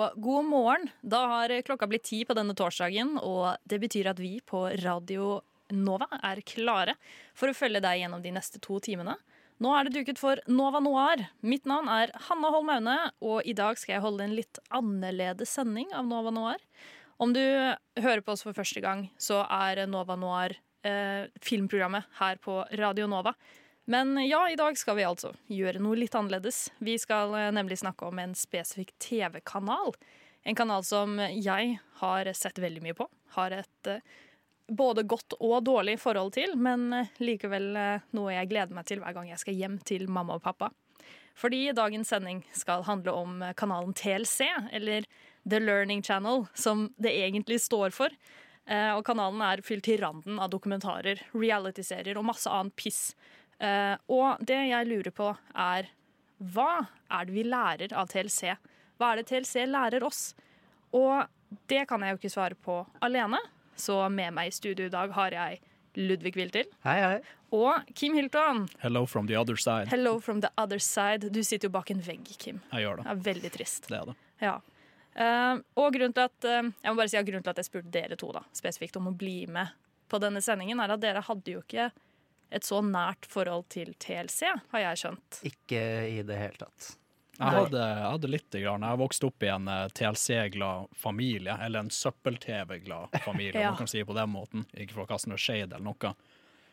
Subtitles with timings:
[0.00, 0.88] Og god morgen.
[1.02, 5.40] Da har klokka blitt ti på denne torsdagen, og det betyr at vi på Radio
[5.76, 6.96] Nova er klare
[7.36, 9.16] for å følge deg gjennom de neste to timene.
[9.60, 11.26] Nå er det duket for Nova Noir.
[11.44, 15.52] Mitt navn er Hanna Holm Aune, og i dag skal jeg holde en litt annerledes
[15.52, 16.64] sending av Nova Noir.
[17.20, 20.56] Om du hører på oss for første gang, så er Nova Noir
[20.88, 23.34] eh, filmprogrammet her på Radio Nova.
[23.90, 26.68] Men ja, i dag skal vi altså gjøre noe litt annerledes.
[26.78, 29.96] Vi skal eh, nemlig snakke om en spesifikk TV-kanal.
[30.46, 33.08] En kanal som jeg har sett veldig mye på.
[33.34, 34.04] Har et eh,
[34.70, 37.66] både godt og dårlig forhold til, men eh, likevel
[38.14, 40.70] noe jeg gleder meg til hver gang jeg skal hjem til mamma og pappa.
[41.42, 45.10] Fordi dagens sending skal handle om kanalen TLC, eller
[45.42, 48.14] The Learning Channel, som det egentlig står for.
[48.70, 53.14] Og kanalen er fylt til randen av dokumentarer, realityserier og masse annet piss.
[53.60, 55.88] Eh, Og det jeg lurer på, er
[56.40, 58.54] hva er det vi lærer av TLC?
[58.98, 60.34] Hva er det TLC lærer oss?
[60.96, 61.26] Og
[61.68, 63.38] det kan jeg jo ikke svare på alene,
[63.76, 65.60] så med meg i studio i dag har jeg
[65.98, 67.20] Ludvig Wiltil Hei, hei.
[67.52, 68.68] og Kim Hilton.
[68.80, 69.88] Hello from the other side.
[69.90, 71.28] Hello from the other side.
[71.34, 72.60] Du sitter jo bak en vegg, Kim.
[72.72, 73.10] Jeg gjør Det det.
[73.10, 73.88] er veldig trist.
[73.90, 74.14] Det er det.
[74.40, 74.54] Ja.
[75.10, 77.66] Uh, og grunnen til at uh, Jeg må bare si at grunnen til at jeg
[77.66, 79.72] spurte dere to da, spesifikt om å bli med
[80.08, 81.90] på denne sendingen, er at dere hadde jo ikke
[82.50, 85.40] et så nært forhold til TLC, har jeg skjønt.
[85.50, 86.96] Ikke i det hele tatt.
[87.40, 88.56] Jeg hadde, jeg hadde litt.
[88.60, 88.82] Grann.
[88.84, 93.70] Jeg vokste opp i en eh, TLC-glad familie, eller en søppel-TV-glad familie, Ja.
[93.70, 94.66] man kan si det på den måten.
[94.76, 96.12] Ikke for å kaste noe shade eller noe.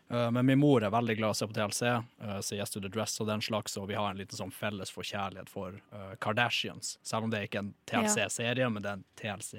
[0.10, 1.82] Eh, Men min mor er veldig glad i å se på TLC,
[2.24, 4.52] uh, se Yes to the Dress og den slags, og vi har en liten sånn
[4.52, 6.98] felles forkjærlighet for eh, Kardashians.
[7.04, 9.04] Selv om det ikke er en TLC-serie, men det er en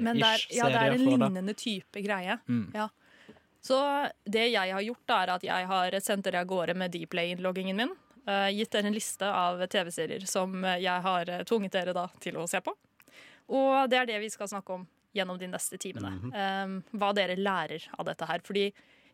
[0.05, 2.39] Men det er, TLC-ish ja, det er en lignende type greie.
[2.49, 2.71] Mm.
[2.75, 2.89] Ja.
[3.61, 3.79] Så
[4.25, 7.95] det jeg har gjort, er at jeg har sendt dere av gårde med Dplay-innloggingen min.
[8.29, 12.37] eh, gitt dere en liste av TV-serier som jeg har eh, tvunget dere da til
[12.37, 12.75] å se på.
[13.49, 14.87] Og det er det vi skal snakke om
[15.17, 16.13] gjennom de neste timene.
[16.31, 18.45] Eh, hva dere lærer av dette her.
[18.45, 18.69] Fordi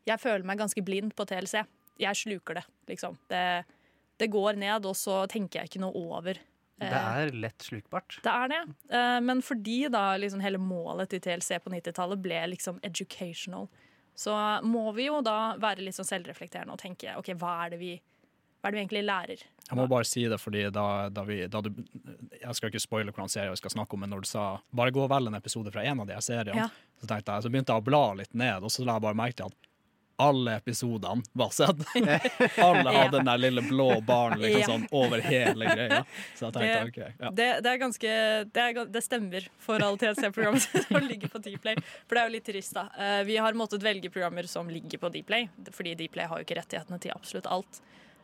[0.05, 1.63] jeg føler meg ganske blind på TLC.
[2.03, 3.17] Jeg sluker det, liksom.
[3.31, 3.63] Det,
[4.19, 6.43] det går ned, og så tenker jeg ikke noe over.
[6.83, 8.19] Det eh, er lett slukbart.
[8.25, 8.63] det er det.
[9.23, 13.71] Men fordi da liksom hele målet til TLC på 90-tallet ble liksom educational,
[14.15, 17.79] så må vi jo da være litt sånn selvreflekterende og tenke OK, hva er det
[17.81, 17.93] vi,
[18.63, 19.43] er det vi egentlig lærer?
[19.65, 21.71] Jeg må bare si det, fordi da, da vi da du,
[22.41, 24.45] Jeg skal ikke spoile hvordan serien vi skal snakke om, men når du sa
[24.77, 26.69] bare gå og velg en episode fra en av de seriene, Ja.
[27.01, 29.19] så tenkte jeg, så begynte jeg å bla litt ned, og så la jeg bare
[29.19, 29.71] merke til at
[30.17, 31.81] alle episodene var sett.
[32.59, 34.67] alle hadde den der lille blå baren liksom Ja.
[34.69, 36.05] sånn over hele greia.
[36.37, 37.01] Så jeg tenkte OK.
[37.19, 37.31] Ja.
[37.31, 38.13] Det, det er ganske
[38.55, 41.81] det, er, det stemmer for alle TLC-programmer som ligger på Dplay.
[42.07, 42.87] For det er jo litt trist, da.
[42.99, 46.61] Eh, Vi har måttet velge programmer som ligger på Dplay, fordi Dplay har jo ikke
[46.61, 47.83] rettighetene til absolutt alt.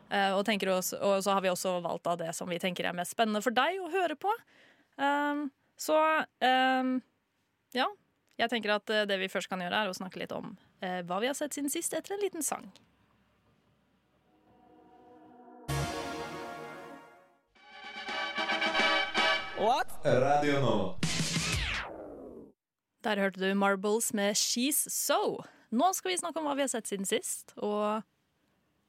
[0.09, 2.95] Eh, Og, også, og så har vi også valgt av det som vi tenker er
[2.97, 4.31] mest spennende for deg å høre på.
[5.01, 5.97] Um, så
[6.43, 6.97] um,
[7.73, 7.87] ja.
[8.39, 11.29] Jeg tenker at det vi først kan gjøre, er å snakke litt om hva vi
[11.29, 12.71] har sett siden sist, etter en liten sang.
[20.03, 20.77] Radio nå.
[23.05, 25.43] Der hørte du Marbles med She's So.
[25.69, 27.53] Nå skal vi snakke om hva vi har sett siden sist.
[27.61, 28.01] Og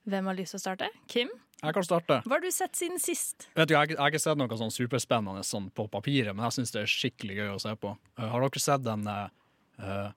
[0.09, 0.89] hvem har lyst til å starte?
[1.13, 1.29] Kim?
[1.63, 2.23] Jeg kan starte.
[2.25, 3.47] Hva har du sett siden sist?
[3.53, 6.57] Vet du, jeg, jeg har ikke sett noe sånn superspennende sånn på papiret, men jeg
[6.57, 7.93] syns det er skikkelig gøy å se på.
[8.17, 10.09] Uh, har dere sett den uh,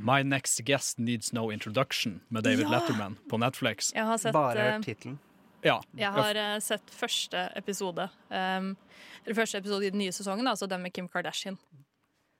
[0.00, 2.68] My Next Guest Needs No Introduction med David Ja!
[2.68, 3.92] Letterman på Netflix?
[3.94, 5.18] Jeg har sett, Bare eh, hørt tittelen.
[5.62, 5.76] Ja.
[5.92, 8.06] jeg har uh, sett første episode.
[8.32, 8.76] Um,
[9.26, 11.58] eller første episode i den nye sesongen, altså den med Kim Kardashian.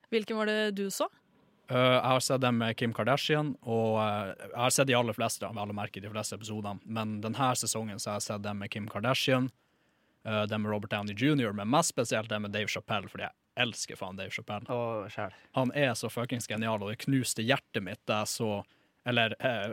[0.09, 1.11] Hvilken var det du så?
[1.71, 5.15] Uh, jeg har sett den med Kim Kardashian, og uh, jeg har sett de aller
[5.15, 6.81] fleste, av alle merker de fleste episodene.
[6.85, 9.51] Men denne sesongen så har jeg sett den med Kim Kardashian,
[10.25, 13.37] uh, den med Robert Downey jr., men mest spesielt den med Dave Chappelle, fordi jeg
[13.59, 14.67] elsker faen Dave Chappelle.
[14.69, 15.09] Oh.
[15.59, 18.51] Han er så fuckings genial, og det knuste hjertet mitt da jeg så
[19.09, 19.71] Eller eh,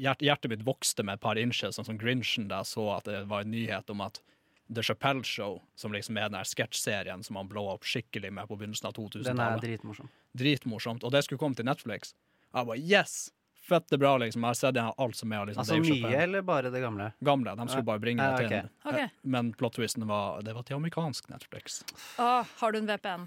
[0.00, 3.04] hjert, hjertet mitt vokste med et par inches, sånn som Grinchen, da jeg så at
[3.04, 4.22] det var en nyhet om at
[4.74, 8.56] The Chappelle Show, som liksom er den sketsjserien som han blå opp skikkelig med på
[8.56, 10.08] begynnelsen av 2000 Den er dritmorsom.
[10.32, 11.04] Dritmorsomt.
[11.04, 12.16] Og det skulle komme til Netflix.
[12.48, 13.28] Jeg bare yes!
[13.68, 14.42] Fette bra, liksom.
[14.44, 16.80] Jeg har sett igjen alt som er av liksom, Altså Dave nye, eller bare det
[16.84, 17.08] gamle?
[17.20, 17.54] Gamle.
[17.58, 18.68] De skulle bare bringe Ja, det til.
[18.84, 18.98] Ok.
[19.02, 21.82] Eh, Men plot-twisten var det var til amerikansk Netflix.
[22.18, 23.26] Åh, har du en VPN?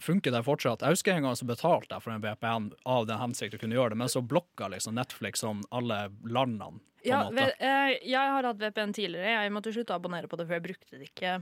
[0.00, 0.82] Funker det fortsatt?
[0.84, 3.78] Jeg husker en gang så betalte jeg for en VPN av den hensikt å kunne
[3.78, 6.82] gjøre det, men så blokka liksom Netflix sånn alle landene.
[7.00, 9.32] På Ja, vel, eh, jeg har hatt VPN tidligere.
[9.46, 11.32] Jeg måtte slutte å abonnere på det, for jeg brukte det ikke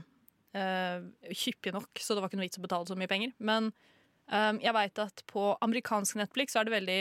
[0.55, 1.01] eh,
[1.43, 3.33] hyppig nok, så det var ikke noe vits å betale så mye penger.
[3.39, 3.71] Men
[4.31, 6.99] eh, jeg veit at på amerikansk Netflix så er det veldig,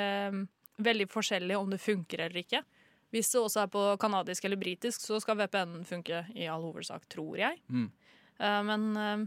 [0.00, 0.38] eh,
[0.82, 2.62] veldig forskjellig om det funker eller ikke.
[3.14, 7.06] Hvis det også er på kanadisk eller britisk, så skal VPN funke i all hovedsak,
[7.12, 7.60] tror jeg.
[7.70, 7.86] Mm.
[8.38, 9.26] Eh, men eh,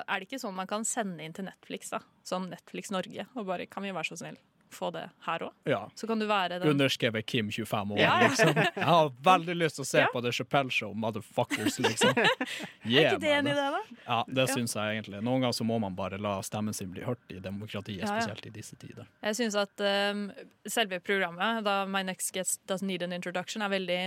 [0.00, 2.02] er det ikke sånn man kan sende inn til Netflix, da?
[2.26, 4.40] Sånn Netflix Norge, og bare kan vi være så snill
[4.74, 5.52] få det her òg?
[5.68, 5.80] Ja.
[5.98, 8.28] Så kan du være den Underskrevet Kim 25 år, Ja, ja.
[8.28, 8.54] liksom.
[8.56, 12.14] Jeg har veldig lyst til å se på The Chappelle Show, motherfuckers, liksom.
[12.22, 13.82] Er ikke det enig i det, da?
[14.06, 14.54] Ja, det Ja.
[14.54, 15.22] syns jeg egentlig.
[15.22, 18.54] Noen ganger så må man bare la stemmen sin bli hørt i demokratiet, spesielt i
[18.54, 19.06] disse tider.
[19.22, 20.26] Jeg syns at um,
[20.66, 24.00] selve programmet, da My Next Guest Doesn't Need an Introduction, er veldig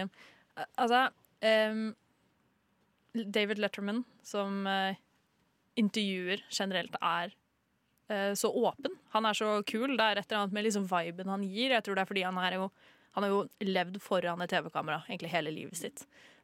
[0.80, 1.10] Altså
[1.44, 1.96] um,
[3.32, 4.96] David Letterman, som uh,
[5.80, 7.34] intervjuer generelt, er
[8.08, 8.94] så åpen.
[9.16, 9.96] Han er så kul.
[9.98, 11.72] Det er et eller annet med liksom viben han gir.
[11.74, 12.68] Jeg tror det er fordi han er jo
[13.16, 16.02] han har jo levd foran et TV-kamera egentlig hele livet sitt.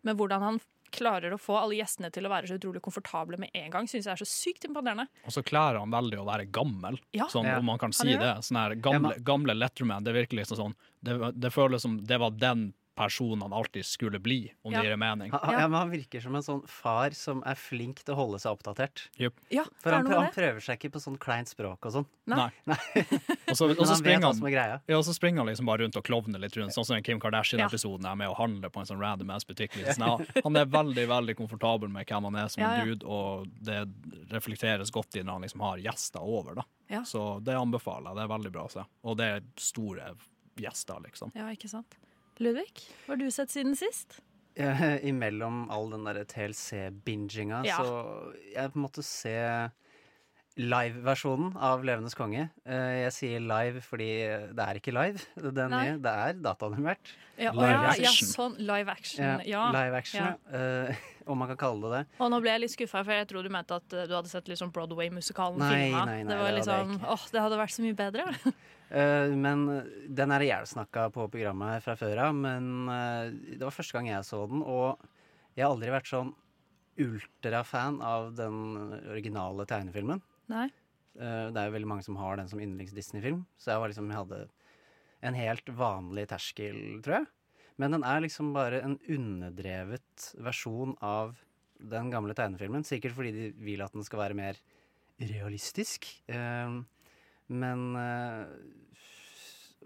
[0.08, 0.60] Men hvordan han
[0.92, 4.08] klarer å få alle gjestene til å være så utrolig komfortable med en gang, syns
[4.08, 5.06] jeg er så sykt imponerende.
[5.28, 7.28] Og så klarer han veldig å være gammel, Ja.
[7.32, 8.44] sånn, om man kan si gjør det.
[8.48, 12.32] Sånn her gamle, gamle Letterman, det virker liksom sånn det, det føles som det var
[12.32, 14.84] den personen han alltid skulle bli, om Ja.
[14.84, 15.32] det gir mening.
[15.34, 18.38] Han, ja, men han virker som en sånn far som er flink til å holde
[18.44, 19.08] seg oppdatert.
[19.18, 19.42] Yep.
[19.58, 22.08] Ja, For han, han prøver seg ikke på sånn kleint språk og sånn.
[22.30, 22.52] Nei.
[22.70, 22.78] Nei.
[23.52, 24.76] Og så, Men han vet springer hva som er greia.
[24.88, 27.04] ja, og så springer han liksom bare rundt og klovner litt rundt, sånn som den
[27.04, 29.76] Kim Kardashian-episoden er med å handle på en sånn random ass butikk.
[29.82, 30.06] Liksom.
[30.06, 32.86] Ja, han er veldig veldig komfortabel med hvem han er som Ja, ja.
[32.86, 33.82] dude, og det
[34.32, 36.62] reflekteres godt i når han liksom har gjester over.
[36.62, 36.68] da.
[36.94, 37.02] Ja.
[37.04, 38.22] Så det anbefaler jeg.
[38.22, 38.86] Det er veldig bra å se.
[39.04, 40.14] Og det er store
[40.62, 41.32] gjester, liksom.
[41.36, 41.98] Ja, ikke sant.
[42.42, 42.72] Ludvig,
[43.06, 44.20] hva har du sett siden sist?
[44.58, 44.74] Ja,
[45.08, 47.78] Imellom all den derre TLC-binginga, Ja.
[47.78, 49.70] så jeg måtte se
[50.60, 52.50] live-versjonen av 'Levendes konge'.
[52.66, 54.10] Eh, Jeg sier live fordi
[54.54, 55.86] det er ikke live, Det Nei.
[55.92, 55.98] nye.
[56.02, 57.14] Det er dataanimert.
[57.38, 58.28] Ja, Live ja, ja, action.
[58.28, 59.24] sånn live action.
[59.24, 59.72] Ja, Ja.
[59.72, 60.22] Live action,
[60.52, 60.96] ja.
[61.26, 62.20] Om man kan kalle det det.
[62.24, 64.32] Og nå ble jeg litt skuffa, for jeg tror du mente at eh, du hadde
[64.32, 66.04] sett liksom Broadway-musikalen filma.
[66.10, 68.28] det var det liksom åh, oh, det hadde vært så mye bedre.
[68.46, 69.66] uh, men
[70.22, 72.38] den er ihjelsnakka på programmet her fra før av.
[72.38, 75.02] Men uh, det var første gang jeg så den, og
[75.58, 76.34] jeg har aldri vært sånn
[77.02, 78.62] ultrafan av den
[79.10, 80.24] originale tegnefilmen.
[80.52, 80.70] Nei.
[81.20, 83.92] Uh, det er jo veldig mange som har den som yndlings Disney-film, så jeg var
[83.92, 84.44] liksom, jeg hadde
[85.22, 87.30] en helt vanlig terskel, tror jeg.
[87.80, 91.38] Men den er liksom bare en underdrevet versjon av
[91.82, 92.86] den gamle tegnefilmen.
[92.86, 94.60] Sikkert fordi de vil at den skal være mer
[95.22, 96.08] realistisk.
[96.32, 96.82] Eh,
[97.52, 98.46] men eh,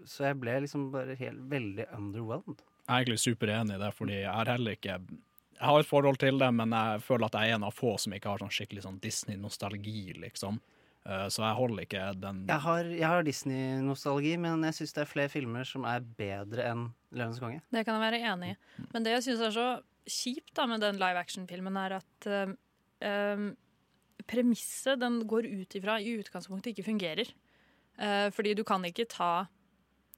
[0.06, 2.60] Så jeg ble liksom bare helt veldig underwhelmed.
[2.86, 5.00] Jeg er egentlig superenig i det, fordi jeg har heller ikke
[5.56, 7.96] Jeg har et forhold til det, men jeg føler at jeg er en av få
[7.98, 10.60] som ikke har sånn skikkelig sånn Disney-nostalgi, liksom.
[11.06, 15.10] Eh, Så jeg holder ikke den Jeg har, har Disney-nostalgi, men jeg syns det er
[15.10, 17.62] flere filmer som er bedre enn 'Løvenes konge'.
[17.70, 18.56] Det kan jeg være enig i.
[18.92, 19.68] Men det jeg syns er så
[20.06, 23.52] kjipt da med den live action-filmen, er at eh,
[24.26, 27.30] premisset den går ut ifra, i utgangspunktet ikke fungerer.
[27.96, 29.46] Uh, fordi du kan ikke ta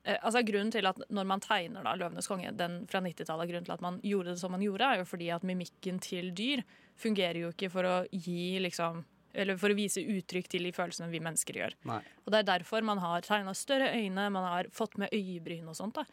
[0.05, 3.73] altså Grunnen til at når man tegner da 'Løvenes konge', den fra 90-tallet, grunnen til
[3.73, 6.63] at man gjorde det som man gjorde, er jo fordi at mimikken til dyr
[6.97, 9.05] fungerer jo ikke for å gi liksom
[9.39, 11.77] eller for å vise uttrykk til de følelsene vi mennesker gjør.
[11.89, 12.01] Nei.
[12.25, 15.79] Og det er derfor man har tegna større øyne, man har fått med øyebryn og
[15.79, 16.01] sånt.
[16.01, 16.07] da.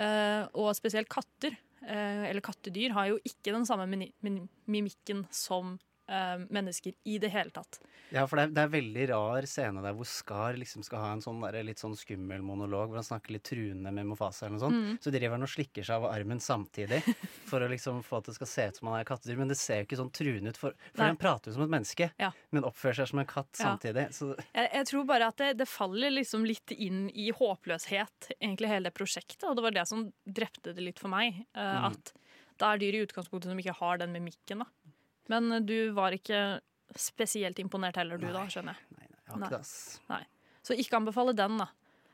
[0.00, 5.76] Uh, og spesielt katter, uh, eller kattedyr, har jo ikke den samme mimikken som
[6.10, 7.78] eh, mennesker i det hele tatt.
[8.10, 11.12] Ja, for det er, det er veldig rar scene der hvor Skar liksom skal ha
[11.14, 14.56] en sånn der, litt sånn skummel monolog hvor han snakker litt truende med Mofasa eller
[14.58, 14.80] noe sånt.
[14.80, 14.98] Mm.
[15.04, 17.00] Så driver han og slikker seg av armen samtidig
[17.50, 19.38] for å liksom få at det skal se ut som han er kattedyr.
[19.38, 21.74] Men det ser jo ikke sånn truende ut, for, for han prater jo som et
[21.78, 22.32] menneske, Ja.
[22.50, 23.70] men oppfører seg som en katt Ja.
[23.70, 24.08] samtidig.
[24.16, 28.68] Så Jeg, jeg tror bare at det, det faller liksom litt inn i håpløshet, egentlig
[28.74, 29.46] hele det prosjektet.
[29.48, 31.44] Og det var det som drepte det litt for meg.
[31.56, 31.84] Uh, Mm.
[31.94, 32.10] At
[32.60, 34.58] det er dyr i utgangspunktet som ikke har den mimikken.
[34.60, 34.66] da.
[35.30, 36.42] Men eh, du var ikke
[36.98, 38.96] spesielt imponert heller, du da, skjønner jeg.
[38.98, 39.50] nei, nei, jeg har Nei.
[39.50, 40.00] ikke det.
[40.10, 40.22] Nei.
[40.66, 41.68] Så ikke anbefale den, da.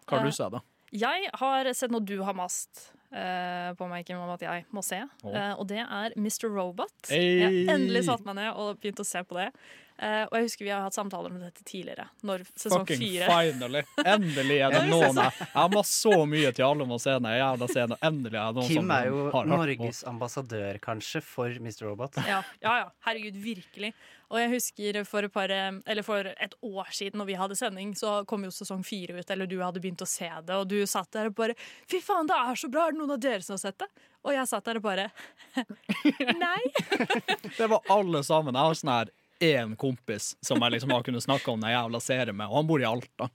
[0.07, 0.61] Hva har Eh, du sett, da?
[0.97, 4.85] Jeg har sett noe du har mast eh, på meg, Kim, om at jeg må
[4.87, 5.01] se.
[5.25, 5.33] Oh.
[5.35, 6.47] Eh, og det er Mr.
[6.53, 6.95] Robot.
[7.11, 7.41] Hey!
[7.41, 9.49] Jeg har endelig satt meg ned og begynt å se på det.
[9.97, 13.29] Eh, og jeg husker vi har hatt samtaler om dette tidligere, når sesong Fucking fire
[13.31, 13.81] finally!
[14.03, 17.15] Endelig er det noen jeg Jeg har masse så mye til alle om å se
[17.15, 17.97] den jævla scenen.
[18.05, 19.23] Endelig er det noen Kim er jo.
[19.49, 21.87] Norges ambassadør, kanskje, for Mr.
[21.89, 22.21] Robot.
[22.29, 22.91] Ja, ja, ja.
[23.09, 23.95] Herregud, virkelig.
[24.27, 27.57] Og jeg husker for, et par, eh, eller for et år siden når vi hadde
[27.57, 30.67] sending, så kom jo sesong fire ut, eller du hadde begynt å se det, og
[30.69, 31.55] du satt der og bare
[31.89, 32.89] Fy faen, det er så bra!
[32.89, 33.89] Er det noen av dere som har sett det?
[34.27, 35.09] Og jeg satt der og bare
[36.43, 36.63] Nei.
[37.59, 38.57] Det var alle sammen.
[38.57, 42.01] Jeg har sånn her én kompis som jeg liksom har kunnet snakke om den jævla
[42.01, 43.29] serien med, og han bor i Alta.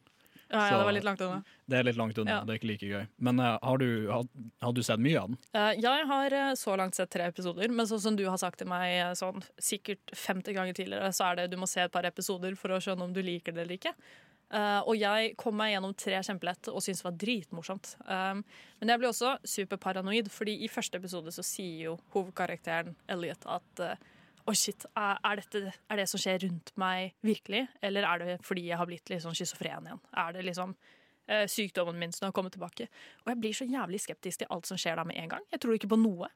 [0.51, 1.43] Ja, ja, det var litt langt unna.
[1.65, 2.39] Det er litt langt unna, Ja.
[2.43, 3.05] det er ikke like gøy.
[3.23, 4.25] Men uh, har, du, har,
[4.59, 5.37] har du sett mye av den?
[5.55, 8.59] Eh, jeg har uh, så langt sett tre episoder, men sånn som du har sagt
[8.59, 12.03] til meg sånn sikkert 50 ganger tidligere, så er det du må se et par
[12.09, 13.95] episoder for å skjønne om du liker det eller ikke.
[14.83, 17.93] Og jeg kom meg gjennom tre kjempelett og syntes det var dritmorsomt.
[18.03, 18.41] Um,
[18.81, 23.85] men jeg ble også superparanoid, fordi i første episode så sier jo hovedkarakteren Elliot at
[24.41, 27.65] uh, Å, shit, er, er, dette, er det som skjer rundt meg, virkelig?
[27.81, 30.01] Eller er det fordi jeg har blitt litt sånn schizofren igjen?
[30.17, 30.75] Er det liksom
[31.27, 32.89] eh, sykdommen min som har kommet tilbake?
[33.25, 35.47] Og jeg blir så jævlig skeptisk til alt som skjer da med en gang.
[35.53, 36.31] Jeg tror ikke på noe.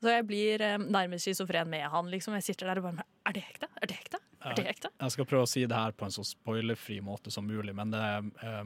[0.00, 2.10] Så jeg blir eh, nærmest schizofren med han.
[2.10, 2.36] liksom.
[2.38, 3.68] Jeg sitter der og bare Er det ekte?
[3.82, 4.20] Er det ekte?
[4.40, 4.88] Er det ekte?
[4.96, 7.92] Jeg skal prøve å si det her på en så spoilerfri måte som mulig, men
[7.92, 8.62] det er eh,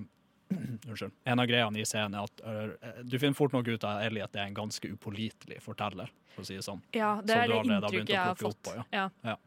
[0.89, 1.15] Unnskyld.
[1.25, 4.37] En av greiene i serien er at eh, du finner fort nok ut av Elliot
[4.37, 6.83] er en ganske upålitelig forteller, for å si det sånn.
[6.97, 8.61] Ja, det er det inntrykket jeg har fått.
[8.67, 9.09] på, ja.
[9.25, 9.39] Ja.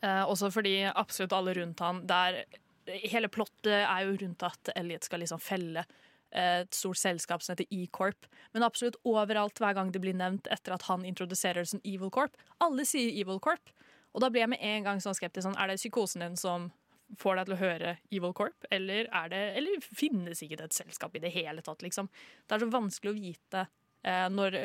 [0.00, 2.44] Uh, også fordi absolutt alle rundt han der,
[2.90, 5.84] Hele plottet er jo rundt at Elliot skal liksom felle
[6.32, 8.26] eh, et stort selskap som heter E-Corp.
[8.56, 12.10] Men absolutt overalt hver gang det blir nevnt etter at han introduserer det som Evil
[12.10, 12.34] Corp.
[12.58, 13.70] Alle sier Evil Corp.
[14.10, 15.44] Og da blir jeg med en gang sånn skeptisk.
[15.46, 16.70] Sånn, er det psykosen din som
[17.18, 20.76] får deg til å høre Evil Corp, eller, er det, eller finnes ikke det et
[20.78, 21.82] selskap i det hele tatt?
[21.82, 22.08] Liksom?
[22.46, 23.66] Det er så vanskelig å vite
[24.04, 24.58] eh, når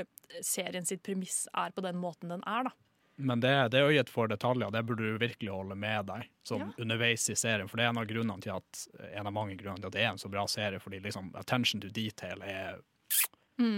[0.45, 2.63] serien sitt premiss er på den måten den er.
[2.69, 2.71] da.
[3.17, 6.71] Men det, det øyet for detaljer, det burde du virkelig holde med deg som Ja.
[6.83, 7.69] underveis i serien.
[7.71, 8.81] For det er en av grunnene til at
[9.13, 11.79] en av mange grunner til at det er en så bra serie, fordi liksom attention
[11.81, 12.81] to detail er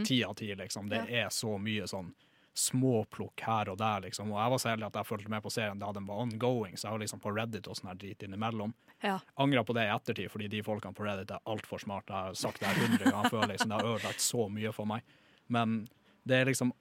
[0.08, 0.90] ti av ti, liksom.
[0.90, 2.10] Det er så mye sånn
[2.58, 4.32] småplukk her og der, liksom.
[4.34, 6.78] Og jeg var så heldig at jeg fulgte med på serien da den var ongoing,
[6.78, 8.74] så jeg var liksom på Reddit og sånn her drit innimellom.
[9.06, 9.20] Ja.
[9.38, 12.14] Angra på det i ettertid, fordi de folkene på Reddit er altfor smarte.
[12.14, 13.70] Jeg har sagt det her hundre ganger før, liksom.
[13.70, 15.18] Det har ødelagt så mye for meg.
[15.54, 15.84] Men
[16.28, 16.74] det er liksom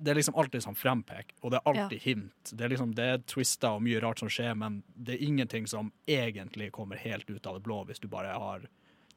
[0.00, 2.52] det er liksom alltid sånn frempek, og det er alltid hint.
[2.56, 5.66] Det er liksom, det er twister og mye rart som skjer, men det er ingenting
[5.68, 8.64] som egentlig kommer helt ut av det blå hvis du bare har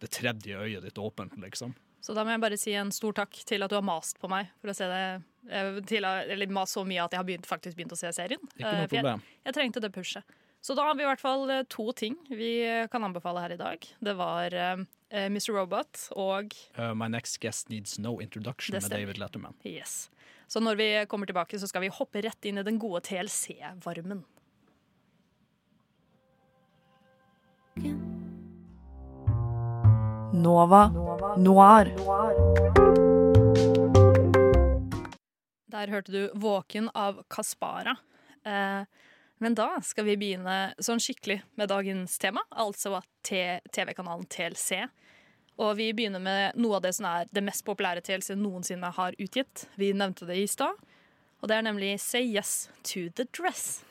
[0.04, 1.72] det tredje øyet ditt åpent, liksom.
[2.04, 4.28] Så da må jeg bare si en stor takk til at du har mast på
[4.32, 5.04] meg for å se det.
[5.50, 8.42] eh, Til, eller mast så mye at jeg har begynt, faktisk begynt å se serien.
[8.58, 9.22] Ikke Eh, noe problem.
[9.24, 10.24] Jeg, jeg trengte det pushet.
[10.64, 12.52] Så da har vi i hvert fall eh, to ting vi
[12.92, 13.88] kan anbefale her i dag.
[14.04, 15.54] Det var eh, eh, Mr.
[15.56, 18.90] Robot og Uh, my next guest needs no introduction med.
[18.92, 19.56] David Letterman.
[19.64, 20.10] Yes.
[20.48, 24.24] Så når vi kommer tilbake, så skal vi hoppe rett inn i den gode TLC-varmen.
[30.34, 30.88] Nova
[31.38, 31.86] Noir.
[35.68, 37.96] Der hørte du 'Våken' av Kaspara.
[38.46, 38.86] Eh,
[39.38, 44.88] men da skal vi begynne sånn skikkelig med dagens tema, altså TV-kanalen TLC.
[45.62, 49.14] Og vi begynner med noe av det som er det mest populære TLC noensinne har
[49.20, 49.68] utgitt.
[49.76, 50.74] Vi nevnte det i stad,
[51.42, 53.84] og det er nemlig Say Yes to the Dress.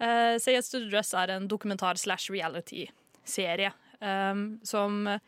[0.00, 5.18] Uh, Say Yes to the Dress er en dokumentar slash reality-serie um, som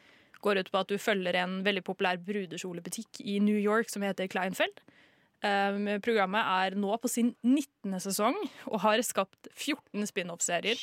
[0.45, 4.30] går ut på at du følger en veldig populær brudekjolebutikk i New York som heter
[4.30, 4.83] Kleinfeld.
[5.38, 7.95] Um, programmet er nå på sin 19.
[8.02, 8.35] sesong
[8.66, 10.83] og har skapt 14 spin-off-serier.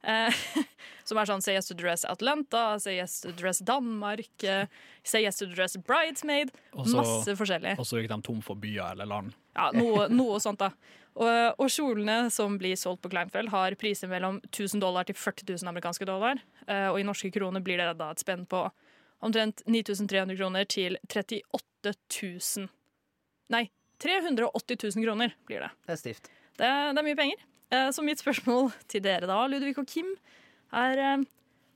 [0.00, 0.32] Eh,
[1.08, 4.64] som er sånn Say Yes to Dress Atlanta, Say Yes to Dress Danmark, eh,
[5.04, 6.52] Say Yes to Dress Bridesmaid.
[6.72, 7.76] Også, Masse forskjellig.
[7.80, 9.36] Og så gikk de tom for byer eller land.
[9.56, 10.72] Ja, noe, noe sånt, da.
[11.18, 15.56] Og, og kjolene som blir solgt på Kleinfeld, har priser mellom 1000 dollar til 40
[15.58, 16.40] 000 amerikanske dollar.
[16.66, 18.62] Eh, og i norske kroner blir det da et spenn på
[19.20, 22.68] omtrent 9300 kroner til 38 000
[23.50, 23.64] Nei,
[23.98, 25.70] 380 000 kroner blir det.
[25.82, 26.28] Det er stivt.
[26.54, 27.40] Det, det er mye penger.
[27.74, 30.12] Eh, så mitt spørsmål til dere da, Ludvig og Kim,
[30.70, 31.24] er eh,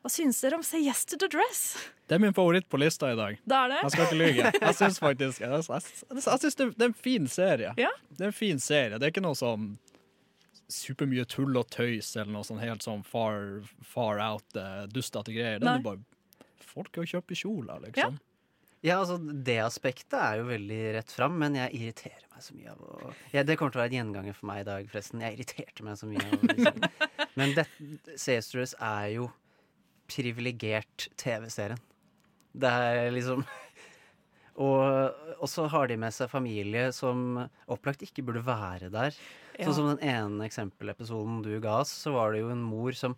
[0.05, 1.79] hva syns dere om Say Yes to the Dress?
[2.05, 3.39] Det er min favoritt på lista i dag.
[3.41, 3.79] Det er det.
[3.87, 4.51] Jeg skal ikke lyge.
[4.61, 7.71] Jeg syns faktisk Jeg, jeg, jeg, synes det, det er en fin serie.
[7.81, 7.93] Ja.
[8.11, 8.99] Det er en fin serie.
[8.99, 9.71] Det er ikke noe sånn
[10.69, 15.63] supermye tull og tøys eller noe sånn helt sånn far, far out, uh, dustete greier.
[15.63, 15.79] Det Nei.
[15.81, 18.19] er bare folk å kjøpe kjoler, liksom.
[18.85, 22.75] Ja, altså Det aspektet er jo veldig rett fram, men jeg irriterer meg så mye
[22.75, 25.25] av å ja, Det kommer til å være en gjenganger for meg i dag, forresten.
[25.25, 26.85] Jeg irriterte meg så mye av liksom.
[27.41, 27.65] Men det,
[28.21, 29.31] Seastress er jo
[30.11, 31.81] privilegert TV-serien.
[32.55, 33.45] Det er liksom
[34.55, 39.17] Og, og så har de med seg familie som opplagt ikke burde være der.
[39.57, 39.67] Ja.
[39.67, 43.17] Sånn som den ene eksempelepisoden du ga oss, så var det jo en mor som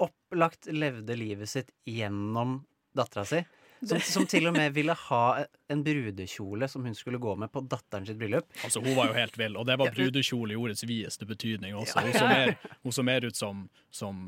[0.00, 2.62] opplagt levde livet sitt gjennom
[2.96, 3.42] dattera si.
[3.80, 5.24] Som, som til og med ville ha
[5.72, 8.48] en brudekjole som hun skulle gå med på datteren sitt bryllup.
[8.64, 12.04] Altså, hun var jo helt vill, og det var brudekjole i ordets videste betydning også.
[12.04, 12.52] Hun så mer,
[12.84, 14.20] hun så mer ut som, som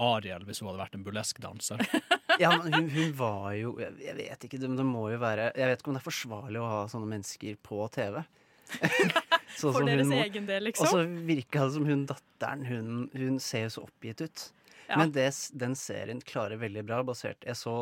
[0.00, 1.86] Ariel hvis hun hadde vært en burleskdanser.
[2.40, 5.68] Ja, men hun, hun var jo Jeg vet ikke, det, det må jo være Jeg
[5.68, 8.22] vet ikke om det er forsvarlig å ha sånne mennesker på TV.
[9.60, 10.88] Sånn For deres egen del, liksom.
[10.88, 14.46] Og så virka det som hun datteren Hun, hun ser jo så oppgitt ut.
[14.86, 14.96] Ja.
[14.96, 15.28] Men det
[15.60, 17.76] den serien klarer veldig bra, basert Jeg så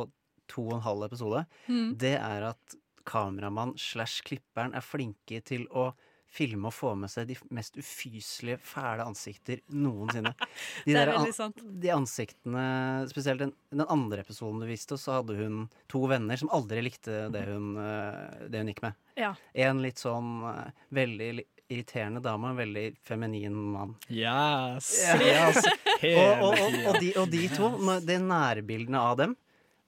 [0.50, 1.45] to og en halv episode.
[1.71, 1.93] Mm.
[2.02, 5.93] Det er at kameramann slash klipperen er flinke til å
[6.31, 10.33] filme og få med seg de mest ufyselige, fæle ansikter noensinne.
[10.87, 11.55] De Det er der an-.
[11.83, 12.65] De ansiktene
[13.11, 16.85] Spesielt den, den andre episoden du viste oss, så hadde hun to venner som aldri
[16.87, 18.99] likte det hun, eh, det hun gikk med.
[19.19, 19.35] Ja.
[19.67, 21.33] En litt sånn eh, veldig
[21.71, 23.95] irriterende dame og en veldig feminin mann.
[24.11, 24.91] Yes!
[25.23, 25.63] Yes.
[26.01, 27.69] Og, og, og, og, de, og de to,
[28.09, 29.35] de nærbildene av dem,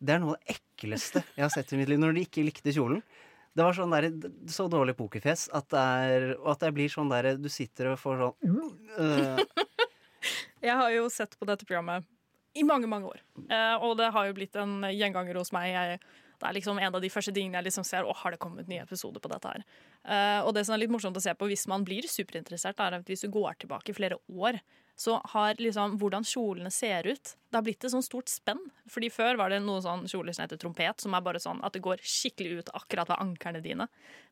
[0.03, 2.01] det er noe av det ekleste jeg har sett i mitt liv.
[2.03, 3.01] Når de ikke likte kjolen.
[3.53, 4.09] Det var sånn der,
[4.49, 8.01] så dårlig pokerfjes at det er, og at jeg blir sånn der Du sitter og
[8.01, 8.57] får sånn
[8.97, 9.43] øh,
[10.65, 12.07] Jeg har jo sett på dette programmet
[12.55, 13.21] i mange, mange år.
[13.49, 15.71] Eh, og det har jo blitt en gjenganger hos meg.
[15.73, 16.01] Jeg,
[16.43, 18.03] det er liksom en av de første tingene jeg liksom ser.
[18.03, 19.63] Å, har det kommet nye episoder på dette her?
[20.03, 22.99] Uh, og det som er litt morsomt å se på hvis man blir superinteressert, er
[22.99, 24.59] at hvis du går tilbake flere år,
[24.99, 28.61] så har liksom hvordan kjolene ser ut Det har blitt et sånn stort spenn.
[28.91, 31.75] Fordi før var det noe sånn kjoler som heter trompet, som er bare sånn at
[31.77, 33.89] det går skikkelig ut akkurat ved ankerne dine.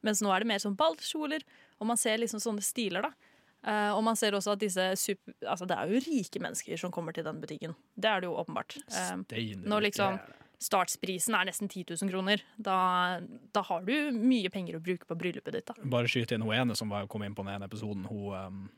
[0.06, 1.46] Mens nå er det mer sånn ballkjoler,
[1.78, 3.30] og man ser liksom sånne stiler, da.
[3.60, 6.92] Uh, og man ser også at disse super, altså Det er jo rike mennesker som
[6.94, 7.74] kommer til den butikken.
[7.92, 8.78] Det er det jo åpenbart.
[8.88, 10.39] Uh, Stein, når liksom er.
[10.60, 13.20] Startsprisen er nesten 10 000 kroner, da,
[13.54, 15.66] da har du mye penger å bruke på bryllupet ditt.
[15.70, 15.74] da.
[15.88, 18.04] Bare skyte inn hun ene som kom inn på den ene episoden.
[18.10, 18.70] Hun, um,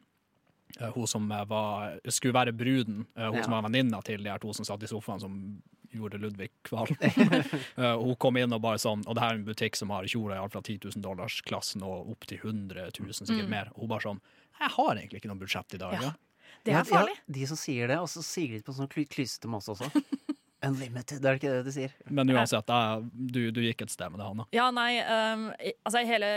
[0.79, 3.07] eh, hun som eh, var, skulle være bruden.
[3.17, 3.43] eh, hun Ja.
[3.43, 5.63] som var venninna til de her to som satt i sofaen, som
[5.93, 6.95] gjorde Ludvig kvalm.
[7.77, 10.05] Eh, hun kom inn og bare sånn Og det her er en butikk som har
[10.09, 13.51] kjoler i alt fra 10 000 dollars-klassen og opp til 100 000, sikkert Mm.
[13.51, 13.71] mer.
[13.75, 14.21] Og hun bare sånn
[14.61, 15.93] Jeg har egentlig ikke noe budsjett i dag.
[15.99, 16.01] Ja.
[16.03, 16.13] Ja.
[16.65, 17.17] Det er farlig.
[17.19, 19.73] Ja, de som sier det, og så sier de det på sånn kly- klysete måte
[19.75, 19.91] også.
[20.63, 21.95] Unlimited, er det ikke det de sier?
[22.07, 22.71] Men uansett,
[23.13, 24.47] du, du gikk et sted med det, Hanna.
[24.55, 25.49] Ja, nei, um,
[25.83, 26.31] altså hele,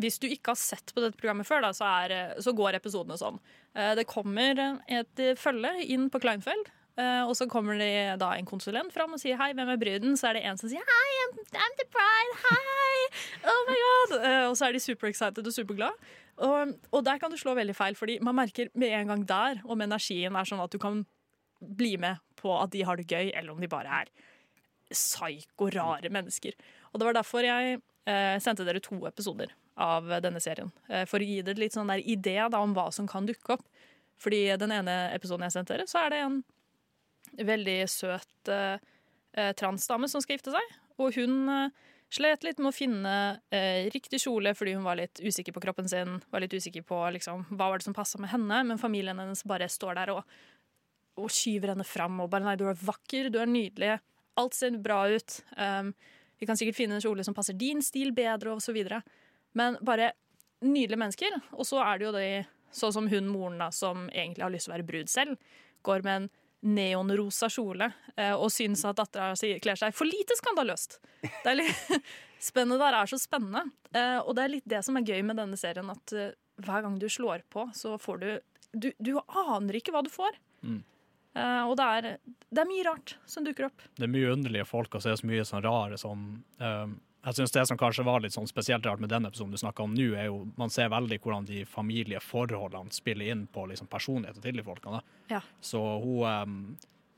[0.00, 2.78] Hvis du ikke har sett på dette programmet før, da, så, er, eh, så går
[2.78, 3.36] episodene sånn.
[3.76, 6.72] Eh, det kommer et eh, følge inn på Kleinfeld.
[6.98, 10.16] eh, og så kommer det da en konsulent fram og sier 'hei, hvem er bruden?'
[10.16, 12.96] Så er det en som sier 'hei, I'm, I'm the bride, hei!
[13.44, 14.48] oh my god'.
[14.48, 15.94] Og så er de super excited og superglade.
[16.38, 19.62] Og, og der kan du slå veldig feil, fordi man merker med en gang der
[19.64, 21.04] om energien er sånn at du kan
[21.58, 24.10] bli med på at de har det gøy, eller om de bare er
[24.92, 26.56] psyko rare mennesker.
[26.92, 30.70] Og det var derfor jeg eh, sendte dere to episoder av denne serien.
[30.88, 33.58] Eh, for å gi dere litt sånn der idé da, om hva som kan dukke
[33.58, 33.66] opp.
[34.18, 36.40] Fordi den ene episoden jeg sendte dere, så er det en
[37.48, 38.80] veldig søt eh,
[39.36, 40.74] eh, transdame som skal gifte seg.
[40.98, 43.14] Og hun eh, slet litt med å finne
[43.54, 46.18] eh, riktig kjole fordi hun var litt usikker på kroppen sin.
[46.32, 49.44] Var litt usikker på liksom, hva var det som passa med henne, men familien hennes
[49.48, 50.38] bare står der og
[51.18, 53.98] og skyver henne fram og bare 'nei, du er vakker, du er nydelig',
[54.38, 55.40] alt ser bra ut.
[55.56, 55.92] Um,
[56.38, 59.02] vi kan sikkert finne en kjole som passer din stil bedre, og så videre.
[59.58, 60.12] Men bare
[60.62, 61.40] nydelige mennesker.
[61.58, 62.28] Og så er det jo de,
[62.70, 65.50] sånn som hun moren da, som egentlig har lyst til å være brud selv,
[65.86, 66.30] går med en
[66.68, 70.98] neonrosa kjole eh, og syns at dattera si kler seg for lite skandaløst.
[71.22, 72.00] Det er litt
[72.38, 73.64] Spennet der er så spennende.
[73.90, 76.84] Eh, og det er litt det som er gøy med denne serien, at eh, hver
[76.84, 78.30] gang du slår på, så får du
[78.68, 80.36] Du, du aner ikke hva du får.
[80.62, 80.82] Mm.
[81.38, 82.08] Eh, og det er,
[82.50, 83.82] det er mye rart som dukker opp.
[83.96, 86.24] det er mye underlige folk, og så er det så mye sånn rare sånn
[87.28, 89.82] Jeg synes det som kanskje var litt sånn spesielt rart med den episoden du snakka
[89.84, 94.42] om nå, er jo man ser veldig hvordan de familieforholdene spiller inn på liksom, personligheten
[94.44, 95.00] til de folkene.
[95.28, 95.40] Ja.
[95.60, 96.22] Så hun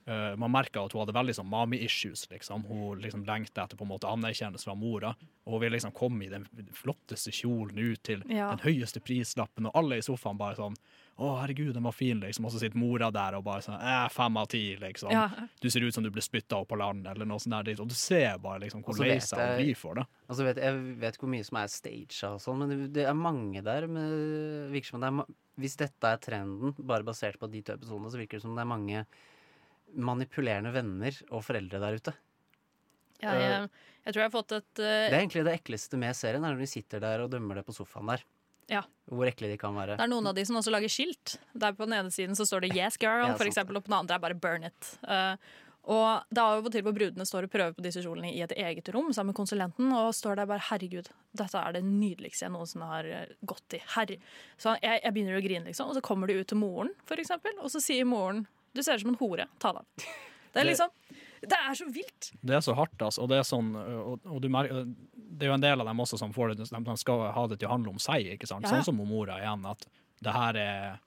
[0.08, 2.24] eh, Man merka at hun hadde veldig sånn mami-issues.
[2.32, 2.64] liksom.
[2.66, 5.12] Hun liksom lengta etter på en måte anerkjennelse fra mora.
[5.46, 8.48] Og hun ville liksom komme i den flotteste kjolen ut til Ja.
[8.56, 10.74] den høyeste prislappen, og alle i sofaen bare sånn
[11.20, 12.46] å, herregud, den var fin, liksom.
[12.48, 15.12] Og så sitter mora der og bare sånn eh, fem av ti, liksom.
[15.12, 15.26] Ja.
[15.60, 17.82] Du ser ut som du ble spytta opp på land, eller noe sånt der.
[17.84, 20.06] Og du ser bare liksom hvor lei seg hun blir for det.
[20.30, 23.18] Altså vet, jeg vet hvor mye som er staged og sånn, men det, det er
[23.18, 23.88] mange der.
[23.90, 27.76] Men det virker som det er, hvis dette er trenden, bare basert på de to
[27.76, 29.04] episodene, så virker det som det er mange
[30.00, 32.16] manipulerende venner og foreldre der ute.
[33.20, 33.70] Jeg, jeg,
[34.06, 36.54] jeg tror jeg har fått et uh, Det er egentlig det ekleste med serien, er
[36.54, 38.24] når de sitter der og dømmer det på sofaen der.
[38.70, 38.84] Ja.
[39.10, 39.96] Hvor ekle de kan være.
[39.98, 41.38] Det er noen av de som også lager skilt.
[41.58, 43.90] Der på den ene siden så står det 'Yes, girl', Ja, for eksempel, og på
[43.90, 44.94] den andre er bare 'Burn it'.
[45.02, 45.36] Uh,
[45.90, 48.42] Og det er av og til hvor brudene står og prøver på disse kjolene i
[48.44, 52.44] et eget rom sammen med konsulenten, og står der bare 'herregud, dette er det nydeligste
[52.44, 53.80] jeg noensinne har eh, gått i'.
[53.96, 54.18] Herre.
[54.58, 55.88] Så jeg, jeg begynner å grine, liksom.
[55.88, 58.94] Og så kommer de ut til moren, for eksempel, og så sier moren 'du ser
[58.94, 60.06] ut som en hore, ta deg av'.
[60.52, 60.90] Det er liksom
[61.40, 62.30] Det er så vilt!
[62.44, 63.24] Det er så hardt, altså.
[63.24, 66.02] Og det er sånn og, og du merker, Det er jo en del av dem
[66.04, 68.68] også som får det De skal ha det til å handle om seg, ikke sant?
[68.68, 68.74] Ja.
[68.76, 69.86] Sånn som mora igjen, at
[70.20, 70.98] det her er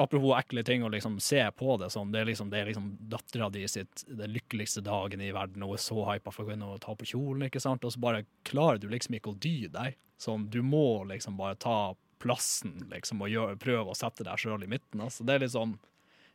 [0.00, 2.86] Apropos ekle ting å liksom se på det sånn, det er liksom, det er liksom
[3.12, 6.48] dattera di sitt den lykkeligste dagen i verden, og hun er så hypa for å
[6.48, 9.34] gå inn og ta på kjolen, ikke sant, og så bare klarer du liksom ikke
[9.34, 9.98] å dy deg.
[10.16, 11.92] Sånn, du må liksom bare ta
[12.22, 15.04] plassen, liksom, og gjør, prøve å sette deg sjøl i midten.
[15.04, 15.26] Altså.
[15.26, 15.76] Det er liksom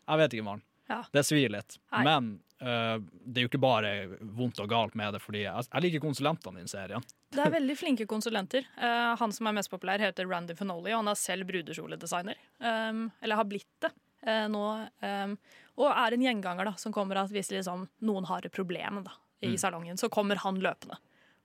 [0.06, 0.66] Jeg vet ikke, Maren.
[0.90, 1.02] Ja.
[1.12, 1.78] Det svir litt.
[1.92, 2.04] Hei.
[2.06, 2.28] Men
[2.62, 3.92] uh, det er jo ikke bare
[4.38, 7.04] vondt og galt med det, fordi jeg, jeg liker konsulentene i serien.
[7.36, 8.68] Det er veldig flinke konsulenter.
[8.78, 12.38] Uh, han som er mest populær, heter Randy Finoli, og han er selv brudekjoledesigner.
[12.62, 13.92] Um, eller har blitt det
[14.28, 14.64] uh, nå.
[15.02, 15.36] Um,
[15.82, 19.18] og er en gjenganger da, som kommer at hvis liksom, noen har et problem da,
[19.44, 19.58] i Mm.
[19.60, 20.96] salongen, så kommer han løpende.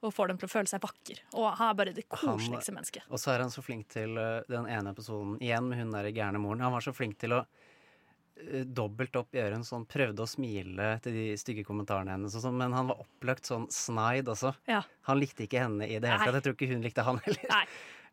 [0.00, 1.18] Og får dem til å føle seg vakker.
[1.36, 3.02] Og han er bare det koseligste mennesket.
[3.12, 6.08] Og så er han så flink til uh, den ene episoden igjen med hun der
[6.14, 6.62] gærne moren.
[6.64, 7.59] Han var så flink til å uh,
[8.64, 12.74] dobbelt opp i en sånn Prøvde å smile til de stygge kommentarene hennes sånn, men
[12.76, 14.54] han var opplagt sånn snide også.
[14.70, 14.82] Ja.
[15.08, 16.38] Han likte ikke henne i det hele tatt.
[16.40, 17.48] Jeg tror ikke hun likte han heller.
[17.54, 17.64] Nei.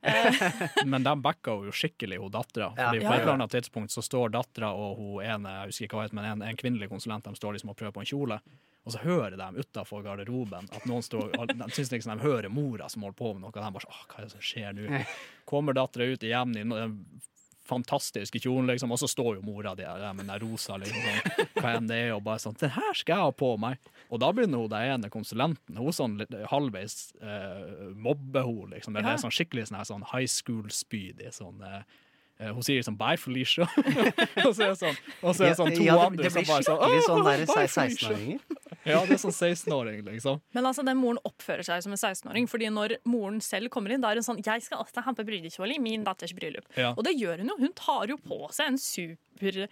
[0.85, 2.71] Men de backa jo skikkelig hun dattera.
[2.77, 2.89] Ja.
[2.89, 5.99] Fordi På et eller annet tidspunkt så står dattera og hun ene, jeg husker ikke
[5.99, 8.39] hva heter, men en, en kvinnelig konsulent de står liksom og prøver på en kjole.
[8.87, 12.87] Og så hører de utafor garderoben at noen står De syns liksom de hører mora
[12.89, 13.51] som holder på med noe.
[13.51, 15.01] Og de bare sånn Åh, hva er det som skjer nå?
[15.49, 17.01] Kommer dattera ut igjen i den
[17.67, 21.47] fantastiske kjolen, liksom, og så står jo mora di der med den rosa, liksom, sånn,
[21.61, 23.77] hva enn det er, og bare sånn 'Det her skal jeg ha på meg!
[24.09, 28.95] Og da begynner hun den ene konsulenten, hun sånn halvveis eh, mobber hun, liksom.
[28.95, 29.17] Eller Ja.
[29.17, 31.33] sånn skikkelig sånn, sånn high school-spydig.
[31.35, 31.83] Sånn, eh,
[32.39, 33.65] hun sier sånn 'bye, Felicia',
[34.45, 36.67] og så er det sånn, og så er det sånn to ja, andre som bare
[36.67, 38.13] sånn sånn der bye, Felicia».
[38.13, 38.39] 16-åringer.
[38.87, 40.39] Ja, det er sånn 16-åring, liksom.
[40.55, 44.03] Men altså, den moren oppfører seg som en 16-åring, fordi når moren selv kommer inn,
[44.03, 46.69] da er hun sånn 'Jeg skal også ha på brudekjole i min datters bryllup'.
[46.77, 46.93] Ja.
[46.95, 47.57] Og det gjør hun jo.
[47.59, 49.67] Hun tar jo på seg en super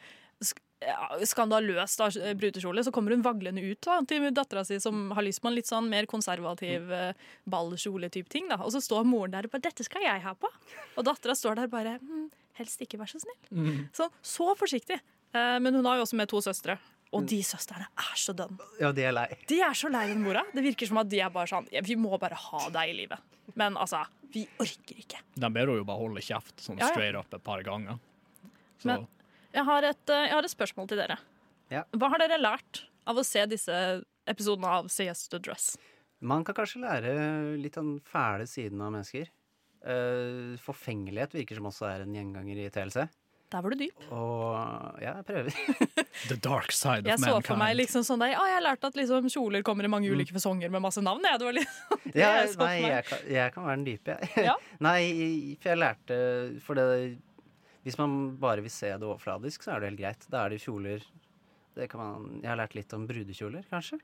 [1.26, 2.84] skandaløs da, brudekjole.
[2.84, 5.70] Så kommer hun vaglende ut da, til dattera si som har lyst på en litt
[5.70, 7.14] sånn mer konservativ eh,
[7.50, 8.50] ballkjole-type ting.
[8.52, 8.60] da.
[8.64, 10.52] Og så står moren der og bare 'Dette skal jeg ha på'.
[10.98, 13.88] Og dattera står der bare hm, 'Helst ikke, vær så snill'.
[13.94, 15.00] Så, så forsiktig.
[15.36, 16.78] Eh, men hun har jo også med to søstre.
[17.16, 18.58] Og de søstrene er så dønn.
[18.82, 19.28] Ja, de er lei.
[19.48, 20.42] De er så lei den mora.
[20.56, 22.96] Det virker som at de er bare sånn ja, Vi må bare ha deg i
[22.98, 23.20] livet.
[23.56, 24.02] Men altså,
[24.34, 25.22] vi orker ikke.
[25.36, 26.92] De ber henne jo bare holde kjeft sånn Ja, ja.
[26.96, 28.02] straight up et par ganger.
[28.82, 29.08] Så Men
[29.56, 31.18] jeg har et, eh, jeg har et spørsmål til dere.
[31.72, 31.84] Ja.
[31.96, 33.78] Hva har dere lært av å se disse
[34.28, 35.78] episodene av CS to Dress?
[36.20, 37.14] Man kan kanskje lære
[37.62, 39.30] litt av den fæle siden av mennesker.
[39.86, 43.04] Eh, forfengelighet virker som også er en gjenganger i TLC.
[43.54, 44.06] Der var du dyp.
[44.10, 45.58] Og ja, jeg prøver.
[46.32, 47.46] The dark side Jeg of så mankind.
[47.52, 50.10] for meg liksom sånn der, ah, Jeg har lært at liksom kjoler kommer i mange
[50.10, 51.22] ulike fasonger med masse navn.
[51.30, 51.76] Ja, det var litt,
[52.18, 54.48] Ja, jeg nei, jeg kan, jeg kan være den dype, jeg.
[54.50, 54.56] Ja.
[54.88, 54.98] nei,
[55.62, 56.18] for jeg lærte
[56.66, 56.88] For det
[57.86, 60.26] Hvis man bare vil se det overfladisk, så er det helt greit.
[60.34, 61.06] Da er det kjoler
[61.76, 64.00] det kan man, Jeg har lært litt om brudekjoler, kanskje.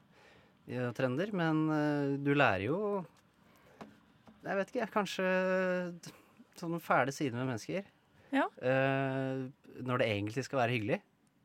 [0.96, 1.32] Trender.
[1.34, 2.78] Men eh, du lærer jo
[4.44, 5.26] Jeg vet ikke, kanskje
[6.02, 6.14] d-
[6.58, 7.84] sånne fæle sider med mennesker.
[8.32, 8.46] Ja.
[8.62, 9.50] Uh,
[9.84, 11.02] når det egentlig skal være hyggelig.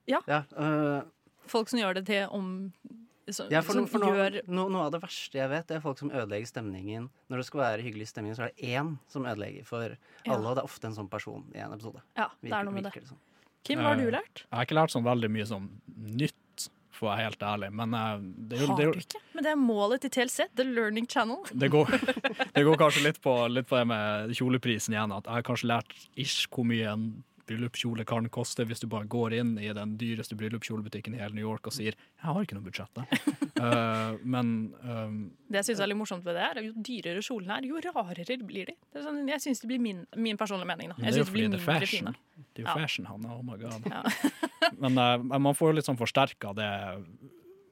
[0.06, 0.20] Ja.
[0.30, 1.02] eh,
[1.50, 2.70] Folk som gjør det til om
[3.28, 5.66] som, ja, for, som no, for noe, gjør no, noe av det verste jeg vet,
[5.66, 7.08] det er folk som ødelegger stemningen.
[7.26, 10.36] Når det skal være hyggelig stemning, så er det én som ødelegger for Ja.
[10.36, 12.02] alle, og det er ofte en sånn person i en episode.
[12.16, 12.92] Ja, det er noe med det.
[12.94, 13.18] virker som.
[13.66, 14.44] Kim, hva har du Eh, lært?
[14.46, 15.66] Jeg har ikke lært sånn veldig mye sånn
[16.22, 16.38] nytt,
[16.96, 17.70] for å være helt ærlig.
[17.76, 18.16] Men eh,
[18.50, 19.22] det, jo- Har det, er du ikke?
[19.36, 21.42] Men det er målet til TLC, The Learning Channel.
[21.62, 21.92] det, går,
[22.56, 25.14] det går kanskje litt på, litt på det med kjoleprisen igjen.
[25.16, 27.08] At jeg har kanskje lært ish hvor mye en
[27.46, 31.46] bryllupskjole kan koste hvis du bare går inn i den dyreste bryllupskjolebutikken i hele New
[31.46, 32.94] York og sier 'jeg har ikke noe budsjett'.
[32.94, 33.04] da.
[33.62, 35.10] uh, men eh,
[35.50, 38.38] Det jeg synes er litt morsomt ved det, er jo dyrere kjolen er, jo rarere
[38.46, 38.74] blir de.
[38.92, 40.88] Det er sånn, jeg syns det blir min, min personlige mening.
[40.90, 40.96] Da.
[40.98, 42.06] Jeg det er jo blir fordi det er mindre fashion.
[42.06, 42.14] fine.
[42.54, 42.74] Det er jo Ja.
[42.82, 43.28] fashion, Hanna.
[43.36, 43.86] Oh my god.
[43.86, 44.02] Ja.
[44.82, 46.70] Men uh, man får jo litt sånn forsterka det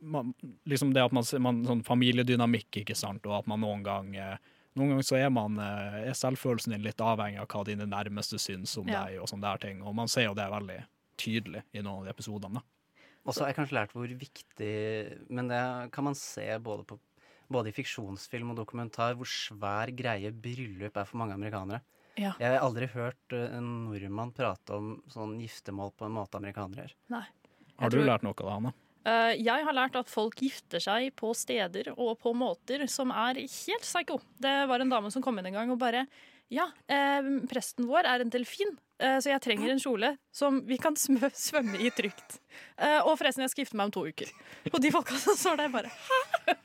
[0.05, 0.35] man,
[0.69, 4.37] Liksom det at man, man Sånn familiedynamikk, ikke sant, og at man noen gang eh,
[4.77, 8.39] noen ganger så er, man, eh, er selvfølelsen din litt avhengig av hva dine nærmeste
[8.43, 9.05] syns om Ja.
[9.05, 9.83] deg, og sånne der ting.
[9.83, 10.85] Og man ser jo det veldig
[11.17, 12.63] tydelig i noen av de episodene.
[13.25, 16.99] Og så har jeg kanskje lært hvor viktig Men det kan man se både, på,
[17.51, 21.81] både i fiksjonsfilm og dokumentar, hvor svær greie bryllup er for mange amerikanere.
[22.17, 22.33] Ja.
[22.39, 26.85] Jeg har aldri hørt eh, en nordmann prate om sånn giftermål på en måte amerikanere
[27.11, 27.25] gjør.
[27.79, 28.73] Har du tror- lært noe av det, Hanne?
[29.05, 33.43] Eh, jeg har lært at folk gifter seg på steder og på måter som er
[33.45, 34.21] helt psycho.
[34.40, 36.07] Det var en dame som kom inn en gang og bare
[36.53, 40.77] Ja, eh, presten vår er en delfin, eh, så jeg trenger en kjole som vi
[40.79, 42.38] kan svømme i trygt.
[42.77, 44.29] Eh, og forresten, jeg skal gifte meg om to uker.
[44.71, 45.90] Og de folka som står der, bare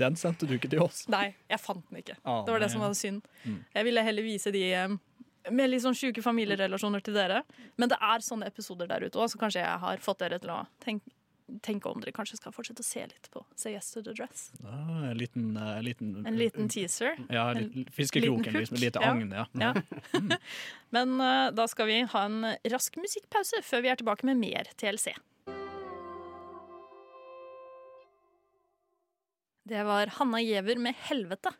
[0.00, 1.02] Den sendte du ikke til oss.
[1.10, 2.16] Nei, jeg fant den ikke.
[2.22, 3.26] Ah, det var det som var synd.
[3.42, 3.58] Mm.
[3.74, 4.96] Jeg ville heller vise de eh,
[5.50, 7.42] med litt sånn sjuke familierelasjoner til dere.
[7.80, 10.52] Men det er sånne episoder der ute òg, så kanskje jeg har fått dere til
[10.54, 11.10] å tenke,
[11.62, 14.46] tenke om dere kanskje skal fortsette å se litt på Say Yes to the Dress.
[14.64, 17.18] Ah, en liten, eh, liten En liten teaser.
[17.28, 18.80] Ja, En litt, fiskekroken, liten liksom.
[18.80, 19.46] Lite agn, ja.
[19.64, 19.74] Ja.
[20.94, 24.70] Men uh, da skal vi ha en rask musikkpause før vi er tilbake med mer
[24.76, 25.14] TLC.
[29.64, 31.54] Det var Hanna Giæver med 'Helvete'.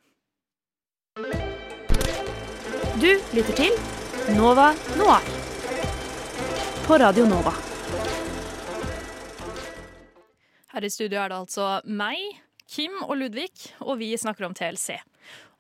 [3.01, 3.73] Du lytter til
[4.37, 5.25] Nova Noir
[6.87, 7.73] på Radio Nova.
[10.74, 12.18] Her i studio er det altså meg,
[12.66, 13.52] Kim og Ludvig,
[13.84, 14.96] og vi snakker om TLC.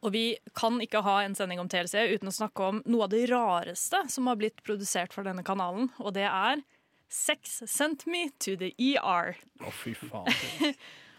[0.02, 0.24] Og vi
[0.58, 4.00] kan ikke ha en sending om TLC uten å snakke om noe av det rareste
[4.10, 6.64] som har blitt produsert for denne kanalen, og det er
[7.06, 9.38] Sex Sent Me to the ER.
[9.62, 10.74] Å, fy faen.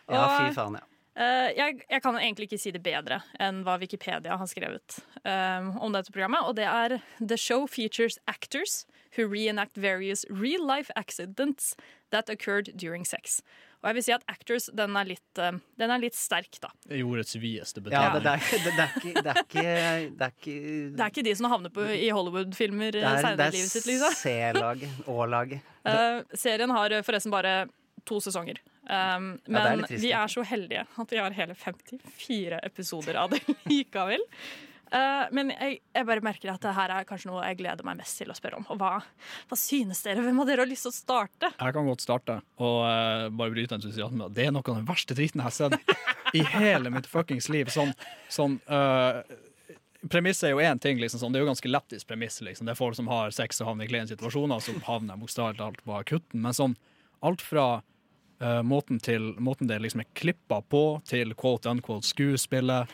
[0.05, 0.84] Ja, fy faen, ja.
[1.15, 5.71] Eh, jeg, jeg kan egentlig ikke si det bedre enn hva Wikipedia har skrevet um,
[5.81, 6.43] om dette programmet.
[6.45, 8.84] Og det er The show features actors
[9.15, 11.73] who reenact various real life accidents
[12.12, 13.41] that occurred during sex.
[13.86, 16.71] Og jeg vil si at actors, den er litt, eh, den er litt sterk, da.
[16.89, 18.15] I ordets videste Ja, betydning.
[18.15, 22.10] det, det, er, ikke- det, det, det Det Det ikke de som havner på, i
[22.10, 24.15] Hollywood-filmer eh, er, senere i livet sitt, liksom.
[24.26, 24.89] Det er liksom.
[25.06, 25.54] C-lag, Å-lag.
[25.86, 27.54] Uh, serien har eh, forresten bare
[28.10, 28.58] to sesonger.
[28.89, 32.60] Um, Ja, er men litt trist, vi er så heldige at vi har hele 54
[32.65, 34.26] episoder av det likevel.
[34.93, 37.98] Eh, men jeg, jeg bare merker at det her er kanskje noe jeg gleder meg
[38.02, 38.67] mest til å spørre om.
[38.74, 39.00] Og hva,
[39.50, 40.24] hva synes dere?
[40.26, 41.52] Hvem av dere har lyst til å starte?
[41.56, 44.28] Jeg kan godt starte og uh, bare bryte entusiasmen.
[44.36, 47.71] Det er noe av den verste driten jeg har sett i hele mitt fuckings liv.
[47.74, 47.95] Sånn,
[48.32, 49.24] sånn uh,
[50.06, 51.00] Premisset er jo én ting.
[51.02, 52.38] Liksom, sånn, det er jo ganske lættis premiss.
[52.45, 52.67] Liksom.
[52.67, 55.82] Det er folk som har sex og havner i kleine situasjoner, så havner bokstavelig talt
[55.82, 56.43] på akutten.
[56.45, 56.76] Men sånn
[57.26, 57.80] alt fra
[58.45, 62.93] eh, måten, til, måten det liksom er klippa på, til quote unquote skuespillet,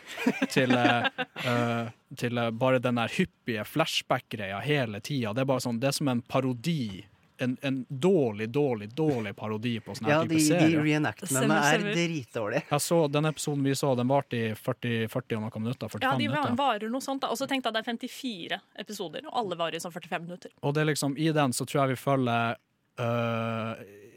[0.55, 5.35] til, eh, til uh, bare den der hyppige flashback-greia hele tida.
[5.35, 7.03] Det er bare sånn, det er som en parodi.
[7.41, 10.83] En, en dårlig, dårlig, dårlig parodi på sånne Ja, de, type de serier.
[10.85, 11.95] reenactmentene Stemmer, er stemmer.
[11.97, 12.61] dritdårlige.
[12.69, 15.89] Jeg så Den episoden vi så, den varte i 40, 40 og noen minutter.
[15.89, 17.25] 45 Ja, de var, varer noe sånt.
[17.25, 20.27] Og så tenkte jeg at det er 54 episoder, og alle varer i sånn 45
[20.27, 20.53] minutter.
[20.61, 22.61] Og det er liksom, i den så tror jeg vi følger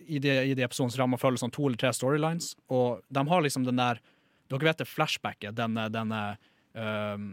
[0.07, 3.45] I de, i de episodens man følger sånn to eller tre storylines, og de har
[3.45, 4.03] liksom den der
[4.53, 6.19] Dere vet det flashbacket, denne, denne
[6.77, 7.31] øhm,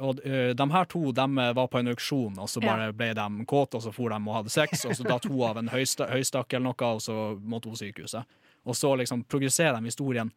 [0.00, 1.26] og øh, de her to de
[1.56, 4.34] var på en auksjon, og så bare ble de kåte, og så for de og
[4.38, 7.68] hadde sex, og så datt hun av en høysta, høystakk eller noe, og så måtte
[7.68, 8.36] hun sykehuset.
[8.66, 10.32] Og så liksom progresserer de historien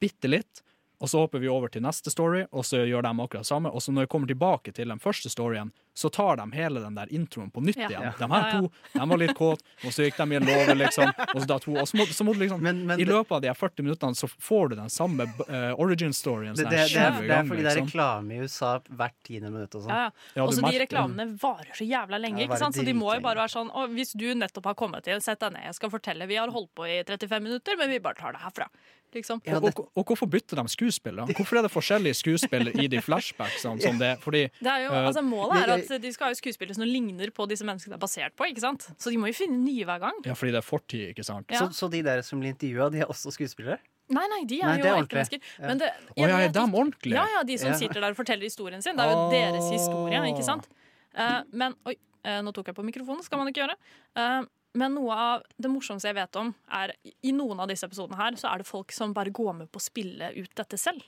[0.00, 0.62] bitte litt,
[1.00, 3.68] og så hopper vi over til neste story, og så gjør de akkurat det samme.
[3.68, 6.96] Og så når vi kommer tilbake til den første storyen, så tar de hele den
[6.96, 7.88] der introen på nytt Ja.
[7.88, 8.12] igjen.
[8.18, 11.12] De her to de var litt kåte, og så gikk de i en låve, liksom.
[11.34, 12.66] Og så, hun, og så må, så må du liksom
[13.00, 16.56] I løpet av de her 40 minuttene så får du den samme uh, origin-storyen.
[16.56, 17.88] Det, sånn det, det, er, det er fordi det er liksom.
[17.92, 19.92] reklame i USA hvert tiende minutt og sånn.
[19.92, 20.42] Ja, Ja, ja.
[20.42, 22.44] du Også de reklamene varer så jævla lenge.
[22.44, 22.76] Ikke sant?
[22.76, 25.56] Så de må jo bare være sånn Hvis du nettopp har kommet til, sett deg
[25.56, 26.28] ned, jeg skal fortelle.
[26.28, 28.68] Vi har holdt på i 35 minutter, men vi bare tar det herfra.
[29.16, 29.40] Liksom.
[29.56, 31.26] og, og, og hvorfor bytter de skuespillere?
[31.36, 33.82] Hvorfor er det forskjellige skuespillere i de flashbacksene?
[33.82, 36.74] Som det, fordi Det er jo, eh, altså Målet er at de skal ha skuespill
[36.76, 38.46] som ligner på disse menneskene det er basert på.
[38.52, 38.88] ikke sant?
[39.00, 40.22] Så de må jo finne nye hver gang.
[40.26, 41.50] Ja, fordi det er fortid, ikke sant?
[41.52, 41.64] Ja.
[41.66, 43.78] Så, så de der som blir intervjua, de er også skuespillere?
[44.06, 45.46] Nei, nei, de er Nei, jo det ekte mennesker.
[45.58, 45.66] Ja.
[45.66, 47.16] Men det, Å ja, er de ordentlige?
[47.18, 47.78] Ja, ja, de som Ja.
[47.80, 48.94] sitter der og forteller historien sin.
[48.98, 50.68] Det er jo deres historie, ikke sant?
[51.16, 53.24] Uh, men Oi, uh, nå tok jeg på mikrofonen.
[53.26, 53.74] Skal man ikke gjøre.
[54.16, 54.46] Eh,
[54.76, 58.36] men noe av det morsomste jeg vet om, er i noen av disse episodene her,
[58.40, 61.04] så er det folk som bare går med på å spille ut dette selv.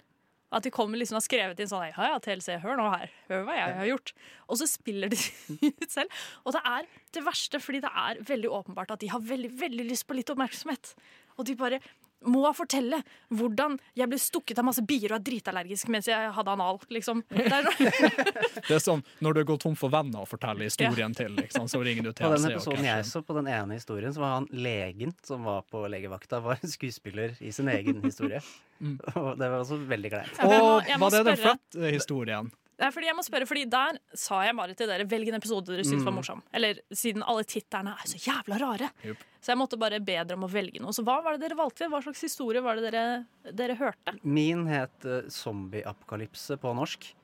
[0.48, 3.10] At de kommer liksom og har skrevet inn sånn Ja, ja, TLC, hør nå her.
[3.28, 4.12] Hør hva jeg har gjort.
[4.48, 5.18] Og så spiller de
[5.68, 6.22] ut selv.
[6.48, 9.88] Og det er det verste, fordi det er veldig åpenbart at de har veldig, veldig
[9.90, 10.94] lyst på litt oppmerksomhet.
[11.36, 11.82] Og de bare
[12.26, 12.98] må fortelle
[13.30, 17.22] hvordan jeg ble stukket av masse bier og er dritallergisk mens jeg hadde anal, liksom.
[17.30, 17.90] Det er sånn.
[18.68, 21.80] Det er sånn når du går tom for venner å fortelle historien til, liksom, så
[21.84, 24.48] ringer du På den og episoden jeg så, på den ene historien, så var han
[24.52, 28.42] legen som var på legevakta, var en skuespiller i sin egen historie.
[28.80, 28.98] Mm.
[29.14, 30.38] Og det var også veldig kleint.
[30.38, 31.90] Ja, Og var det den spørre-
[32.86, 35.66] er fordi jeg må spørre, fordi Der sa jeg bare til dere velg en episode
[35.66, 36.18] dere syns var Mm.
[36.20, 36.42] morsom.
[36.54, 38.90] Eller siden alle titterne er så jævla rare.
[39.04, 39.16] Yep.
[39.40, 40.92] Så jeg måtte bare be dere om å velge noe.
[40.92, 41.88] Så hva var det dere valgte?
[41.90, 44.14] Hva slags historie var det dere, dere hørte?
[44.22, 47.14] Min het uh, Zombieapokalypse på norsk.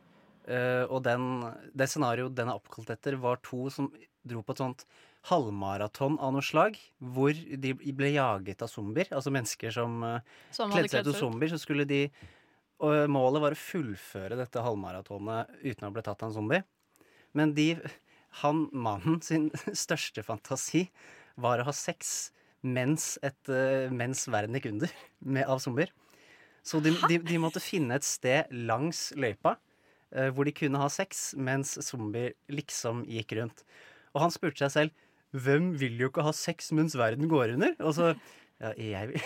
[0.49, 1.41] Uh, og den,
[1.75, 3.91] det scenarioet den er oppkalt etter, var to som
[4.25, 4.85] dro på et sånt
[5.31, 9.09] halvmaraton av noe slag, hvor de ble jaget av zombier.
[9.15, 10.19] Altså mennesker som uh,
[10.53, 11.53] Som kledde seg ut til zombier.
[11.55, 12.03] Så skulle de
[12.85, 16.65] Og målet var å fullføre dette halvmaratonet uten å bli tatt av en zombie.
[17.33, 17.77] Men de
[18.43, 19.45] Han mannen sin
[19.85, 20.89] største fantasi
[21.39, 22.33] var å ha sex
[22.67, 25.93] mens, et, eh, mens verden gikk under med, av zombier.
[26.67, 29.55] Så de, de, de måtte finne et sted langs løypa
[30.11, 33.63] eh, hvor de kunne ha sex mens zombier liksom gikk rundt.
[34.17, 37.75] Og han spurte seg selv hvem vil jo ikke ha sex mens verden går under?
[37.83, 38.13] Og så
[38.61, 39.23] ja, jeg vil.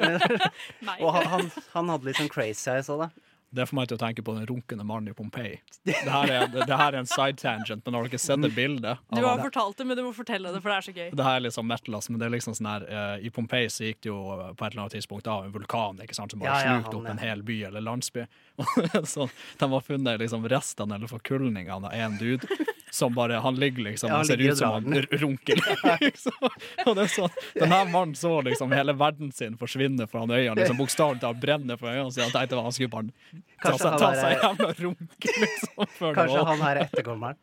[1.04, 3.29] og han, han, han hadde litt sånn crazy eyes òg, da.
[3.50, 5.56] Det får meg til å tenke på den runkende mannen i Pompeii.
[5.82, 9.00] Det her er, det her er en side tangent, men har dere sett det bildet?
[9.10, 11.08] Du har fortalt det, men du må fortelle det, for det er så gøy.
[11.18, 13.66] Det her er litt sånn metal-ass, men det er liksom sånn her uh, I Pompeii
[13.74, 16.30] så gikk det jo eh, på et eller annet tidspunkt av en vulkan ikke sant,
[16.30, 18.26] som bare Ja, ja, slukte opp en hel by eller landsby.
[19.14, 19.26] så
[19.58, 22.46] de har funnet liksom restene eller forkulningene av en dude
[22.90, 25.60] som bare Han ligger liksom og han ser ut som han runker.
[26.00, 26.48] liksom.
[26.86, 30.58] Og det er sånn, Den her mannen så liksom hele verden sin forsvinne foran øynene.
[30.58, 32.28] liksom Bokstavelig talt brenne for øynene sine.
[32.28, 35.88] Han tenkte han skulle bare Kanskje han ta seg jævla runk, liksom.
[35.98, 37.40] Før Kanskje han her er etterkommeren.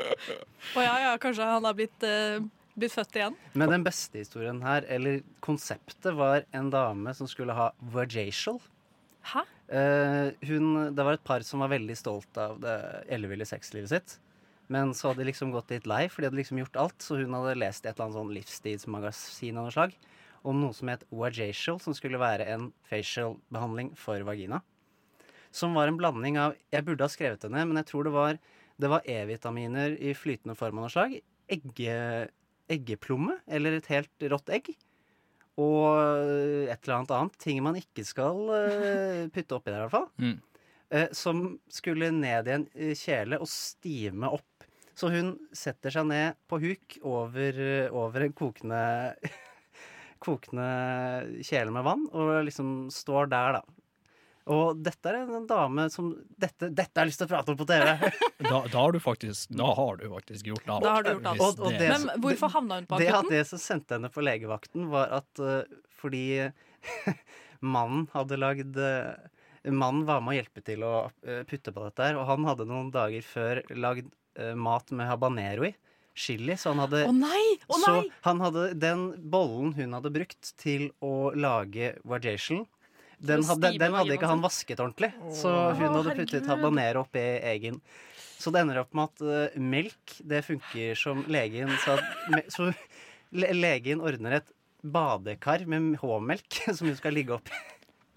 [0.74, 2.40] Å ja, ja, kanskje han har blitt, uh,
[2.78, 3.38] blitt født igjen.
[3.54, 8.62] Men den beste historien her, eller konseptet, var en dame som skulle ha vagatial.
[9.28, 9.44] Hæ?
[9.68, 12.78] Eh, hun, det var et par som var veldig stolt av det
[13.12, 14.18] elleville sexlivet sitt.
[14.72, 17.02] Men så hadde de liksom gått litt lei, for de hadde liksom gjort alt.
[17.04, 19.98] Så hun hadde lest i et eller annet sånn livstidsmagasin av noe slag
[20.48, 24.62] om noe som het vagatial, som skulle være en facial-behandling for vagina.
[25.52, 28.16] Som var en blanding av Jeg burde ha skrevet det ned, men jeg tror det
[28.16, 28.40] var
[28.78, 31.16] Det var E-vitaminer i flytende form av noe slag.
[31.50, 31.96] Egge,
[32.70, 34.70] eggeplomme, eller et helt rått egg.
[35.58, 35.98] Og
[36.70, 37.40] et eller annet annet.
[37.42, 40.12] Ting man ikke skal uh, putte oppi der, i hvert fall.
[40.22, 40.38] Mm.
[40.94, 41.42] Uh, som
[41.74, 44.68] skulle ned i en eh, kjele og stime opp.
[44.98, 47.60] Så hun setter seg ned på huk over,
[47.94, 48.82] over en kokende
[50.18, 53.77] Kokende kjele med vann, og liksom står der, da.
[54.48, 57.58] Og dette er en dame som Dette, dette har jeg lyst til å prate om
[57.60, 57.90] på TV!
[58.48, 60.84] Da, da har du faktisk Da har du faktisk gjort alt.
[60.86, 61.42] Da har du gjort alt.
[61.42, 63.30] Og- og det- det- Men hvorfor havna hun på Det, akutten?
[63.36, 65.64] det som sendte henne på legevakten, var at uh,
[66.00, 66.24] fordi
[67.62, 69.16] mannen hadde lagd uh,
[69.68, 72.68] Mannen var med å hjelpe til å uh, putte på dette her, og han hadde
[72.70, 74.08] noen dager før lagd
[74.56, 75.74] mat med habanero i.
[76.18, 77.58] Chili, så han hadde oh nei!
[77.70, 82.68] Å Så han hadde den bollen hun hadde brukt til å lage vagation
[83.18, 87.80] den hadde, den hadde ikke han vasket ordentlig, så hun hadde puttet habanero oppi egen.
[88.38, 91.98] Så det ender opp med at uh, melk, det funker som legen sa
[92.54, 92.70] Så
[93.42, 94.54] le, legen ordner et
[94.86, 97.58] badekar med H-melk som hun skal ligge oppi.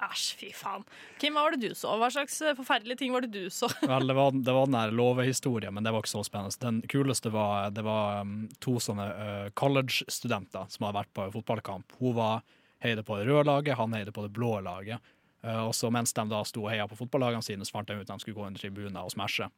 [0.00, 0.84] Æsj, fy faen.
[1.20, 1.92] Kim, hva var det du så?
[2.00, 3.68] Hva slags eh, forferdelige ting var det du så?
[3.90, 6.56] Vel, det var, det var den der låvehistorien, men det var ikke så spennende.
[6.62, 11.96] Den kuleste var det var um, to sånne uh, college-studenter som hadde vært på fotballkamp.
[12.00, 12.40] Hun var
[12.84, 15.00] heide på det røde laget, han heide på det blå laget.
[15.44, 17.96] Uh, og så mens de da sto og heia på fotballagene sine, så fant de
[18.00, 19.48] ut at de skulle gå under tribunen og smashe.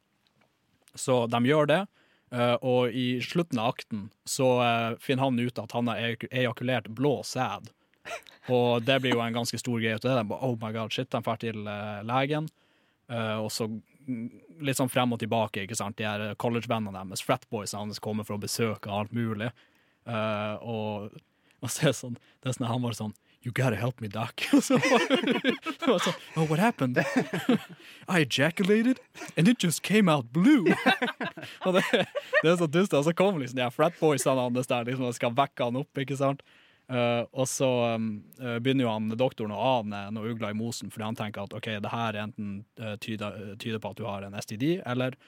[0.95, 1.81] Så de gjør det,
[2.35, 6.91] uh, og i slutten av akten så uh, finner han ut at han har ejakulert
[6.93, 7.73] blå sæd.
[8.51, 10.15] Og det blir jo en ganske stor greie av det.
[10.17, 12.49] De bare, oh my god, shit, de drar til eh, legen.
[13.07, 14.25] Eh, og så mm,
[14.67, 15.97] litt sånn frem og tilbake, ikke sant.
[15.99, 19.51] De her college-vennene deres, fratboysene hans, kommer for å besøke alt mulig.
[20.03, 21.15] Eh, og,
[21.63, 24.07] og så er det sånn, det er sånn han var sånn You gotta help me,
[24.07, 24.39] doc.
[24.55, 25.01] Og så var
[25.83, 26.95] var sånn, oh, what happened?
[28.07, 29.01] I ejaculated,
[29.35, 30.63] and it just came out blue.
[31.65, 32.95] og det, det er så dust.
[32.95, 35.91] Og så kommer liksom de her fratboysene hans der liksom, og skal vekke han opp,
[35.99, 36.39] ikke sant.
[36.87, 38.07] Uh, og så um,
[38.39, 41.55] uh, begynner jo han doktoren å ane noe ugler i mosen, fordi han tenker at
[41.55, 45.19] ok, det her enten uh, tyder, tyder på at du har en STD, eller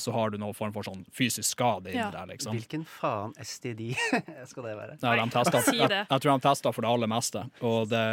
[0.00, 2.10] så har du noen form for sånn fysisk skade inni Ja.
[2.10, 2.26] der.
[2.30, 2.54] liksom.
[2.56, 3.90] Hvilken faen STD
[4.50, 4.96] skal det være?
[5.02, 8.04] Nei, de testet, jeg, jeg tror de testa for det aller meste, og det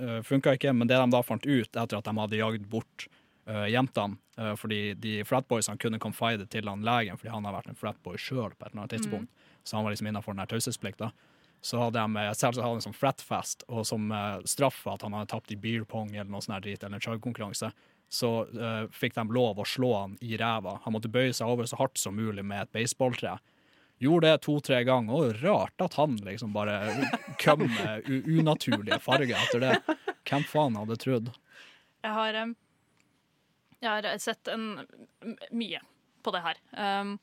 [0.00, 0.72] uh, funka ikke.
[0.72, 3.06] Men det de da fant ut etter at de hadde jagd bort
[3.50, 7.68] uh, jentene, uh, fordi de fratboysene kunne confide til han legen fordi han har vært
[7.74, 11.10] en fratboy sjøl på et eller annet tidspunkt, så han var liksom innafor den taushetsplikta.
[11.60, 15.02] Så hadde de eh, selvsagt hadde en sånn fratfest, og som uh, straff for at
[15.04, 17.68] han hadde tapt i beer pong eller noe sånt drit, eller en chug-konkurranse,
[18.10, 20.80] så uh, fikk de lov å slå han i ræva.
[20.84, 23.36] Han måtte bøye seg over så hardt som mulig med et baseballtre.
[24.02, 26.78] Gjorde det to-tre ganger, og rart at han liksom bare
[27.42, 29.98] kom med unaturlige farger etter det.
[30.26, 31.28] Hvem faen hadde trodd?
[32.00, 32.38] Jeg har,
[33.78, 34.70] jeg har sett en,
[35.52, 35.82] mye
[36.24, 36.62] på det her.
[36.72, 37.18] Um,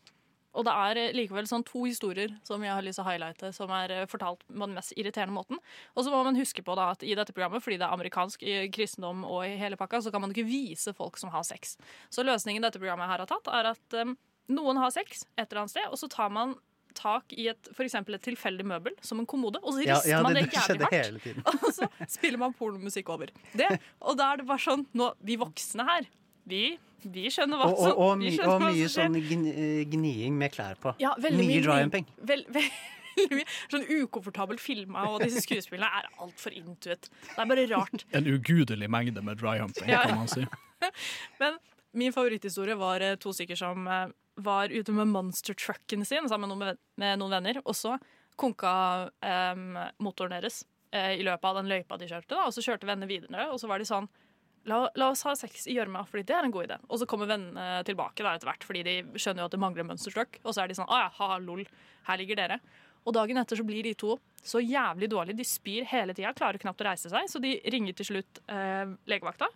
[0.58, 3.52] og det er eh, likevel sånn to historier som jeg har lyst til å highlighte,
[3.56, 5.62] som er eh, fortalt på den mest irriterende måten.
[5.96, 8.46] Og så må man huske på da at i dette programmet, fordi det er amerikansk
[8.46, 11.78] i kristendom og i hele pakka, så kan man ikke vise folk som har sex.
[12.10, 14.15] Så løsningen dette programmet her har tatt, er at um,
[14.54, 16.58] noen har sex et eller annet sted, og så tar man
[16.98, 20.34] tak i et, for et tilfeldig møbel, som en kommode, og så rister ja, man
[20.34, 21.52] det, man det jævlig hardt.
[21.67, 23.69] Og så spiller man pornomusikk over det.
[24.02, 26.08] Og da er det bare sånn nå, Vi voksne her,
[26.48, 26.65] vi,
[27.04, 30.54] vi skjønner hva som og, og, og, og hva mye som sånn eh, gniing med
[30.56, 30.93] klær på.
[31.04, 32.04] Ja, veldig mye mye dry.
[32.31, 32.45] Vel,
[33.31, 37.10] mye sånn ukomfortabelt filma, og disse skuespillene er altfor intuit.
[37.10, 38.06] Det er bare rart.
[38.17, 40.04] En ugudelig mengde med dry humping, Ja.
[40.06, 40.45] kan man si.
[41.41, 41.58] Men
[41.98, 47.19] min favoritthistorie var eh, to stykker som eh, var ute med monster-trucken sin sammen med
[47.19, 47.95] noen venner, og så
[48.37, 50.60] konka um, motoren deres
[50.93, 52.35] uh, i løpet av den løypa de kjørte.
[52.35, 54.06] Da, og så kjørte vennene videre, og så var de sånn
[54.68, 56.78] La, la oss ha sex i gjørma, fordi det er en god idé.
[56.92, 59.88] Og så kommer vennene tilbake da, etter hvert, fordi de skjønner jo at det mangler
[59.88, 60.42] mønsterstrøk.
[60.44, 61.63] Og så er de sånn Å ja, ha, lol,
[62.10, 62.60] her ligger dere.
[63.08, 65.40] Og dagen etter så blir de to så jævlig dårlige.
[65.40, 68.90] De spyr hele tida, klarer knapt å reise seg, så de ringer til slutt eh,
[69.08, 69.48] legevakta.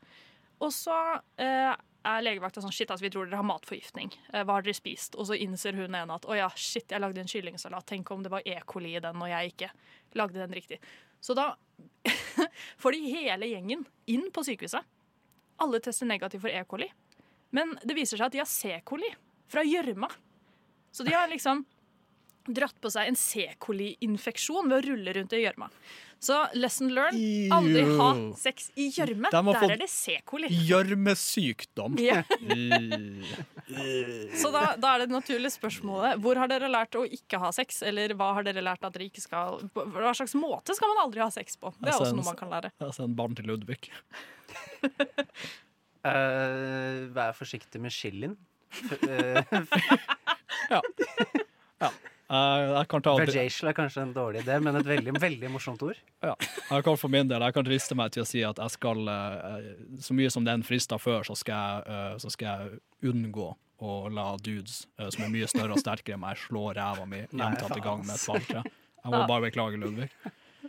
[0.63, 0.95] Og så
[1.41, 4.13] eh, er legevakta sånn Shit, altså, vi tror dere har matforgiftning.
[4.31, 5.17] Eh, hva har dere spist?
[5.19, 7.87] Og så innser hun ene at å ja, shit, jeg lagde en kyllingsalat.
[7.91, 8.55] Tenk om det var E.
[8.69, 9.71] coli i den, og jeg ikke
[10.19, 10.79] lagde den riktig.
[11.21, 11.51] Så da
[12.81, 14.87] får de hele gjengen inn på sykehuset.
[15.61, 16.63] Alle tester negativt for E.
[16.65, 16.87] coli.
[17.53, 18.79] Men det viser seg at de har C.
[18.87, 19.09] coli
[19.51, 20.09] fra gjørma.
[20.91, 21.65] Så de har liksom
[22.47, 23.49] dratt på seg en C.
[23.61, 25.67] coli-infeksjon ved å rulle rundt i gjørma.
[26.21, 29.31] Så lesson learned aldri ha sex i gjørme.
[29.33, 30.19] De Der er det C.
[30.29, 30.51] coli.
[30.67, 31.95] Gjørmesykdom.
[31.97, 32.19] Ja.
[34.41, 37.81] Så da, da er det naturlige spørsmålet hvor har dere lært å ikke ha sex?
[37.87, 41.23] Eller hva har dere lært at dere ikke skal Hva slags måte skal man aldri
[41.23, 41.71] ha sex på?
[41.79, 42.69] Det er Altså, også noe man kan lære.
[42.83, 43.89] Jeg sender barn til Ludvig.
[46.05, 48.37] uh, vær forsiktig med chilien.
[50.71, 50.79] ja.
[50.79, 51.41] eh,
[51.81, 51.89] Eh,
[52.31, 55.99] jeg kan ta Vajacial er kanskje en dårlig idé, men et veldig, veldig morsomt ord.
[56.21, 56.35] Ja.
[56.69, 59.07] Jeg kan for min del jeg kan driste meg til å si at jeg skal
[59.09, 59.71] eh,
[60.05, 63.49] Så mye som den frista før, så skal, jeg, eh, så skal jeg unngå
[63.81, 67.23] å la dudes eh, som er mye større og sterkere enn meg, slå ræva mi
[67.25, 68.63] gjentatte ganger med et balltre.
[69.01, 70.11] Jeg må bare beklage, Ludvig.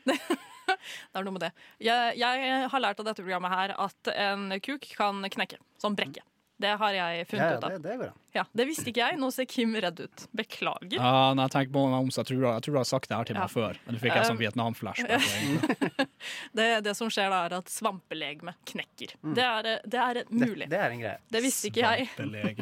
[0.72, 1.50] Det er noe med det.
[1.84, 5.60] Jeg, jeg har lært av dette programmet her at en kuk kan knekke.
[5.78, 6.24] Sånn brekke.
[6.62, 7.70] Det har jeg funnet Ja, ja, ut av.
[7.74, 8.18] det, det går an.
[8.32, 9.18] Ja, det visste ikke jeg.
[9.20, 10.24] Nå ser Kim redd ut.
[10.38, 10.94] Beklager.
[10.96, 13.18] Ja, nei, jeg på meg om, så jeg tror, jeg tror du har sagt det
[13.18, 13.50] her til meg Ja.
[13.52, 15.26] før, men du fikk jeg Um, sånn Vietnam-flashback.
[15.42, 16.06] egentlig.
[16.54, 19.14] Det, det som skjer da, er at svampelegeme knekker.
[19.22, 19.34] Mm.
[19.36, 20.66] Det, er, det er mulig.
[20.68, 21.18] Det, det er en greie.
[21.36, 22.08] Det visste ikke jeg.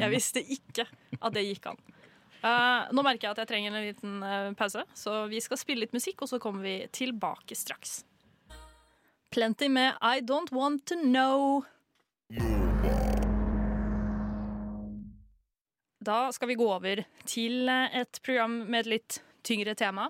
[0.01, 0.87] Jeg visste ikke
[1.21, 1.81] at det gikk an.
[2.41, 5.85] Uh, nå merker jeg at jeg trenger en liten uh, pause, så vi skal spille
[5.85, 7.99] litt musikk, og så kommer vi tilbake straks.
[9.31, 11.61] Plenty med I Don't Want To Know.
[16.01, 20.07] Da skal vi gå over til eh, et program med et litt tyngre tema.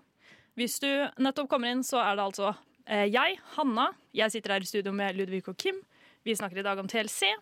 [0.56, 0.88] Hvis du
[1.20, 2.54] nettopp kommer inn, så er det altså
[2.86, 3.90] eh, jeg, Hanna.
[4.16, 5.82] Jeg sitter her i studio med Ludvig og Kim.
[6.24, 7.34] Vi snakker i dag om TLC.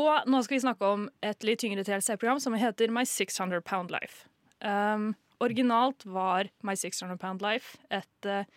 [0.00, 3.92] Og nå skal vi snakke om et litt tyngre TLC-program som heter My 600 Pound
[3.92, 4.24] Life.
[4.64, 5.12] Um,
[5.44, 8.48] originalt var My 600 Pound Life et uh,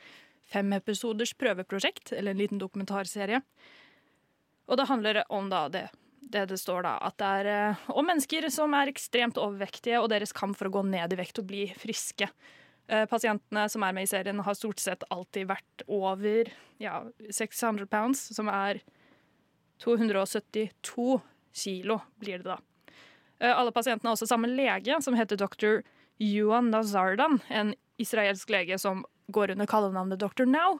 [0.48, 3.44] femepisoders prøveprosjekt, eller en liten dokumentarserie.
[4.72, 5.88] Og det handler om da det
[6.34, 10.10] det det står da, at det er eh, om mennesker som er ekstremt overvektige, og
[10.12, 12.30] deres kamp for å gå ned i vekt og bli friske.
[12.88, 16.52] Eh, pasientene som er med i serien, har stort sett alltid vært over
[16.84, 18.82] ja, 600 pounds, som er
[19.84, 21.20] 272
[21.58, 22.60] kilo, blir det da.
[23.40, 25.82] Eh, alle pasientene har også samme lege, som heter dr.
[26.24, 30.46] Yuan Nazardan, en israelsk lege som går under kallenavnet Dr.
[30.46, 30.80] Now.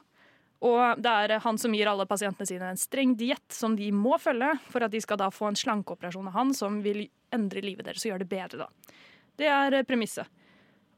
[0.66, 4.16] Og det er han som gir alle pasientene sine en streng diett som de må
[4.18, 7.04] følge for at de skal da få en slankeoperasjon av han som vil
[7.34, 8.66] endre livet deres og gjøre det bedre.
[8.66, 8.96] da.
[9.38, 10.26] Det er eh, premisset.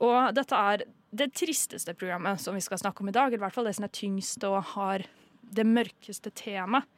[0.00, 3.34] Og dette er det tristeste programmet som vi skal snakke om i dag.
[3.34, 5.04] I hvert fall det som er tyngst og har
[5.42, 6.88] det mørkeste temaet.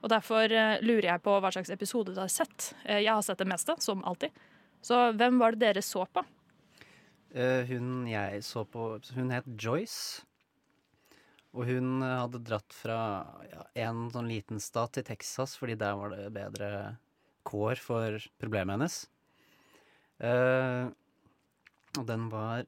[0.00, 2.72] Og derfor eh, lurer jeg på hva slags episode du har sett.
[2.86, 4.32] Eh, jeg har sett det meste, som alltid.
[4.82, 6.24] Så hvem var det dere så på?
[7.30, 10.24] Uh, hun jeg så på Hun het Joyce.
[11.56, 12.98] Og hun eh, hadde dratt fra
[13.50, 16.70] ja, en sånn liten stat til Texas, fordi der var det bedre
[17.48, 19.00] kår for problemet hennes.
[20.20, 20.92] Uh,
[21.96, 22.66] og den var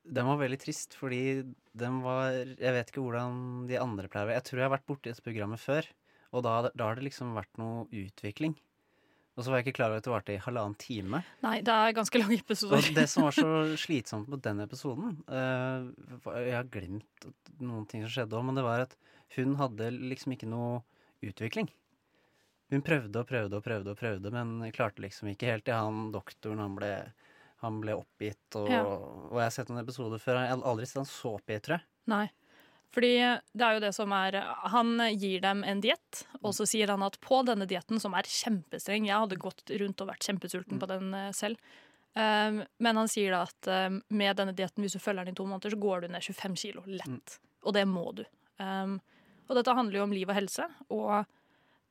[0.00, 1.44] Den var veldig trist, fordi
[1.76, 4.32] den var Jeg vet ikke hvordan de andre pleier.
[4.32, 5.86] Jeg tror jeg har vært borti dette programmet før,
[6.32, 8.56] og da, da har det liksom vært noe utvikling.
[9.38, 11.20] Og så var jeg ikke klar over at det varte i halvannen time.
[11.44, 12.82] Nei, det er ganske lange episoder.
[12.82, 15.86] Og det som var så slitsomt med den episoden uh,
[16.34, 17.28] Jeg har glemt
[17.62, 18.96] noen ting som skjedde òg, men det var at
[19.36, 20.82] hun hadde liksom ikke noe
[21.24, 21.70] utvikling.
[22.70, 26.10] Hun prøvde og prøvde og prøvde, og prøvde, men klarte liksom ikke helt til han
[26.14, 26.92] doktoren han ble
[27.60, 28.82] han ble oppgitt, og, Ja.
[28.86, 30.38] og jeg har sett noen episoder før.
[30.40, 31.84] Jeg har aldri sett han så oppgitt, tror jeg.
[32.08, 32.30] Nei.
[32.94, 33.12] Fordi
[33.54, 34.40] det er jo det som er
[34.72, 38.26] Han gir dem en diett, og så sier han at på denne dietten, som er
[38.26, 41.60] kjempestreng Jeg hadde gått rundt og vært kjempesulten på den eh, selv.
[42.10, 45.38] Um, men han sier da at um, med denne dietten, hvis du følger den i
[45.38, 47.36] to måneder, så går du ned 25 kilo lett.
[47.62, 48.24] Og det må du.
[48.58, 48.98] Um,
[49.46, 50.66] og dette handler jo om liv og helse.
[50.90, 51.14] Og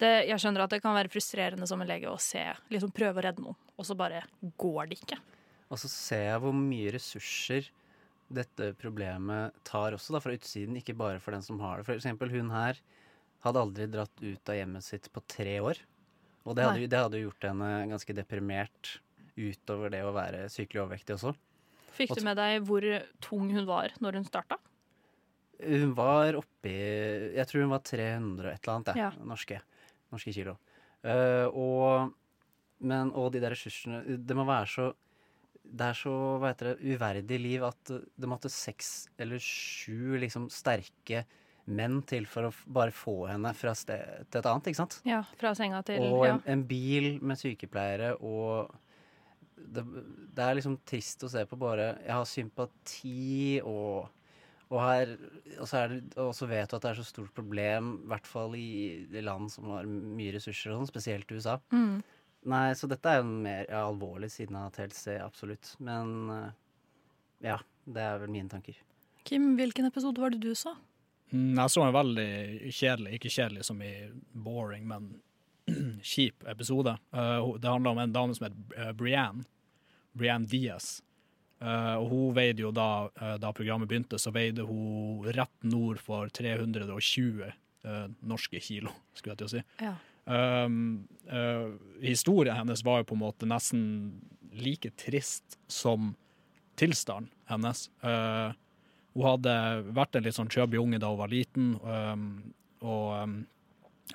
[0.04, 3.20] det, jeg skjønner at det kan være frustrerende som en lege å se, liksom prøve
[3.20, 4.26] å redde noen, og så bare
[4.60, 5.20] går det ikke.
[5.70, 7.68] Og så ser jeg hvor mye ressurser
[8.30, 11.88] dette problemet tar også, da, fra utsiden, ikke bare for den som har det.
[11.88, 12.80] For eksempel hun her
[13.44, 15.82] hadde aldri dratt ut av hjemmet sitt på tre år.
[16.48, 18.96] Og det hadde, det hadde gjort henne ganske deprimert
[19.40, 21.34] utover det å være sykelig overvektig også.
[21.96, 22.86] Fikk du med deg hvor
[23.24, 24.60] tung hun var når hun starta?
[25.60, 29.10] Hun var oppi Jeg tror hun var 300 og et eller annet, Ja.
[29.28, 29.60] norske,
[30.14, 30.56] norske kilo.
[31.04, 32.14] Uh, og,
[32.80, 34.88] men, og de der ressursene Det må være så
[35.70, 40.50] Det er så hva heter det, uverdig liv at det måtte seks eller sju liksom
[40.54, 41.26] sterke
[41.70, 45.00] menn til for å bare få henne fra sted til et annet, ikke sant?
[45.06, 46.36] Ja, fra senga til Og ja.
[46.36, 48.72] en, en bil med sykepleiere og
[49.60, 49.84] det,
[50.34, 54.08] det er liksom trist å se på bare Jeg har sympati og
[54.70, 55.16] og, her,
[55.58, 58.28] og, så det, og så vet du at det er så stort problem, i hvert
[58.30, 61.56] fall i land som har mye ressurser, og sånn, spesielt USA.
[61.74, 62.04] Mm.
[62.48, 65.74] Nei, så dette er jo mer ja, alvorlig siden av TLC, absolutt.
[65.84, 66.54] Men eh,
[67.50, 68.78] ja, det er vel mine tanker.
[69.28, 70.76] Kim, hvilken episode var det du så?
[71.34, 72.30] Mm, Jeg så en veldig
[72.72, 73.92] kjedelig, ikke kjedelig som i
[74.32, 75.12] boring, men
[76.14, 76.96] kjip episode.
[77.14, 79.46] Uh, det handler om en dame som heter uh, Brianne.
[80.18, 81.02] Brianne Diaz.
[81.60, 86.00] Uh, og hun veide jo da, eh, da programmet begynte, så veide hun rett nord
[86.00, 87.42] for 320
[87.84, 89.64] eh, norske kilo, skulle jeg til å si.
[89.84, 89.92] Ja.
[90.30, 91.68] Um, eh,
[92.02, 93.82] historien hennes var jo på en måte nesten
[94.54, 96.12] like trist som
[96.78, 97.88] tilstanden hennes.
[98.06, 98.52] Eh,
[99.18, 99.54] hun hadde
[99.90, 102.28] vært en litt sånn chubby unge da hun var liten, um,
[102.86, 103.34] og um,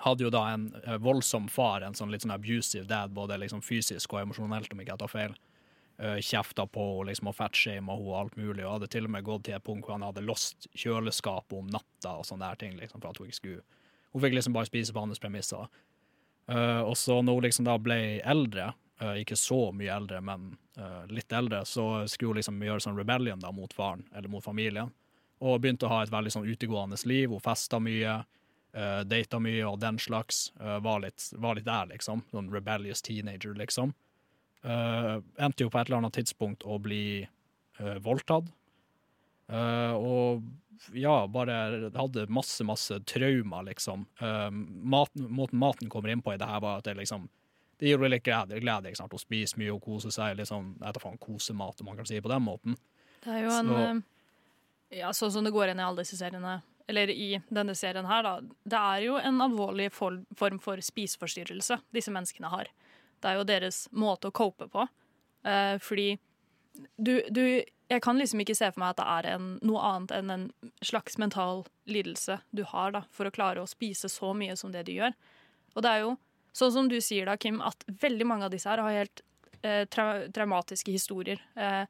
[0.05, 3.63] hadde jo da en eh, voldsom far, en sånn litt sånn abusive dad, både liksom
[3.67, 5.35] fysisk og emosjonelt, om ikke jeg tar feil.
[5.95, 9.27] Kjefta på henne liksom, og fatshama henne og alt mulig, og hadde til og med
[9.27, 12.75] gått til et punkt hvor han hadde låst kjøleskapet om natta og sånne der ting,
[12.81, 13.67] liksom, for at hun ikke skulle
[14.15, 15.67] Hun fikk liksom bare spise på hans premisser.
[16.51, 20.51] Uh, og så når hun liksom da ble eldre, uh, ikke så mye eldre, men
[20.77, 24.45] uh, litt eldre, så skulle hun liksom gjøre sånn rebellion da mot faren, eller mot
[24.45, 24.93] familien.
[25.45, 27.33] Og begynte å ha et veldig sånn utegående liv.
[27.33, 28.19] Hun festa mye,
[28.77, 30.47] uh, data mye og den slags.
[30.61, 32.23] Var, litt, var litt der, liksom.
[32.33, 33.93] Sånn rebellious teenager, liksom.
[34.65, 37.27] Endte jo på et eller annet tidspunkt å bli
[38.01, 38.47] voldtatt.
[39.53, 40.47] Og
[40.93, 44.07] ja, bare hadde masse, masse traumer, liksom.
[44.21, 44.61] Um,
[44.91, 47.29] maten, måten maten kommer inn på i det her, var at det liksom
[47.79, 48.61] Det gir henne litt glede.
[48.63, 49.13] glede ikke sant?
[49.13, 50.37] Hun spiser mye og koser seg.
[50.39, 52.77] Liksom, jeg tar faen, kosemat, om man kan si det på den måten.
[53.25, 53.81] Det er jo en Så-
[54.93, 58.07] eh, Ja, sånn som det går inn i alle disse seriene, eller i denne serien
[58.07, 58.41] her, da.
[58.41, 62.67] Det er jo en alvorlig form for spiseforstyrrelse disse menneskene har.
[63.21, 64.87] Det er jo deres måte å cope på.
[65.45, 66.19] Eh, fordi
[67.03, 67.63] du, du
[67.93, 70.45] Jeg kan liksom ikke se for meg at det er en, noe annet enn en
[70.85, 74.87] slags mental lidelse du har da, for å klare å spise så mye som det
[74.89, 75.13] du gjør.
[75.75, 76.15] Og det er jo
[76.57, 79.25] sånn som du sier da, Kim, at veldig mange av disse her har helt
[79.61, 81.43] eh, tra traumatiske historier.
[81.61, 81.85] Eh,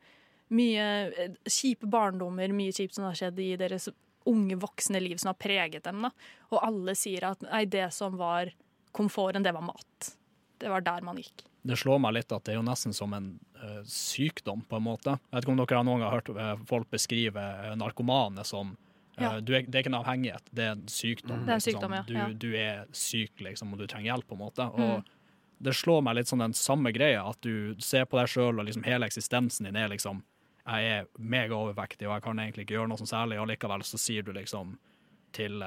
[0.54, 3.88] mye eh, kjipe barndommer, mye kjipt som har skjedd i deres
[4.28, 6.02] unge voksne liv som har preget dem.
[6.06, 6.10] Da.
[6.50, 8.50] Og alle sier at nei, det som var
[8.96, 10.14] komforten, det var mat.
[10.58, 11.44] Det var der man gikk.
[11.64, 13.28] Det slår meg litt at det er jo nesten som en
[13.62, 15.14] uh, sykdom, på en måte.
[15.30, 18.74] Jeg vet ikke om dere har noen gang hørt eh, folk beskrive eh, narkomane som
[19.16, 19.40] Ja.
[19.40, 21.44] du er, Det er ikke en avhengighet, det er en sykdom.
[21.46, 21.72] Det er en liksom.
[21.72, 22.02] sykdom, ja.
[22.06, 22.26] Du, Ja.
[22.28, 24.66] du er syk, liksom, og du trenger hjelp, på en måte.
[24.74, 24.80] Mm.
[24.82, 25.04] Og
[25.62, 28.66] det slår meg litt sånn den samme greia, at du ser på deg sjøl, og
[28.66, 30.22] liksom hele eksistensen din er liksom
[30.66, 33.98] Jeg er megaovervektig, og jeg kan egentlig ikke gjøre noe sånn særlig, og likevel så
[34.00, 34.78] sier du liksom
[35.32, 35.62] til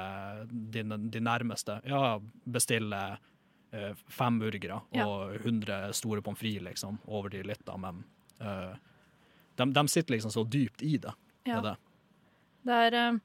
[0.50, 2.92] din, din nærmeste Ja, bestill
[3.72, 5.06] eh, fem burgere Ja.
[5.06, 6.98] og 100 store pommes frites, liksom.
[7.06, 8.04] over de litt, da, men
[8.40, 8.74] eh,
[9.56, 11.12] de, de sitter liksom så dypt i det.
[11.44, 11.60] Ja.
[11.60, 11.76] det.
[12.64, 13.18] Det, er, eh,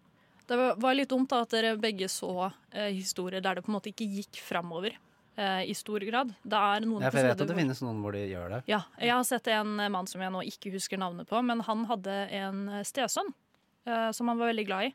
[0.47, 3.69] det var- var litt dumt da, at dere begge så eh, historier der det på
[3.71, 4.95] en måte ikke gikk framover
[5.37, 6.33] eh, i stor grad.
[6.43, 8.49] Det er noen Ja, for jeg vet at det hvor- finnes noen hvor de gjør
[8.49, 8.63] det.
[8.67, 11.85] Ja, jeg har sett en mann som jeg nå ikke husker navnet på, men han
[11.85, 13.33] hadde en stesønn
[13.87, 14.93] eh, som han var veldig glad i.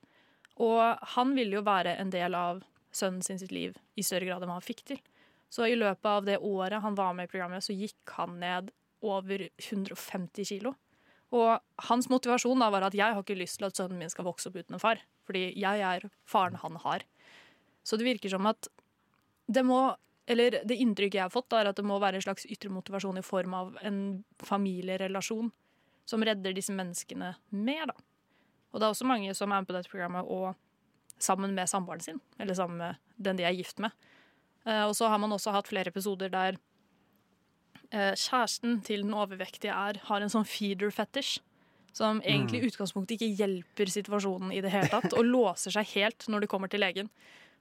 [0.61, 4.43] Og han ville jo være en del av sønnen sin sitt liv i større grad
[4.43, 4.99] enn hva han fikk til.
[5.49, 8.73] Så i løpet av det året han var med i programmet, så gikk han ned
[9.05, 10.75] over 150 kilo.
[11.35, 14.27] Og hans motivasjon da var at jeg har ikke lyst til at sønnen min skal
[14.29, 15.01] vokse opp uten en far.
[15.29, 17.05] Fordi jeg er faren han har.
[17.85, 18.71] Så det virker som at
[19.49, 19.97] det må
[20.29, 22.69] Eller det inntrykket jeg har fått, da, er at det må være en slags ytre
[22.69, 24.01] motivasjon i form av en
[24.45, 25.47] familierelasjon
[26.05, 27.95] som redder disse menneskene mer, da.
[28.69, 30.53] Og det er også mange som er med på dette programmet og
[31.17, 33.97] sammen med samboeren sin, eller sammen med den de er gift med.
[34.69, 36.59] Eh, og så har man også hatt flere episoder der
[37.91, 41.41] eh, kjæresten til den overvektige er, har en sånn feeder fetish.
[41.97, 46.29] Som egentlig i utgangspunktet ikke hjelper situasjonen i det hele tatt, og låser seg helt
[46.31, 47.09] når de kommer til legen.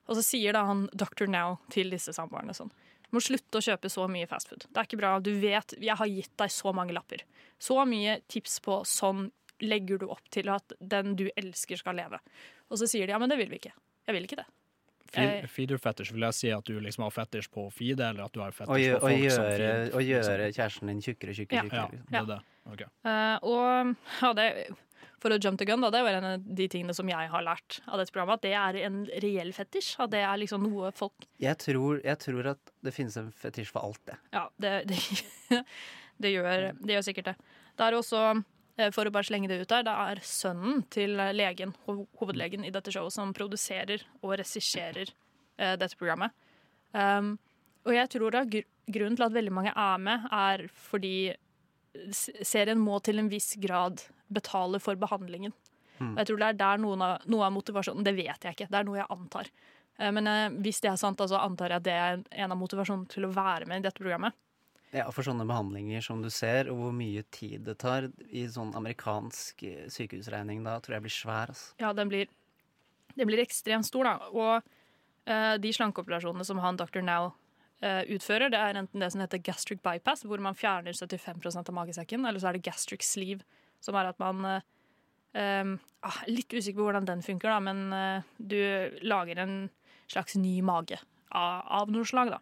[0.06, 1.26] Og så sier da han Dr.
[1.32, 2.70] Now til disse samboerne sånn
[3.16, 4.66] må slutte å kjøpe så mye fastfood.
[4.68, 5.16] Det er ikke bra.
[5.24, 7.24] Du vet, jeg har gitt deg så mange lapper.
[7.60, 9.30] Så mye tips på sånn
[9.64, 12.20] legger du opp til at den du elsker, skal leve.
[12.70, 13.74] Og så sier de ja, men det vil vi ikke.
[14.08, 14.48] Jeg vil ikke det.
[15.16, 18.34] Eh, Feeder fetish, vil jeg si at du liksom har fetish på feede, eller at
[18.34, 19.94] du har fetish gjør, på folk folk som feeder?
[19.96, 21.64] å gjøre kjæresten din tjukkere, tjukkere, Ja.
[21.64, 21.80] tjukkere.
[21.80, 22.12] Ja, liksom.
[22.12, 22.42] det er det.
[22.68, 22.82] Ok.
[23.08, 24.48] Uh, og ja, det,
[25.24, 27.42] for å jump the gun, da, det var en av de tingene som jeg har
[27.46, 28.38] lært av dette programmet.
[28.38, 29.96] At det er en reell fetisj.
[30.04, 33.72] At det er liksom noe folk Jeg, tror, jeg tror at det finnes en fetisj
[33.72, 34.18] for alt, det.
[34.36, 35.00] Ja, det, det,
[36.22, 37.36] det, gjør, det gjør sikkert det.
[37.78, 38.22] Det er også,
[38.94, 42.72] for å bare slenge det ut der, det er sønnen til legen, ho- hovedlegen i
[42.74, 45.10] dette showet, som produserer og regisserer
[45.58, 46.36] eh, dette programmet.
[46.94, 47.36] Um,
[47.88, 51.16] og jeg tror da gr grunnen til at veldig mange er med, er fordi
[52.16, 55.52] serien må til en viss grad betale for behandlingen.
[55.98, 56.14] Mm.
[56.14, 58.68] Og jeg tror det er der noen av, noe av motivasjonen Det vet jeg ikke,
[58.70, 59.50] det er noe jeg antar.
[59.98, 62.60] Uh, Men uh, hvis det er sant, så antar jeg at det er en av
[62.62, 64.38] motivasjonene til å være med i dette programmet.
[64.96, 68.72] Ja, For sånne behandlinger som du ser, og hvor mye tid det tar i sånn
[68.78, 71.52] amerikansk eh, sykehusregning, da tror jeg blir svær.
[71.52, 71.74] Altså.
[71.82, 72.32] Ja, den blir,
[73.18, 74.32] den blir ekstremt stor, da.
[74.32, 77.04] Og eh, de slankeoperasjonene som han Dr.
[77.04, 77.34] Now
[77.84, 81.78] eh, utfører, det er enten det som heter gastric bypass, hvor man fjerner 75% av
[81.82, 83.44] magesekken, eller så er det gastric sleeve,
[83.84, 84.72] som er at man eh,
[85.36, 85.76] eh,
[86.08, 88.60] ah, Litt usikker på hvordan den funker, da, men eh, du
[89.04, 89.60] lager en
[90.08, 91.00] slags ny mage
[91.36, 92.42] av, av noe slag, da.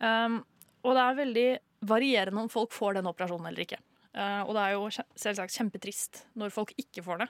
[0.00, 0.38] Um,
[0.80, 1.48] og det er veldig
[1.80, 3.80] varierende om folk får den operasjonen eller ikke.
[4.10, 7.28] Eh, og det er jo selvsagt kjempetrist når folk ikke får det.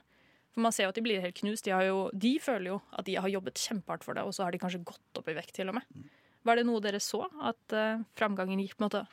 [0.50, 1.66] For man ser jo at de blir helt knust.
[1.66, 4.46] De, har jo, de føler jo at de har jobbet kjempehardt for det, og så
[4.46, 6.08] har de kanskje gått opp i vekt til og med.
[6.48, 7.20] Var det noe dere så?
[7.46, 9.04] At uh, framgangen gikk på en måte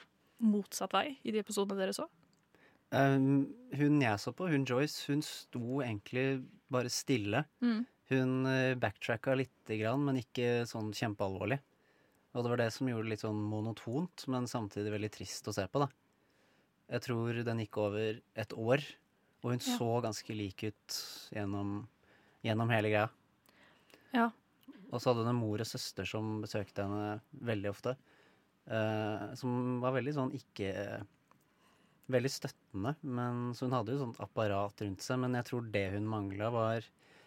[0.41, 2.07] motsatt vei i de episodene dere så?
[2.89, 6.25] Um, hun jeg så på, hun Joyce, hun sto egentlig
[6.73, 7.43] bare stille.
[7.61, 7.83] Mm.
[8.09, 8.33] Hun
[8.79, 11.59] backtracka lite grann, men ikke sånn kjempealvorlig.
[12.37, 15.53] Og det var det som gjorde det litt sånn monotont, men samtidig veldig trist å
[15.55, 15.87] se på, da.
[16.93, 18.83] Jeg tror den gikk over et år,
[19.43, 19.77] og hun Ja.
[19.77, 20.97] så ganske lik ut
[21.33, 21.87] gjennom,
[22.45, 23.09] gjennom hele greia.
[24.13, 24.29] Ja.
[24.91, 27.97] Og så hadde hun en mor og søster som besøkte henne veldig ofte.
[28.69, 31.05] eh, som var veldig sånn ikke
[32.07, 32.95] Veldig støttende.
[33.03, 35.19] Men, så hun hadde jo sånt apparat rundt seg.
[35.19, 36.85] Men jeg tror det hun mangla, var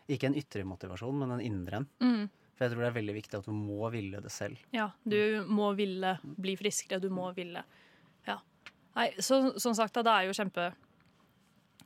[0.09, 1.87] ikke en ytre motivasjon, men en indre en.
[2.01, 2.31] Mm.
[2.61, 4.61] For jeg tror det er veldig viktig at du må ville det selv.
[4.77, 7.65] Ja, du må ville bli friskere, du må ville
[8.29, 8.37] Ja.
[8.99, 10.67] Nei, så, sånn sagt, da, det er jo kjempe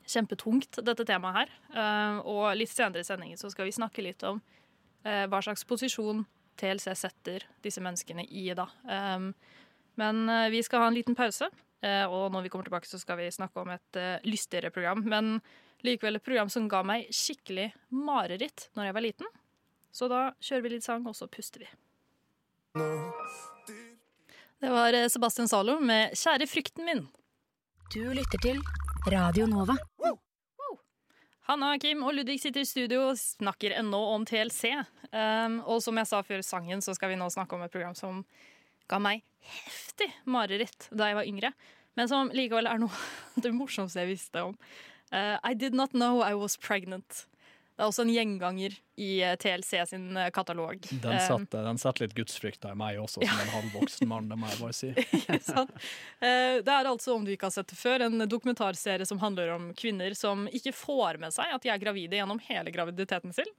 [0.05, 1.53] kjempetungt, dette temaet her.
[1.79, 4.43] Eh, og litt senere i sendingen så skal vi snakke litt om
[5.07, 6.25] eh, hva slags posisjon
[6.59, 8.67] TLC setter disse menneskene i, da.
[8.83, 9.31] Um,
[9.95, 11.47] men eh, vi skal ha en liten pause,
[11.81, 15.03] eh, og når vi kommer tilbake, så skal vi snakke om et eh, lystigere program.
[15.07, 15.39] Men
[15.87, 19.33] likevel et program som ga meg skikkelig mareritt når jeg var liten.
[19.95, 21.69] Så da kjører vi litt sang, og så puster vi.
[24.59, 27.05] Det var eh, Sebastian Zalo med 'Kjære frykten min'.
[27.93, 28.59] Du lytter til
[29.07, 29.77] Radio Nova.
[31.45, 34.71] Hanna, Kim og Ludvig sitter i studio og snakker ennå om TLC.
[35.13, 37.93] Um, og som jeg sa før sangen, så skal vi nå snakke om et program
[37.95, 38.23] som
[38.89, 41.53] ga meg heftig mareritt da jeg var yngre.
[41.95, 42.89] Men som likevel er noe
[43.37, 44.57] av det morsomste jeg visste om.
[45.13, 47.27] Uh, I did not know I was pregnant.
[47.75, 50.79] Det er også en gjenganger i eh, TLC sin eh, katalog.
[51.03, 54.37] Den Um, satte, den satte litt gudsfrykt i meg også, som en halvvoksen mann, det
[54.39, 54.91] må jeg bare si.
[56.23, 59.51] Eh, Det er altså, om du ikke har sett det før, en dokumentarserie som handler
[59.57, 63.51] om kvinner som ikke får med seg at de er gravide gjennom hele graviditeten sin.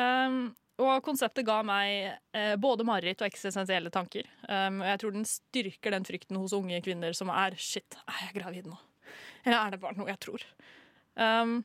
[0.00, 4.26] Um, og konseptet ga meg eh, både mareritt og eksistensielle tanker.
[4.48, 8.40] Og jeg tror den styrker den frykten hos unge kvinner som er shit, er jeg
[8.40, 8.80] gravid nå?
[9.44, 10.42] Eller er det bare noe jeg tror?
[11.14, 11.60] Um,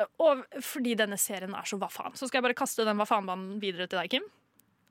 [0.00, 3.06] og fordi denne serien er så hva faen, så skal jeg bare kaste den hva
[3.08, 4.28] faen-banen videre til deg, Kim.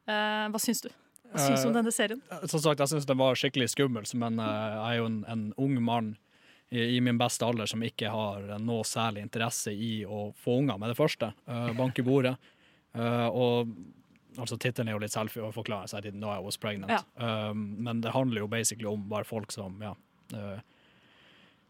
[0.05, 0.91] Uh, hva syns du?
[1.31, 2.21] Hva syns du om Eh, denne serien?
[2.51, 5.47] Som sagt, jeg syns den var skikkelig skummel, men uh, jeg er jo en, en
[5.61, 6.11] ung mann
[6.69, 10.77] i, i min beste alder som ikke har noe særlig interesse i å få unger
[10.81, 11.31] med det første.
[11.49, 12.35] Uh, bank i bordet.
[12.91, 13.69] Og
[14.35, 16.91] altså Tittelen er jo litt selvforklarende, så didn't know I was pregnant.
[16.91, 17.53] Ja.
[17.55, 19.93] Men det handler jo basically om bare folk som ja,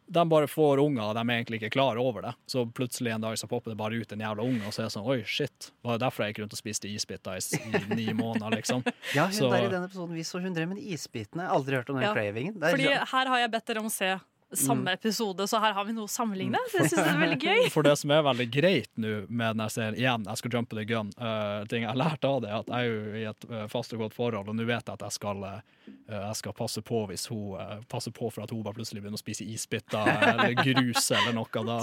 [0.08, 2.34] de bare får unger, og de er egentlig ikke klar over det.
[2.48, 4.90] Så plutselig en dag så popper det bare ut en jævla unge, og så er
[4.90, 5.70] det sånn Oi, shit.
[5.84, 8.84] Var det derfor jeg gikk rundt og spiste isbiter i, i ni måneder, liksom?
[9.16, 11.48] Ja, hun Så- der i den episoden vi så, hun drev med isbitene.
[11.48, 12.60] Aldri hørt om den Ja, cravingen.
[12.60, 14.12] Det er Fordi her har jeg bedt dere om å se
[14.58, 16.60] samme episode, så her har vi noe å sammenligne.
[16.72, 17.68] Så jeg synes det er veldig gøy.
[17.76, 20.86] For det som er veldig greit nå med den serien, igjen, jeg skal jumpe the
[20.88, 23.48] gun, uh, ting jeg har lært av det, er at jeg er jo i et
[23.52, 26.56] uh, fast og godt forhold, og nå vet jeg at jeg skal, uh, jeg skal
[26.58, 29.48] passe på hvis hun uh, passer på for at hun bare plutselig begynner å spise
[29.48, 31.48] isbiter eller grus eller noe.
[31.52, 31.80] Da,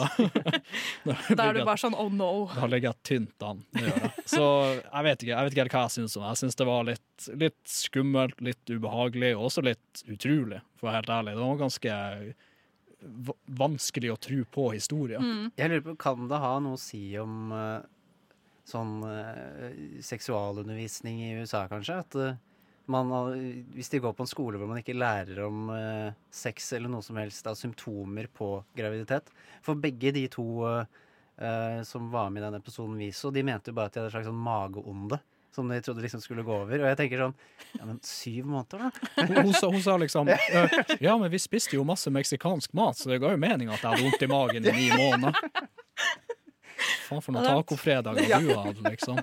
[1.39, 2.49] Da er du bare sånn oh no.
[2.53, 3.65] da ligger jeg tynt an.
[4.29, 6.35] Så jeg vet ikke, jeg vet ikke helt hva jeg syns om det.
[6.35, 10.91] Jeg syns det var litt, litt skummelt, litt ubehagelig, og også litt utrolig, for å
[10.91, 11.35] være helt ærlig.
[11.39, 11.99] Det var ganske
[13.59, 15.23] vanskelig å tro på historien.
[15.23, 15.47] Mm.
[15.57, 17.81] Jeg lurer på, Kan det ha noe å si om uh,
[18.67, 19.69] sånn uh,
[20.05, 21.99] seksualundervisning i USA, kanskje?
[22.03, 22.39] At uh,
[22.91, 23.13] man,
[23.77, 25.69] hvis de går på en skole hvor man ikke lærer om
[26.33, 29.29] sex eller noe som helst av symptomer på graviditet
[29.61, 30.47] For begge de to
[31.85, 34.09] som var med i den episoden vi så, de mente jo bare at de hadde
[34.09, 35.21] et slags sånn mageonde.
[35.55, 36.83] Som de trodde liksom skulle gå over.
[36.85, 37.35] Og jeg tenker sånn
[37.79, 39.27] Ja, men syv måneder, da?
[39.43, 43.11] Hun, sa, hun sa liksom «Øh, Ja, men vi spiste jo masse meksikansk mat, så
[43.11, 45.35] det ga jo mening at jeg hadde vondt i magen i ni måneder.
[47.09, 48.39] Faen for noen tacofredager Ja.
[48.45, 49.19] du hadde, liksom.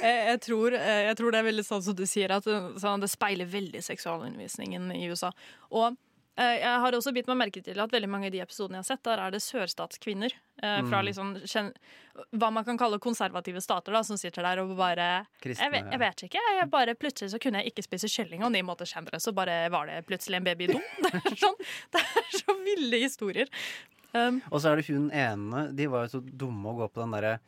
[0.00, 3.02] Jeg, tror, eh, jeg tror det er veldig sånn som du sier, at eh, sånn,
[3.04, 5.30] det speiler veldig seksualundervisningen i USA.
[5.70, 5.98] Og eh,
[6.38, 8.88] jeg har også bitt meg merke til at veldig mange av de episodene jeg har
[8.96, 11.06] sett, der er det sørstatskvinner eh, fra Mm.
[11.08, 11.72] liksom kjen-
[12.32, 15.90] hva man kan kalle konservative stater, da, som sitter der og bare Kristne, jeg, vet,
[15.92, 16.38] jeg vet ikke.
[16.60, 19.68] Jeg bare Plutselig så kunne jeg ikke spise kylling, og ni måneder senere så bare
[19.70, 20.80] var det plutselig en baby i do.
[21.02, 21.56] Det er, sånn,
[21.92, 23.48] det er så ville historier.
[24.12, 26.98] Um, Og så er det hun ene De var jo så dumme å gå på
[27.04, 27.40] den derre eh,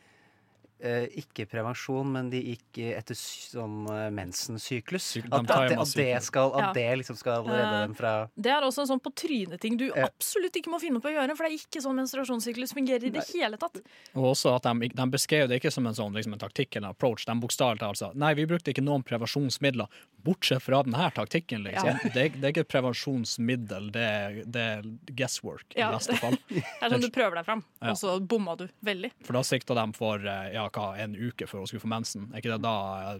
[0.82, 5.04] ikke prevensjon, men de gikk eh, etter sånn eh, mensensyklus.
[5.16, 6.72] Syk- At, de at, at, det skal, at Ja.
[6.76, 9.86] det liksom skal redde Eh, dem fra Det er også en sånn på trynet-ting du
[9.94, 10.06] Ja.
[10.08, 13.10] absolutt ikke må finne på å gjøre, for det er ikke sånn menstruasjonssyklus fungerer i
[13.10, 13.80] det hele tatt.
[14.14, 16.90] Og også at de, de beskrev det ikke som en sånn liksom en taktikk eller
[16.90, 17.24] approach.
[17.26, 19.86] De bokstavelig talt sa nei, vi brukte ikke noen prevensjonsmidler,
[20.22, 21.64] bortsett fra denne taktikken.
[21.66, 21.88] liksom.
[21.88, 22.10] Ja.
[22.14, 24.82] Det, det er ikke et prevensjonsmiddel, det er, det er
[25.18, 26.36] guesswork i neste beste fall.
[26.52, 27.90] Det er sånn du prøver deg fram, Ja.
[27.92, 29.10] og så bomma du veldig.
[29.26, 32.28] For da sikta de for eh, ja, hva, en uke før hun skulle få mensen.
[32.32, 33.18] Er ikke det da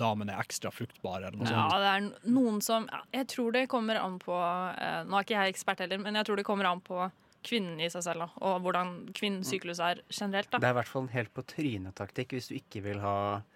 [0.00, 1.22] damen er ekstra fruktbar?
[1.24, 1.80] eller noe Ja, sånt?
[1.80, 5.54] det er noen som Jeg tror det kommer an på eh, Nå er ikke jeg
[5.56, 7.08] ekspert heller, men jeg tror det kommer an på
[7.40, 10.50] kvinnen i seg selv, da, og hvordan kvinnens syklus er generelt.
[10.52, 10.58] Da.
[10.60, 13.14] Det er i hvert fall en helt på trynet-taktikk hvis du ikke vil ha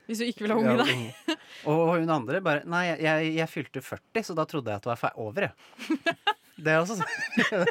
[0.08, 0.86] Hvis du ikke vil ha unge, da.
[0.88, 1.36] unge.
[1.68, 4.88] Og hun andre bare Nei, jeg, jeg, jeg fylte 40, så da trodde jeg at
[4.88, 6.16] det var over, jeg.
[6.64, 7.68] Det er også sånn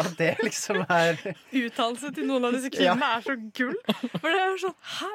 [0.00, 1.18] At det liksom er
[1.54, 3.76] Uttalelse til noen av disse kvinnene er så gull.
[4.18, 5.10] For det er sånn, hæ?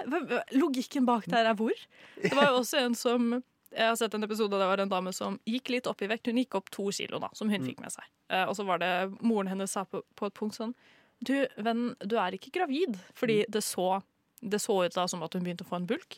[0.55, 1.75] Logikken bak der er hvor?
[2.21, 3.31] Det var jo også en som
[3.69, 6.07] Jeg har sett en episode der det var en dame som gikk litt opp i
[6.09, 6.25] vekt.
[6.31, 8.07] Hun gikk opp to kilo, da, som hun fikk med seg.
[8.33, 10.73] Eh, og så var det moren hennes sa på, på et punkt sånn
[11.21, 12.97] Du, venn, du er ikke gravid.
[13.19, 13.99] Fordi det så,
[14.41, 16.17] det så ut da som at hun begynte å få en bulk.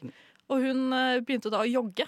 [0.51, 2.07] Og hun eh, begynte da å jogge.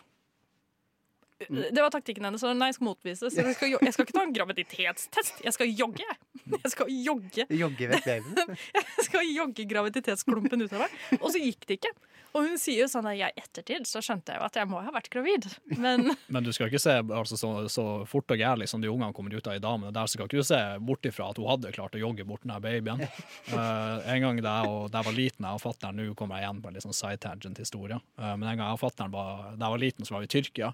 [1.50, 2.41] Det var taktikken hennes.
[2.44, 3.32] Så nei, jeg skal motbevise.
[3.32, 5.44] Så jeg skal, jeg skal ikke ta en graviditetstest.
[5.46, 6.08] Jeg skal jogge.
[6.54, 8.56] Jeg skal jogge jogge vekk babyen.
[8.78, 10.98] jeg skal jogge graviditetsklumpen ut av meg.
[11.22, 11.94] Og så gikk det ikke.
[12.34, 14.70] Og hun sier jo sånn at jeg i ettertid så skjønte jeg jo at jeg
[14.70, 15.46] må ha vært gravid.
[15.78, 19.14] Men Men du skal ikke se altså, så, så fort og gærlig som de ungene
[19.14, 21.50] kommer ut av i damene der, så skal ikke du se bort ifra at hun
[21.52, 23.04] hadde klart å jogge bort den her babyen.
[23.52, 26.72] Uh, en gang da jeg, var liten, jeg og fatter'n Nå kommer jeg igjen på
[26.72, 28.00] en litt sånn side tangent-historie.
[28.18, 30.32] uh, men en gang jeg og fatter'n var, da jeg var liten, så var vi
[30.32, 30.74] i Tyrkia.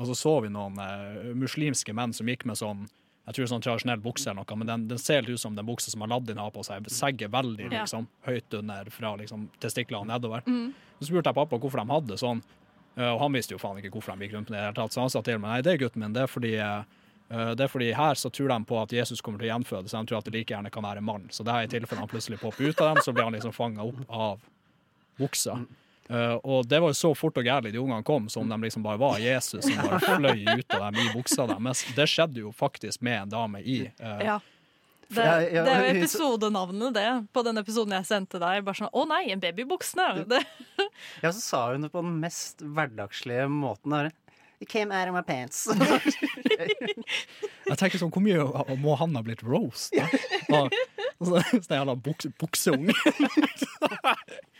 [0.00, 2.86] Og så så vi noen eh, muslimske menn som gikk med sånn
[3.28, 5.66] jeg tror sånn tradisjonell bukse eller noe, men den, den ser litt ut som den
[5.68, 6.88] buksa som Aladdin har på seg.
[6.90, 7.82] Segger veldig Ja.
[7.84, 10.42] liksom, høyt under fra liksom, testiklene nedover.
[10.48, 10.72] Mm.
[10.98, 12.40] Så spurte jeg pappa hvorfor de hadde sånn,
[12.96, 14.64] eh, og han visste jo faen ikke hvorfor de gikk rundt med det.
[14.64, 16.54] hele tatt, Så han sa til meg nei, det er gutten min, det er fordi
[16.56, 16.82] eh,
[17.30, 20.00] det er fordi her så tror de på at Jesus kommer til å gjenføde, så
[20.00, 21.28] de tror at det like gjerne kan være en mann.
[21.30, 23.52] Så det er i tilfelle han plutselig popper ut av dem, så blir han liksom
[23.54, 24.40] fanga opp av
[25.20, 25.60] buksa.
[26.10, 28.82] Eh, og det var jo så fort og gærlig de ungene kom, som de liksom
[28.82, 31.84] bare var Jesus som bare fløy ut av dem i buksa deres.
[31.94, 34.38] Det skjedde jo faktisk med en dame i Uh, ja.
[35.10, 37.06] Det, det er jo episodenavnet, det.
[37.34, 38.60] På den episoden jeg sendte deg.
[38.62, 40.22] Bare sånn Å nei, en baby i buksene!
[41.22, 43.90] Ja, så sa hun det på den mest hverdagslige måten.
[43.96, 44.12] Her.
[44.62, 45.64] It came out of my pants.
[45.66, 48.44] Jeg tenker sånn, Hvor mye
[48.78, 49.90] må han ha blitt roast?
[49.98, 50.06] da?
[50.54, 50.70] Og-
[51.20, 52.94] og så- Sånn jævla buks, bukseunge.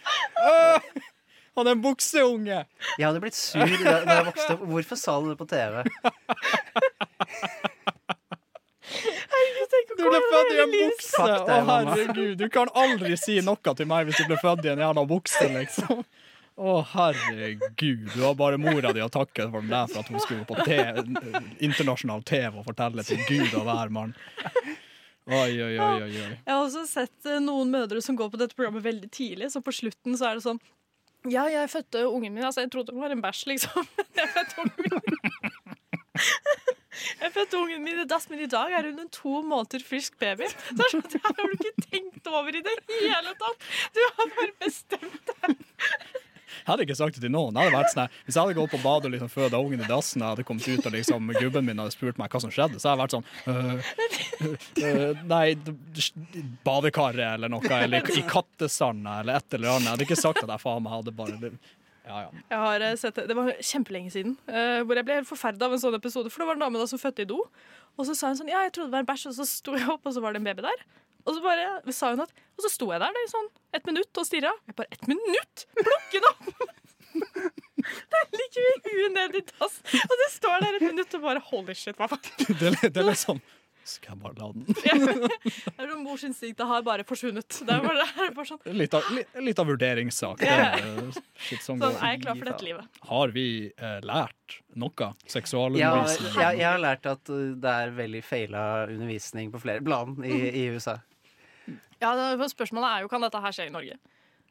[1.59, 2.63] Han er en bukseunge!
[2.99, 4.65] Jeg hadde blitt sur da jeg vokste opp.
[4.71, 5.83] Hvorfor sa du det på TV?
[9.99, 11.27] Du ble født i en bukse!
[11.27, 12.35] Å, herregud.
[12.41, 15.47] Du kan aldri si noe til meg hvis du ble født i en jævla bukse,
[15.57, 16.05] liksom.
[16.61, 18.11] Å, herregud.
[18.15, 20.59] Du har bare mora di å takke for den der for at hun skulle på
[20.65, 21.03] TV,
[21.67, 24.15] internasjonal TV og fortelle til Gud og hvermann.
[25.31, 26.29] Oi, oi, oi, oi, oi.
[26.33, 29.61] Jeg har også sett eh, noen mødre som går på dette programmet veldig tidlig, så
[29.63, 30.59] på slutten så er det sånn
[31.29, 32.45] Ja, jeg fødte ungen min.
[32.45, 33.87] Altså, jeg trodde hun var en bæsj, liksom.
[34.16, 35.18] Jeg fødte ungen min.
[37.21, 40.18] Jeg fødte ungen min i dass, men i dag er hun en to måneder frisk
[40.18, 40.49] baby.
[40.79, 43.68] Så sånn, det har du ikke tenkt over i det hele tatt.
[43.95, 45.57] Du har bare bestemt deg.
[46.61, 47.57] Jeg hadde ikke sagt det til noen.
[47.57, 50.45] Hadde sånn hvis jeg hadde gått på badet og liksom føda ungen i dassen, hadde
[50.47, 53.03] kommet ut og liksom gubben min hadde spurt meg hva som skjedde, så hadde jeg
[53.05, 53.91] vært sånn øh,
[54.85, 59.87] øh, Nei, d- d- badekaret eller noe, eller i kattesanda eller et eller annet.
[59.89, 61.37] Jeg hadde ikke sagt at jeg faen meg hadde bare
[62.11, 62.31] Ja, ja.
[62.51, 65.69] Jeg har eh, sett det, det var kjempelenge siden, Uh, hvor jeg ble helt forferda
[65.69, 66.31] av en sånn episode.
[66.33, 67.37] For det var en dame da som fødte i do,
[67.99, 69.77] og så sa hun sånn Ja, jeg trodde det var en bæsj, og så sto
[69.79, 70.83] jeg opp, og så var det en baby der.
[71.25, 73.87] Og så bare sa hun at Og så sto jeg der det, i sånn ett
[73.89, 74.53] minutt og stirra.
[74.68, 75.66] Jeg bare Ett minutt?!
[75.79, 76.53] Plukk den opp!
[78.11, 81.41] Der ligger vi huet ned i dass, og det står der et minutt og bare
[81.51, 82.29] Holy shit, hva faen?
[82.61, 83.41] Det, er liksom, det er litt sånn
[83.89, 84.66] Skal jeg bare la den?
[84.77, 87.61] Det er sånn Morsinstinktet har bare forsvunnet.
[87.66, 90.45] Det er bare, det er bare sånn Litt av, litt, litt av vurderingssak.
[90.45, 91.11] Yeah.
[91.64, 93.03] Som Sånn, er jeg klar for dette livet?
[93.11, 94.93] Har vi eh, lært noe?
[95.01, 96.35] Jeg, Seksualundervisning?
[96.37, 100.43] jeg, jeg har lært at uh, det er veldig feila undervisning på flere plan i,
[100.62, 101.01] i USA.
[102.01, 102.15] Ja,
[102.49, 103.99] Spørsmålet er jo kan dette her skje i Norge.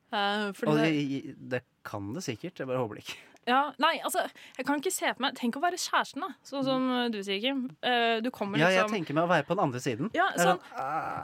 [0.10, 3.18] Uh, det, det, det kan det sikkert, jeg bare håper det ikke.
[3.50, 4.24] ja, nei, altså,
[4.58, 6.32] jeg kan ikke se på meg Tenk å være kjæresten, da.
[6.50, 7.68] Sånn som du sier, Kim.
[7.86, 10.10] Uh, du kommer Ja, jeg liksom tenker meg å være på den andre siden.
[10.18, 10.64] ja, er sånn,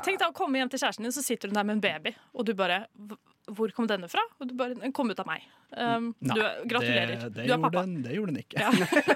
[0.05, 2.13] Tenk deg å komme hjem til kjæresten din, så sitter hun der med en baby,
[2.33, 3.17] og du bare "Hv-
[3.53, 4.23] Hvor kom denne fra?
[4.41, 5.43] Og du bare Den kom ut av meg.
[5.75, 7.15] Um, Nei, du, er- gratulerer.
[7.25, 7.81] Det, det, du er pappa.
[7.85, 8.61] den, det gjorde den ikke.
[8.63, 8.71] Ja.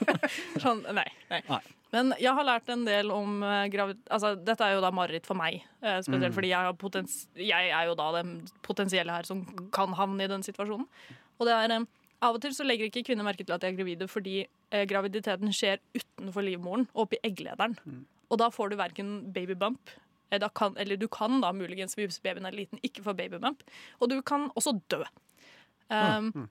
[0.63, 1.39] sånn, nei, nei.
[1.49, 1.59] Nei.
[1.93, 3.97] Men jeg har lært en del om uh, gravid...
[4.13, 6.35] Altså, dette er jo da mareritt for meg, eh, spesielt Mm.
[6.35, 9.41] fordi jeg, jeg er jo da den potensielle her som
[9.73, 10.85] kan havne i den situasjonen.
[11.39, 11.87] Og det er um,
[12.21, 14.83] Av og til så legger ikke kvinner merke til at de er gravide fordi eh,
[14.89, 17.77] graviditeten skjer utenfor livmoren og oppi egglederen.
[17.87, 18.01] Mm.
[18.29, 20.01] Og da får du verken babybump eh,
[20.53, 23.63] kan, Eller du kan da muligens hvis babyen er liten, ikke få babybump.
[23.99, 25.03] Og du kan også dø.
[25.89, 26.47] Um, Mm.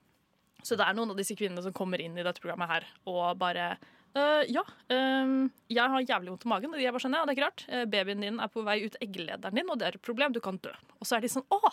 [0.67, 3.37] Så det er noen av disse kvinnene som kommer inn i dette programmet her og
[3.39, 3.77] bare
[4.19, 6.73] uh, ja, um, jeg har jævlig vondt i magen.
[6.75, 7.63] Og de er bare sånn, ja, det er ikke rart.
[7.69, 10.35] Eh, Babyen din er på vei ut egglederen din, og det er et problem.
[10.35, 10.75] Du kan dø.
[10.99, 11.73] Og så er de sånn Å,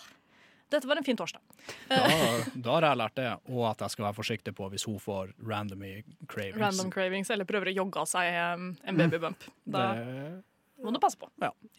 [0.70, 1.41] dette var en fin torsdag.
[1.89, 2.06] Da,
[2.53, 5.34] da har jeg lært det, og at jeg skal være forsiktig på hvis hun får
[5.45, 5.95] randomy
[6.30, 6.62] cravings.
[6.62, 9.49] Random cravings, eller prøver å jogge av seg en babybump.
[9.66, 10.43] Da Det,
[10.84, 11.30] må du passe på.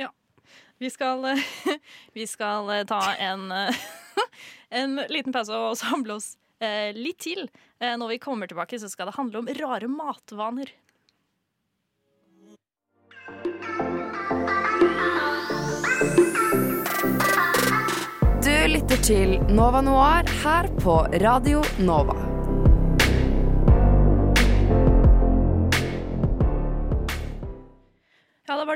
[0.01, 0.13] Ja.
[0.79, 1.25] Vi skal,
[2.13, 3.75] vi skal eh, ta en, eh,
[4.81, 7.49] en liten pause og samle oss eh, litt til.
[7.77, 10.71] Når vi kommer tilbake, så skal det handle om rare matvaner.
[18.47, 22.36] Du lytter til Nova Noir her på Radio Nova.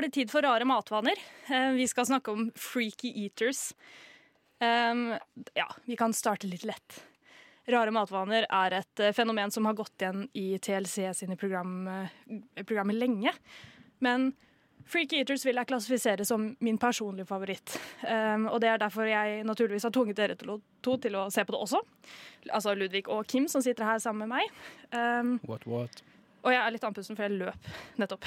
[0.01, 1.13] Var det tid for rare matvaner.
[1.49, 3.73] Eh, Vi skal snakke om freaky eaters.
[4.59, 5.13] Um,
[5.53, 7.03] ja, vi kan starte litt lett.
[7.69, 12.63] Rare matvaner er et eh, fenomen som har gått igjen i TLC sine program, eh,
[12.65, 13.29] programmer lenge.
[13.99, 14.31] Men
[14.89, 17.77] freaky eaters vil jeg klassifisere som min personlige favoritt.
[18.01, 21.45] Um, og det er derfor jeg naturligvis har tvunget dere til to til å se
[21.45, 21.83] på det også.
[22.49, 24.49] Altså Ludvig og Kim som sitter her sammen med meg.
[24.97, 26.01] Um, what, what?
[26.41, 27.71] Og jeg er litt andpusten, for jeg løp
[28.01, 28.25] nettopp.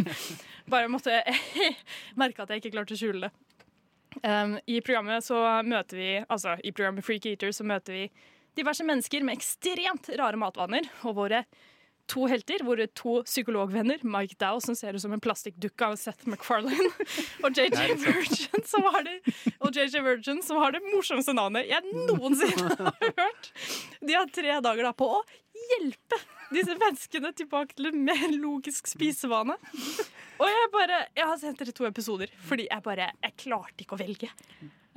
[0.72, 1.22] Bare måtte
[2.20, 3.32] merke at jeg ikke klarte å skjule det.
[4.22, 5.36] Um, I programmet så
[5.68, 8.04] møter vi Altså, i programmet Freak Eater så møter vi
[8.58, 10.88] diverse mennesker med ekstremt rare matvaner.
[11.06, 11.44] Og våre
[12.08, 16.28] to helter, hvor to psykologvenner, Mike Dow, som ser ut som en plastikkdukke av Seth
[16.30, 16.88] MacFarlane,
[17.44, 19.18] og JJ Virgin, som har det,
[19.58, 23.52] og JJ Virgin, som har det morsomste navnet jeg noensinne har hørt.
[24.00, 25.22] De har tre dager da på å
[25.74, 26.20] hjelpe
[26.54, 29.58] disse menneskene tilbake til en mer logisk spisevane.
[30.38, 33.98] Og jeg bare, jeg har sendt dere to episoder, fordi jeg bare, jeg klarte ikke
[33.98, 34.30] å velge.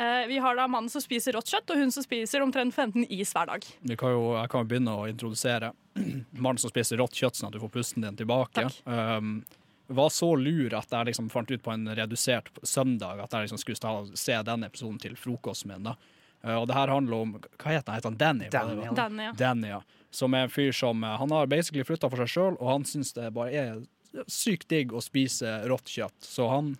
[0.02, 3.06] Eh, vi har da mannen som spiser rått kjøtt, og hun som spiser omtrent 15
[3.14, 3.66] is hver dag.
[3.86, 5.74] Vi kan jo, jeg kan jo begynne å introdusere
[6.43, 8.66] mannen som spiser rått kjøtt, sånn at du får pusten din tilbake.
[8.86, 9.43] Um,
[9.91, 13.60] var så lur at jeg liksom fant ut på en redusert søndag at jeg liksom
[13.62, 15.91] skulle ta, se den episoden til frokosten min.
[15.91, 15.97] da.
[16.41, 17.99] Uh, og det her handler om Hva heter han?
[17.99, 18.47] Heter han Danny?
[18.47, 18.93] ja.
[18.97, 19.34] Danny, ja.
[19.38, 19.82] Danny, ja.
[20.10, 22.88] Som er en fyr som uh, Han har basically flytta for seg sjøl, og han
[22.88, 23.84] syns det bare er
[24.28, 26.18] sykt digg å spise rått kjøtt.
[26.26, 26.72] Så han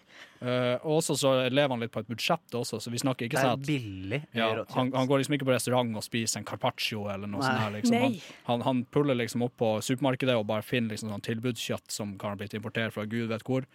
[0.42, 3.40] uh, Og også så lever han litt på et budsjett også, så vi snakker ikke
[3.42, 4.76] sånn Det er at billig ja, rått kjøtt.
[4.78, 7.62] han, han går liksom ikke på restaurant og spiser en carpaccio eller noe sånt.
[7.64, 8.02] her liksom.
[8.02, 8.18] Han,
[8.50, 12.36] han, han puller liksom opp på supermarkedet og bare finner liksom sånn tilbudskjøtt som kan
[12.36, 13.70] ha blitt importert fra gud vet hvor.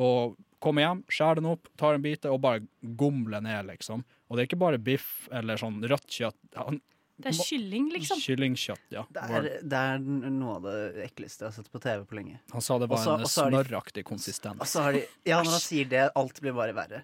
[0.00, 2.62] Og kommer hjem, skjærer den opp, tar en bit og bare
[3.00, 4.04] gomler ned, liksom.
[4.28, 6.38] Og det er ikke bare biff eller sånn rødt kjøtt.
[6.54, 6.78] Han,
[7.22, 8.20] Det er kylling, liksom.
[8.24, 9.04] Kyllingkjøtt, ja.
[9.12, 12.38] Det er, det er noe av det ekleste jeg har sett på TV på lenge.
[12.54, 14.60] Han sa det var Også- en også snørraktig de- konsistens.
[14.60, 17.02] Og så har de, ja, når han sier det, alt blir bare verre.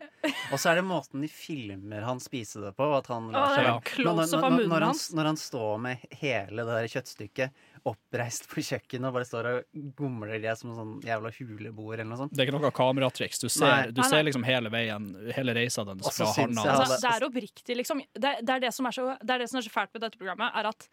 [0.52, 2.88] Og så er det måten de filmer han spise det på.
[2.96, 3.76] At han lar seg ja.
[4.04, 7.50] når, når, når, når, han, når han står med hele det der kjøttstykket
[7.86, 12.10] oppreist på kjøkkenet og bare står og gomler det som en sånn jævla huleboer eller
[12.12, 12.34] noe sånt.
[12.34, 13.42] Det er ikke noe kameratriks.
[13.42, 16.78] Du ser, du ser liksom hele veien, hele reisa dens fra handa Hanna.
[16.86, 18.02] Altså, det er oppriktig, liksom.
[18.12, 20.06] Det, det, er det, som er så, det er det som er så fælt med
[20.08, 20.88] dette programmet, er at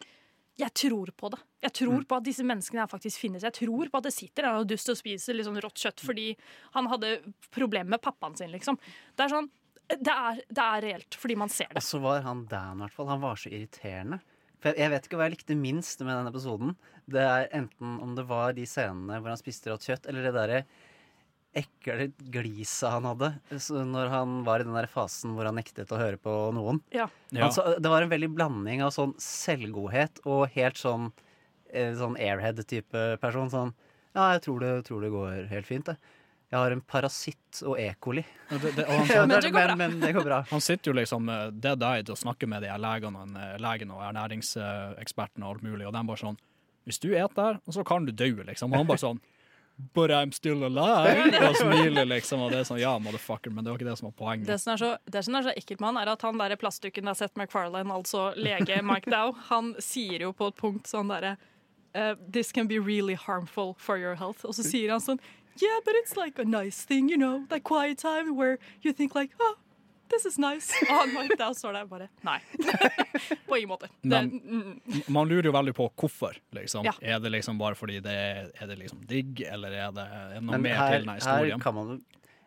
[0.62, 1.40] jeg tror på det.
[1.66, 2.04] Jeg tror Mm.
[2.06, 3.42] på at disse menneskene her faktisk finnes.
[3.42, 6.28] Jeg tror på at det sitter en dust og spiser liksom rått kjøtt fordi
[6.76, 7.16] han hadde
[7.50, 8.78] problemer med pappaen sin, liksom.
[9.18, 9.50] Det er sånn
[9.84, 11.76] det er, det er reelt, fordi man ser det.
[11.76, 13.08] Og så var han Dan, i hvert fall.
[13.10, 14.20] Han var så irriterende.
[14.64, 16.70] For jeg, vet ikke hva jeg likte minst med den episoden.
[17.04, 20.32] Det er enten om det var de scenene hvor han spiste rått kjøtt, eller det
[20.38, 20.64] derre
[21.54, 23.28] ekle gliset han hadde
[23.62, 26.80] så når han var i den der fasen hvor han nektet å høre på noen.
[26.94, 27.06] Ja.
[27.30, 27.46] Ja.
[27.46, 31.12] Altså, det var en veldig blanding av sånn selvgodhet og helt sånn,
[31.70, 33.52] eh, sånn airhead-type person.
[33.52, 33.74] Sånn
[34.14, 35.96] Ja, jeg tror det, tror det går helt fint, det.
[36.54, 37.88] Jeg har en parasitt og E.
[37.98, 38.22] coli.
[38.46, 39.74] Det, det, og han, Men det går bra.
[39.74, 40.36] men, men det går bra.
[40.52, 43.90] han sitter jo liksom uh, dead-eyed og snakker med de her legene, og eh, legen
[43.90, 46.38] og ernæringseksperten og alt mulig, og de bare sånn
[46.86, 48.70] Hvis du et der, så kan du dø, liksom.
[48.70, 49.18] Og han bare sånn
[49.94, 51.32] But I'm still alive!
[51.48, 52.44] Og smiler, liksom.
[52.44, 54.46] Og det er sånn, ja, motherfucker, men det var ikke det som var poenget.
[54.46, 56.54] Det som er så, det som er så ekkelt med han, er at han der
[56.60, 61.10] plastdukken der Seth MacFarlane, altså lege Mike Dow, han sier jo på et punkt sånn
[61.10, 61.34] derre
[61.94, 64.42] Uh, This can be really harmful for your health.
[64.42, 65.20] Og så sier han sånn
[65.62, 67.44] Yeah, but it's like a nice thing, you know.
[67.48, 69.54] That quiet time where you think like Oh,
[70.08, 70.72] this is nice.
[70.90, 72.38] Og han Mike Dow står der bare Nei.
[73.48, 73.88] på ingen måte.
[74.02, 76.84] Det, Men- mm, Man lurer jo veldig på hvorfor, liksom.
[76.84, 76.92] Ja.
[77.00, 80.08] Er det liksom bare fordi det er, det liksom digg, eller er det,
[80.40, 81.58] noe Men mer her, til denne historien?
[81.58, 82.02] her kan man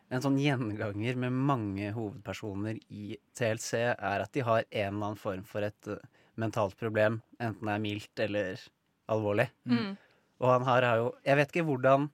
[0.09, 5.19] En sånn gjenganger med mange hovedpersoner i TLC er at de har en eller annen
[5.19, 5.97] form for et eh,
[6.39, 8.61] mentalt problem, enten det er mildt eller
[9.11, 9.49] alvorlig.
[9.67, 9.97] mm.
[10.39, 12.07] Og han her har jo Jeg vet ikke hvordan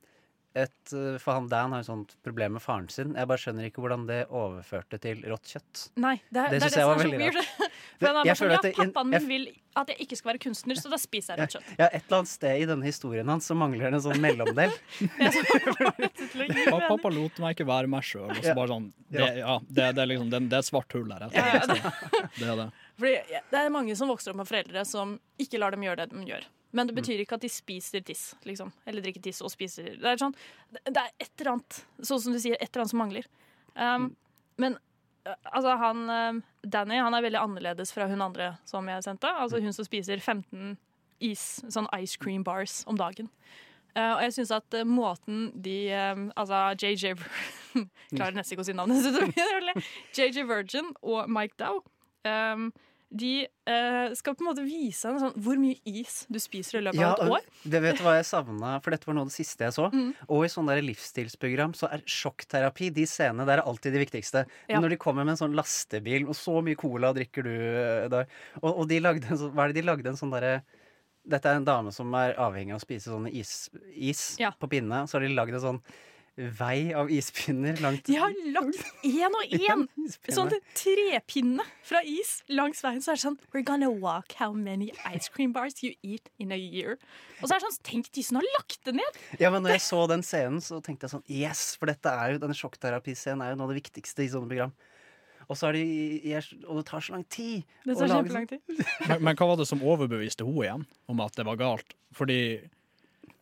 [0.55, 3.15] et, eh, For han Dan har jo sånt problem med faren sin.
[3.17, 5.87] Jeg bare skjønner ikke hvordan det overførte til rått kjøtt.
[5.97, 7.47] Nei, det, er- Det det, syns jeg var veldig rart.
[7.99, 10.17] For han er sånn, føler ja, at det- pappaen jeg- min vil at jeg ikke
[10.19, 11.69] skal være kunstner, så da spiser jeg rødt kjøtt.
[11.79, 14.69] Ja, et eller annet sted i denne historien hans så mangler det en sånn mellomdel.
[16.69, 18.31] Pa- Pappa lot meg ikke være meg sjøl.
[18.43, 18.53] Ja.
[18.69, 21.25] Sånn, det, ja, det, det, er liksom, det, det er et svart hull der.
[21.33, 21.93] Ja, ja, Det,
[22.39, 22.67] det er det.
[23.01, 23.13] Fordi
[23.53, 26.25] det er mange som vokser opp med foreldre som ikke lar dem gjøre det de
[26.29, 26.45] gjør.
[26.73, 26.89] Men Mm.
[26.89, 28.71] det betyr ikke at de spiser tiss, liksom.
[28.85, 30.33] Eller drikker tiss og spiser Det er sånn
[30.73, 33.25] Det er et eller annet, sånn som du sier, et eller annet som mangler.
[33.75, 34.15] Um, Mm.
[34.57, 34.77] men
[35.27, 39.29] uh, altså, han um, Danny han er veldig annerledes fra hun andre som jeg sendte.
[39.29, 40.77] Altså hun som spiser 15
[41.21, 43.29] is, sånn ice cream bars om dagen.
[43.95, 47.13] Uh, og jeg syns at uh, måten de um, Altså JJ
[48.17, 49.77] Klarer nesten ikke å si navnet.
[50.17, 51.83] JJ Virgin og Mike Dow.
[52.25, 52.71] Um,
[53.13, 56.83] de eh, skal på en måte vise en sånn, hvor mye is du spiser i
[56.87, 57.43] løpet Ja, av et år.
[57.69, 59.85] det vet du hva jeg savna, for dette var noe av det siste jeg så.
[59.93, 60.09] Mm.
[60.33, 64.45] Og i sånne der livsstilsprogram så er sjokkterapi de scenene der er alltid de viktigste.
[64.71, 64.79] Ja.
[64.81, 68.25] Når de kommer med en sånn lastebil, og så mye cola drikker du eh, der.
[68.63, 70.09] Og, og de lagde en sånn Hva er det de lagde?
[70.09, 70.63] En sånn derre
[71.23, 74.49] Dette er en dame som er avhengig av å spise sånn is, is Ja.
[74.59, 75.05] på pinne.
[75.07, 75.79] Så har de lagd en sånn
[76.35, 79.83] vei av ispinner langt De har lagt én og én
[80.37, 83.03] sånn trepinne fra is langs veien.
[83.03, 86.51] Så er det sånn We're gonna walk how many ice cream bars you eat in
[86.55, 86.97] a year.
[87.41, 89.21] Og så er det sånn Tenk de som har lagt det ned!
[89.41, 91.75] Ja, men når jeg så den scenen, så tenkte jeg sånn Yes!
[91.77, 94.73] For dette er jo, denne sjokkterapiscenen er jo noe av det viktigste i sånne program.
[95.49, 95.87] Og, så er de,
[96.31, 97.65] jeg, og det tar så lang tid.
[97.83, 98.61] Det tar kjempelang tid.
[99.09, 101.93] Men, men hva var det som overbeviste henne igjen om at det var galt?
[102.15, 102.39] Fordi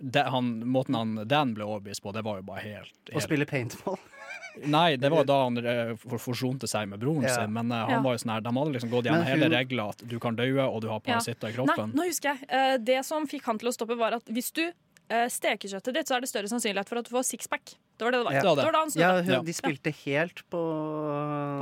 [0.02, 3.46] det, han, måten han, Dan ble overbevist på, det var jo bare helt, Å spille
[3.46, 4.00] paintball.
[4.68, 7.36] Nei, det var da han eh, for- forsonte seg med broren Ja.
[7.38, 8.02] sin, men uh, han Ja.
[8.04, 10.66] var jo sånn her, de hadde liksom gått gjennom hele regla at du kan daue
[10.68, 11.20] og du har Ja.
[11.20, 12.50] i i Nei, nå husker jeg.
[12.52, 15.94] Uh, det som fikk han til å stoppe, var at hvis du uh, steker kjøttet
[15.94, 17.78] ditt, så er det større sannsynlighet for at du får sixpack.
[17.98, 18.34] Det var det det var.
[18.34, 18.42] Ja.
[18.42, 18.62] Det var det.
[18.62, 19.00] Det var da.
[19.00, 20.62] Ja, hun, de spilte helt på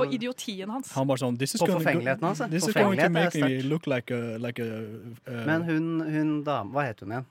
[0.00, 0.92] På idiotien hans.
[0.96, 2.48] Han bare sånn På forfengeligheten hans, ja.
[2.48, 3.86] This is going to Forfengelighet er sterkt.
[3.86, 7.26] like a, like a Men hun, hun dame Hva het hun igjen?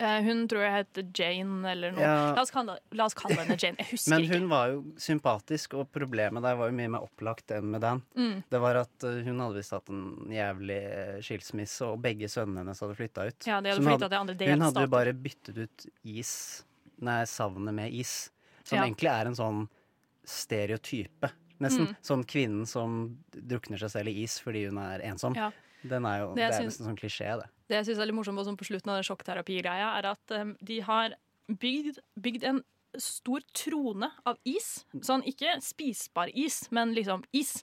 [0.00, 2.00] Eh, hun tror jeg heter Jane eller noe.
[2.04, 2.14] Ja.
[2.32, 3.76] La, oss kalle, la oss kalle henne Jane.
[3.82, 4.38] Jeg husker Men ikke.
[4.38, 8.00] hun var jo sympatisk, og problemet der var jo mye mer opplagt enn med Dan.
[8.16, 8.38] Mm.
[8.48, 12.62] Det var at uh, hun hadde visst hatt en jævlig uh, skilsmisse, og begge sønnene
[12.64, 13.40] hennes hadde flytta ut.
[13.50, 16.32] Ja, de hadde hun hadde, til andre Hun hadde jo bare byttet ut is
[17.00, 18.30] Nei, savnet med is.
[18.64, 18.84] Som Ja.
[18.84, 19.60] egentlig er en sånn
[20.28, 21.30] stereotype,
[21.60, 21.88] nesten.
[21.88, 21.96] Mm.
[22.04, 22.98] Sånn kvinnen som
[23.32, 25.36] drukner seg selv i is fordi hun er ensom.
[25.36, 25.50] Ja.
[25.80, 27.48] Den er jo, Det det, er nesten sånn klisjé, det.
[27.70, 30.56] Det jeg synes er litt morsomt på, på slutten av den sjokkterapigreia, er at um,
[30.66, 31.14] de har
[31.62, 32.60] bygd, bygd en
[32.98, 34.84] stor trone av is.
[35.06, 37.60] Sånn ikke spisbar is, men liksom is.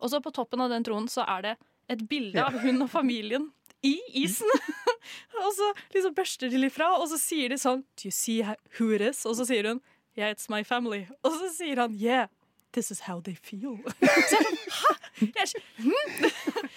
[0.00, 1.56] Og så på toppen av den tronen så er det
[1.92, 2.46] et bilde Ja.
[2.48, 3.50] av hun og familien
[3.84, 4.48] i isen.
[5.42, 8.40] og så liksom børster de litt fra, og så sier de sånn Do you see
[8.78, 9.24] who it is?
[9.28, 9.82] Og så sier hun
[10.16, 11.06] Yeah, it's my family.
[11.24, 12.28] Og så sier han Yeah,
[12.72, 13.78] this is how they feel.
[14.30, 14.92] så jeg sånn, hæ?
[15.22, 16.30] Jeg hm?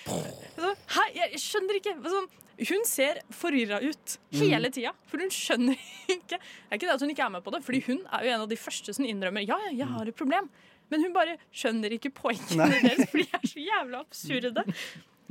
[0.05, 1.95] Så, Hæ, jeg skjønner ikke.
[2.03, 2.27] Sånn,
[2.69, 5.79] hun ser forvirra ut hele tida, for hun skjønner
[6.15, 8.27] ikke Det er ikke det at hun ikke er med på det, Fordi hun er
[8.27, 10.47] jo en av de første som innrømmer ja, ja, jeg har et problem.
[10.93, 12.79] Men hun bare skjønner ikke poengene Nei.
[12.85, 14.65] deres, for de er så jævla absurde.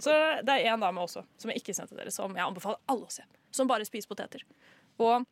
[0.03, 0.11] Så
[0.43, 3.13] det er en dame også, som jeg ikke sendte dere, som jeg anbefaler alle å
[3.15, 3.23] se.
[3.55, 4.43] Som bare spiser poteter.
[4.99, 5.23] Og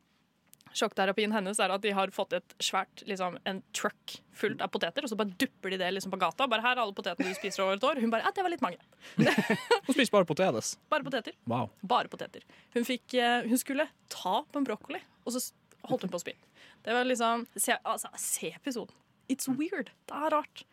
[0.77, 5.05] sjokkterapien hennes er at de har fått et svært liksom, en truck fullt av poteter,
[5.05, 6.49] og så bare dupper de det liksom på gata.
[6.51, 8.01] Bare her er alle potetene du spiser over et år.
[8.03, 8.81] Hun bare ja, det var litt mange.
[9.87, 10.75] Hun spiser bare potetes.
[10.93, 11.37] Bare poteter.
[11.51, 11.71] Wow.
[11.83, 12.45] Bare poteter.
[12.77, 15.45] Hun, fikk, eh, hun skulle ta på en brokkoli, og så
[15.89, 16.35] holdt hun på å spy.
[16.83, 18.95] Det var liksom Se, altså, se episoden.
[19.31, 19.93] It's weird.
[20.09, 20.65] Det er rart.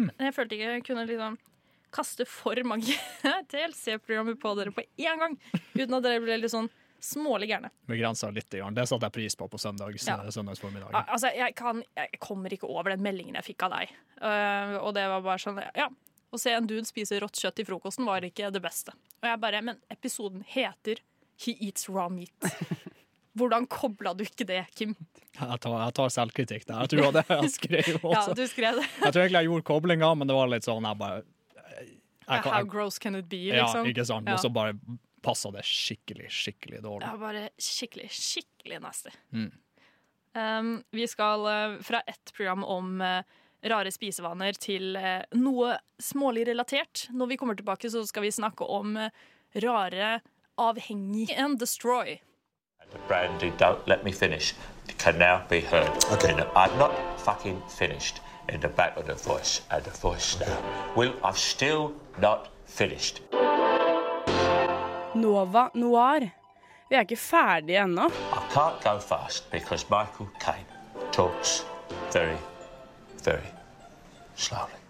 [0.00, 1.36] Men jeg følte ikke jeg kunne liksom
[1.94, 2.96] kaste for mange
[3.52, 5.36] TLC-programmer på dere på én gang,
[5.76, 6.66] uten at dere ble litt sånn
[7.04, 7.70] smålig gærne.
[7.90, 8.48] Begrensa litt.
[8.54, 8.74] Grann.
[8.76, 11.04] Det satte jeg pris på på søndag, Ja.
[11.04, 13.92] Altså, jeg, kan, jeg kommer ikke over den meldingen jeg fikk av deg.
[14.20, 15.88] Uh, og det var bare sånn Ja.
[16.34, 18.90] Å se en dude spise rått kjøtt i frokosten var ikke det beste.
[19.22, 20.98] Og jeg bare Men episoden heter
[21.44, 22.34] He Eats Raw Meat.
[23.38, 24.94] Hvordan kobla du ikke det, Kim?
[25.34, 26.84] Jeg tar, jeg tar selvkritikk der.
[26.84, 28.34] Jeg tror det jeg skrev Ja, også.
[28.38, 28.88] du skrev det.
[29.02, 31.22] Jeg tror egentlig jeg gjorde koblinga, men det var litt sånn jeg bare
[32.24, 33.84] jeg, How gross can it be, liksom?
[33.84, 34.30] Ja, ikke sant.
[34.30, 34.38] Ja.
[34.38, 34.76] Og så bare
[35.24, 37.08] passa det skikkelig, skikkelig dårlig.
[37.08, 39.14] Ja, bare skikkelig, skikkelig nasty.
[39.32, 39.52] Mm.
[40.34, 43.22] Um, vi skal uh, fra ett program om uh,
[43.64, 47.06] rare spisevaner til uh, noe smålig relatert.
[47.14, 48.98] Når vi kommer tilbake, så skal vi snakke om
[49.62, 50.20] rare
[50.58, 52.18] avhengig and destroy.
[53.08, 54.54] Brandy, don't let me finish.
[54.88, 55.90] It can now be heard.
[56.12, 56.34] Okay.
[56.54, 60.58] I'm not fucking finished in the back of the voice and the voice now.
[60.96, 63.20] Will, I've still not finished.
[65.14, 66.28] Nova Noir.
[66.90, 68.08] Vi er ikke ferdige ennå.
[72.12, 72.38] Very,
[73.24, 73.52] very
[74.34, 74.80] slowly.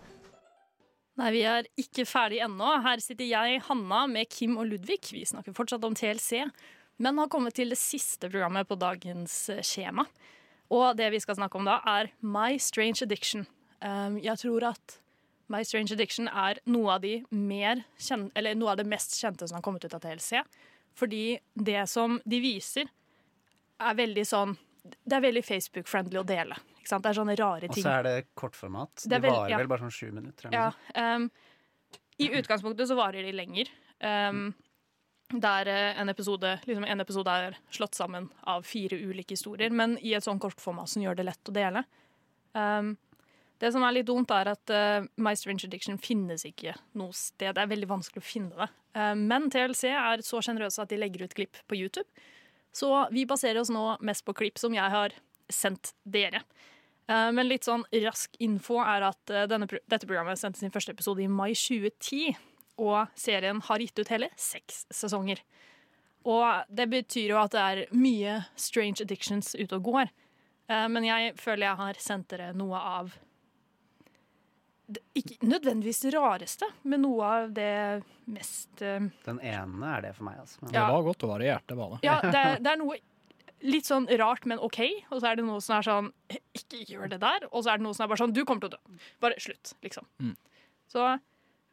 [1.21, 2.73] Nei, vi er ikke ferdig ennå.
[2.83, 5.03] Her sitter jeg, Hanna, med Kim og Ludvig.
[5.15, 6.43] Vi snakker fortsatt om TLC,
[6.99, 10.09] men har kommet til det siste programmet på dagens eh, skjema.
[10.75, 13.47] Og det vi skal snakke om da, er My Strange Addiction.
[13.85, 14.99] Um, jeg tror at
[15.53, 19.49] My Strange Addiction er noe av, de mer kjen eller noe av det mest kjente
[19.49, 20.41] som har kommet ut av TLC.
[20.99, 22.89] Fordi det som de viser,
[23.83, 26.57] er veldig sånn Det er veldig Facebook-friendly å dele.
[26.85, 27.81] Det er sånne rare ting.
[27.81, 28.93] Og så er det kortformat.
[29.01, 29.61] Det De er varer ja.
[29.63, 30.53] vel bare sånn sju minutter.
[30.53, 30.67] Ja,
[31.17, 31.31] um,
[32.21, 33.71] I utgangspunktet så varer de lenger.
[34.05, 34.51] Um,
[35.33, 39.97] der eh, en episode, liksom en episode er slått sammen av fire ulike historier, men
[40.05, 41.85] i et sånn kortformat som gjør det lett å dele.
[42.53, 42.95] Um,
[43.65, 47.55] det som er litt dumt, er at uh, My Strange Addiction finnes ikke noe sted.
[47.57, 48.69] Det er veldig vanskelig å finne det.
[48.95, 52.07] Uh, men TLC er så sjenerøse at de legger ut klipp på YouTube.
[52.75, 55.15] Så vi baserer oss nå mest på klipp som jeg har
[55.53, 56.43] sendt dere.
[57.07, 60.95] Uh, Men litt sånn rask info er at eh, denne, dette programmet sendte sin første
[60.95, 62.35] episode i mai 2010.
[62.81, 65.43] Og serien har gitt ut hele seks sesonger.
[66.27, 70.11] Og det betyr jo at det er mye strange addictions ute og går.
[70.73, 73.15] Eh, Men jeg føler jeg har sendt dere noe av
[75.15, 79.01] Ikke nødvendigvis rareste, men noe av det mest uh...
[79.27, 80.61] Den ene er det for meg, altså.
[80.63, 81.99] Men- Det var godt å det var det.
[82.07, 82.97] Ja, det er, det er noe
[83.65, 84.81] litt sånn rart, men OK.
[85.11, 86.11] Og så er det noe som er sånn
[86.55, 87.47] Ikke gjør det der.
[87.53, 88.99] Og så er det noe som er bare sånn Du kommer til å dø.
[89.25, 90.05] Bare slutt, liksom.
[90.21, 90.35] Mm.
[90.93, 91.07] Så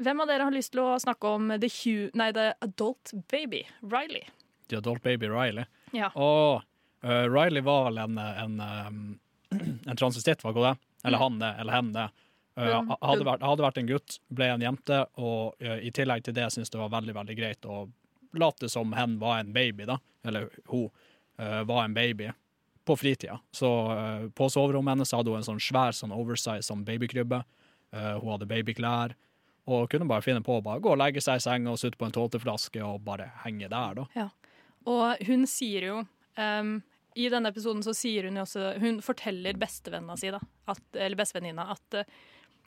[0.01, 3.65] hvem av dere har lyst til å snakke om The, Hu nei, the Adult Baby?
[3.83, 4.23] Riley.
[4.71, 5.65] The Adult Baby Riley.
[5.93, 6.09] Ja.
[6.15, 6.63] Og
[7.03, 8.55] uh, Riley var vel en, en,
[8.87, 9.03] um,
[9.91, 10.77] en transvestitt, var ikke det?
[11.03, 11.23] Eller Mm.
[11.25, 12.07] han det, eller hen det.
[12.55, 16.35] Hun- hadde, vært, hadde vært en gutt, ble en jente, og uh, i tillegg til
[16.35, 17.85] det syntes det var veldig veldig greit å
[18.37, 19.97] late som hen var en baby, da.
[20.27, 20.89] Eller hun
[21.39, 22.31] uh, var en baby.
[22.85, 23.35] På fritida.
[23.53, 23.69] Så
[24.33, 27.37] på soverommet hennes hadde hun en sånn svær sånn oversize sånn babykrybbe.
[27.93, 29.13] Hun hadde babyklær.
[29.69, 31.99] Og kunne bare finne på å bare gå og legge seg i senga og sutte
[31.99, 34.05] på en tolvteflaske og bare henge der, da.
[34.17, 34.25] Ja.
[34.89, 36.71] Og hun sier jo um,
[37.13, 40.41] I denne episoden så sier hun jo også Hun forteller bestevenninna si, da,
[40.73, 42.01] at, eller bestevenninna, at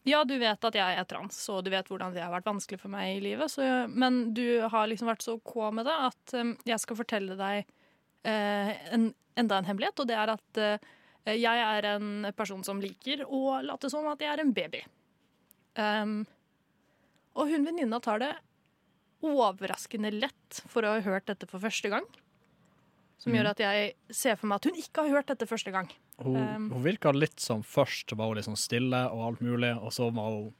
[0.04, 2.80] ja, du vet at jeg er trans, og du vet hvordan det har vært vanskelig
[2.82, 6.34] for meg i livet, så, men du har liksom vært så OK med det at
[6.36, 9.08] um, jeg skal fortelle deg uh, en,
[9.40, 10.92] enda en hemmelighet, og det er at uh,
[11.32, 14.82] jeg er en person som liker å late som at jeg er en baby.
[15.80, 16.18] Um,
[17.34, 18.34] og hun venninna tar det
[19.24, 22.04] overraskende lett for å ha hørt dette for første gang.
[23.18, 23.38] Som mm.
[23.38, 25.88] gjør at jeg ser for meg at hun ikke har hørt dette første gang.
[26.22, 29.90] Hun, Um, hun virka litt som først var hun sånn stille og alt mulig, og
[29.94, 30.52] så var hun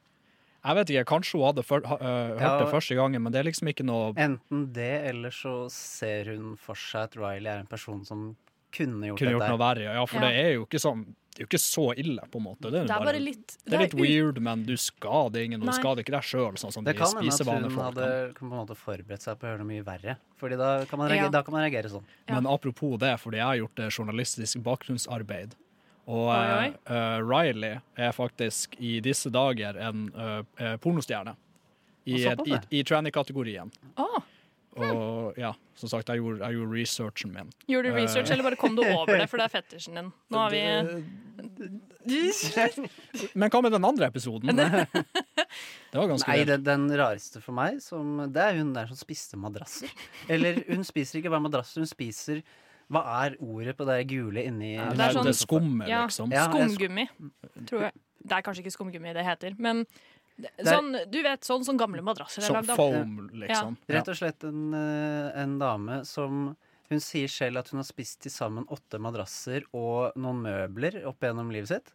[0.65, 2.59] Jeg vet ikke, kanskje hun hadde før, ha, øh, hørt Ja.
[2.59, 6.57] det første gangen, men det er liksom ikke noe Enten det, eller så ser hun
[6.57, 8.37] for seg at Riley er en person som
[8.77, 9.55] kunne gjort Kunne gjort dette.
[9.55, 9.93] noe verre.
[9.95, 10.29] Ja, for Ja.
[10.29, 12.71] det er jo ikke sånn det er jo ikke så ille, på en måte.
[12.71, 15.59] Det er, Det er bare, bare litt det er litt weird, men du skader ingen,
[15.59, 15.81] og du Nei.
[15.81, 18.53] skader ikke deg sjøl, sånn som Det de kan hende at hun hadde på en
[18.53, 20.15] måte forberedt seg på å gjøre noe mye verre.
[20.39, 21.31] Fordi da kan man reagere, Ja.
[21.35, 22.05] da kan man reagere sånn.
[22.29, 25.57] Men apropos det, fordi jeg har gjort eh, journalistisk bakgrunnsarbeid.
[26.07, 26.75] Og Oi, oi.
[26.87, 31.35] eh, eh, Riley er faktisk i disse dager en eh, eh, pornostjerne.
[32.07, 33.73] I, i, i tranny-kategorien.
[33.97, 34.23] Å,
[34.77, 37.51] Og ja, som sagt, jeg gjorde, jeg gjorde researchen min.
[37.71, 40.09] gjorde du Eh, research, eller bare kom du over det, for det er fetisjen din?
[40.31, 40.63] Nå har vi
[43.35, 44.51] Men hva med den andre episoden?
[44.57, 48.99] det var ganske Nei, det, den rareste for meg, som, det er hun der som
[49.01, 49.91] spiste madrasser.
[50.29, 52.43] Eller hun spiser ikke bare madrasser, hun spiser
[52.93, 56.35] Hva er ordet på det gule inni Ja, det er sånn- det skummet, liksom.
[56.35, 57.07] Ja, skumgummi,
[57.71, 57.93] tror jeg.
[58.25, 59.83] Det er kanskje ikke skumgummi det heter, men
[60.67, 62.81] sånn, du vet, sånn som gamle madrasser er lagd av.
[62.81, 63.77] foam, liksom.
[63.91, 66.57] Rett og slett en, eh, en dame som
[66.91, 71.25] Hun sier selv at hun har spist til sammen åtte madrasser og noen møbler opp
[71.25, 71.95] gjennom livet sitt.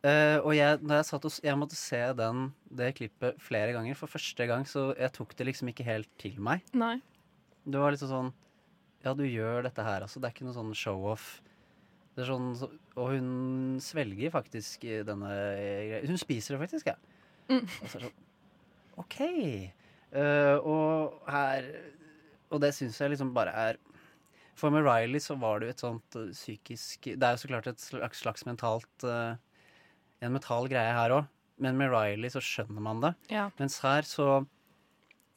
[0.00, 3.98] Uh, og jeg, jeg, satt og, jeg måtte se den, det klippet flere ganger.
[4.00, 6.64] For første gang så jeg tok det liksom ikke helt til meg.
[6.72, 6.96] Nei.
[7.68, 8.32] Det var liksom sånn
[9.04, 10.16] Ja, du gjør dette her, altså.
[10.16, 11.28] Det er ikke noe sånn show-off.
[12.16, 12.50] Det er sånn,
[12.96, 16.00] og hun svelger faktisk denne greia.
[16.08, 16.96] Hun spiser det faktisk, ja.
[17.50, 17.66] Mm.
[17.66, 18.18] Og så er det sånn
[19.00, 19.20] OK.
[20.10, 21.66] Uh, og her
[22.50, 23.76] Og det syns jeg liksom bare er
[24.58, 27.50] For med Riley så var det jo et sånt eh, psykisk Det er jo så
[27.52, 29.38] klart et slags, slags mentalt uh,
[30.18, 31.28] En mental greie her òg,
[31.62, 33.14] men med Riley så skjønner man det.
[33.32, 33.46] Ja.
[33.60, 34.42] Mens her så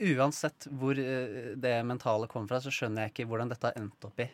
[0.04, 4.10] Uansett hvor uh, det mentale kommer fra, så skjønner jeg ikke hvordan dette har endt
[4.10, 4.28] opp i.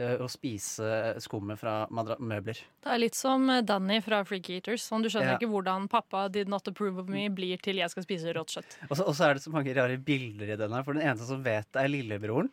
[0.00, 0.88] eh, Å spise
[1.22, 2.58] skummet fra møbler.
[2.82, 4.86] Det er litt som eh, Danny fra Freaky Eaters.
[4.88, 5.38] Sånn, du skjønner Ja.
[5.38, 8.78] ikke hvordan pappa did not approve of me blir til jeg skal spise rått kjøtt.
[8.88, 11.44] Og så, er det så mange rare bilder i den her, for den eneste som
[11.44, 12.50] vet det, er lillebroren.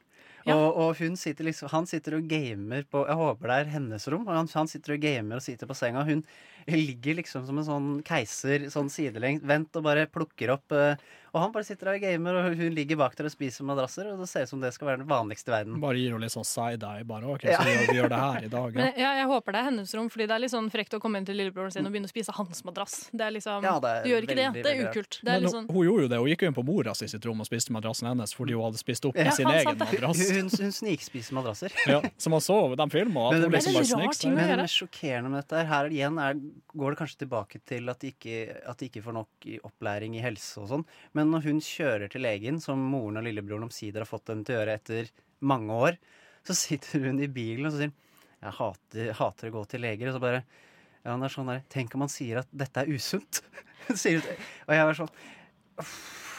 [0.47, 0.55] Ja.
[0.55, 4.05] Og, og hun sitter liksom, han sitter og gamer på Jeg håper det er hennes
[4.07, 4.23] rom.
[4.27, 6.05] Og han, han sitter og gamer og sitter på senga.
[6.07, 6.21] Hun
[6.67, 10.99] ligger liksom som en sånn keiser sånn sidelengs, vent og bare plukker opp eh,
[11.35, 14.07] Og han bare sitter der og gamer, og hun ligger bak der og spiser madrasser.
[14.09, 15.75] Og det ser ut som det skal være den vanligste i verden.
[15.83, 17.03] Bare gir hun litt sånn side-eye.
[17.05, 17.83] Bare OK, så ja.
[17.91, 18.71] vi gjør det her i dag.
[18.73, 18.79] Ja.
[18.79, 21.01] Men ja, jeg håper det er hennes rom, fordi det er litt sånn frekt å
[21.03, 22.95] komme inn til lillebroren sin og begynne å spise hans madrass.
[23.11, 24.47] Det er liksom, Ja, det er du gjør ikke det.
[24.47, 25.19] veldig, Det er ukult.
[25.21, 26.21] Det er Men sånn, hun gjorde jo det.
[26.23, 28.65] Hun gikk jo inn på mora si sitt rom og spiste madrassen hennes fordi hun
[28.65, 30.23] hadde spist opp Ja, sin egen madrass.
[30.31, 31.75] Hun, hun snikspiser madrasser.
[31.91, 34.35] Ja, så man så de filmene, Men det liksom er bare en rar ting å
[34.39, 34.67] Men det gjøre.
[34.79, 36.41] sjokkerende med dette her, her igjen er,
[36.73, 38.37] går det kanskje tilbake til at de, ikke,
[38.69, 40.85] at de ikke får nok opplæring i helse og sånn.
[41.17, 44.55] Men når hun kjører til legen, som moren og lillebroren omsider har fått dem til
[44.55, 45.11] å gjøre etter
[45.47, 45.99] mange år,
[46.47, 47.95] så sitter hun i bilen og så sier
[48.37, 50.11] jeg hater, hater å gå til leger.
[50.11, 52.91] Og så bare ja, det er sånn der, Tenk om han sier at dette er
[52.91, 53.41] usunt.
[53.87, 55.13] og jeg var sånn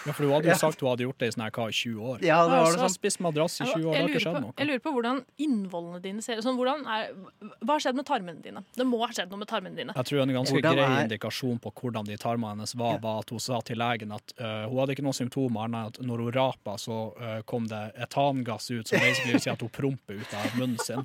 [0.08, 0.58] Ja, for hun hadde jo Ja.
[0.62, 2.22] sagt hun hadde gjort det i sånn her, hva, 20 år.
[2.24, 2.94] Ja, det var det sånn.
[2.96, 4.52] spist madrass i 20 år, det har ikke skjedd noe.
[4.56, 6.44] jeg lurer på hvordan innvollene dine ser ut.
[6.46, 8.64] Sånn, hva har skjedd med tarmene dine?
[8.74, 9.92] Det må ha skjedd noe med tarmene dine.
[9.94, 13.18] Jeg tror en ganske Hvordan grei er- indikasjon på hvordan de tarmene hennes var, var
[13.20, 15.98] at hun sa til legen at uh, hun hadde ikke noen symptomer annet enn at
[16.08, 19.68] når hun rapa, så uh, kom det etangass ut, som basically vil si at hun
[19.68, 21.04] promper ut av munnen sin.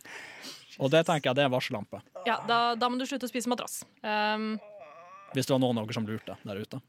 [0.79, 1.99] Og det tenker jeg det er varsellampe.
[2.25, 3.83] Ja, da, da må du slutte å spise madrass.
[4.01, 4.59] Um,
[5.35, 6.79] Hvis det var noen av dere som lurte der ute.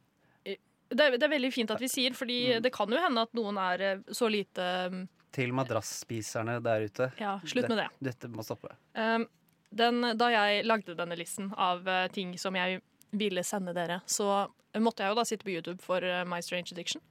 [0.94, 3.36] Det, er, det er veldig fint at vi sier, fordi det kan jo hende at
[3.36, 5.04] noen er eh, så lite um,
[5.34, 7.10] Til madrassspiserne der ute.
[7.20, 7.88] Ja, slutt med det.
[8.12, 8.74] Dette må stoppe.
[8.94, 9.26] Um,
[9.74, 12.80] den, da jeg lagde denne listen av eh, ting som jeg
[13.14, 14.46] ville sende dere, så
[14.82, 17.02] måtte jeg jo da sitte på YouTube for eh, My Strange Addiction.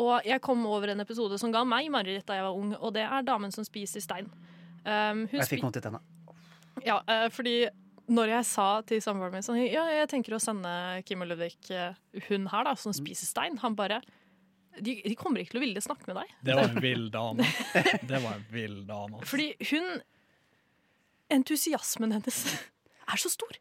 [0.00, 2.94] Og jeg kom over en episode som ga meg mareritt da jeg var ung, og
[2.96, 4.30] det er damen som spiser stein.
[4.82, 6.00] Um, Jeg fikk vondt i tenna.
[6.86, 7.68] Ja, uh, fordi
[8.10, 10.70] når jeg sa til samboeren min sånn, ja, jeg tenker å sende
[11.06, 11.94] Kim og Ludvig eh,
[12.28, 14.00] hun her da, som spiser stein, han bare
[14.80, 16.34] de, de kommer ikke til å ville snakke med deg.
[16.46, 17.46] Det var en vill dame.
[18.06, 19.18] Det var en vill dame.
[19.26, 20.00] Fordi hun
[21.30, 22.38] Entusiasmen hennes
[23.10, 23.58] er så stor.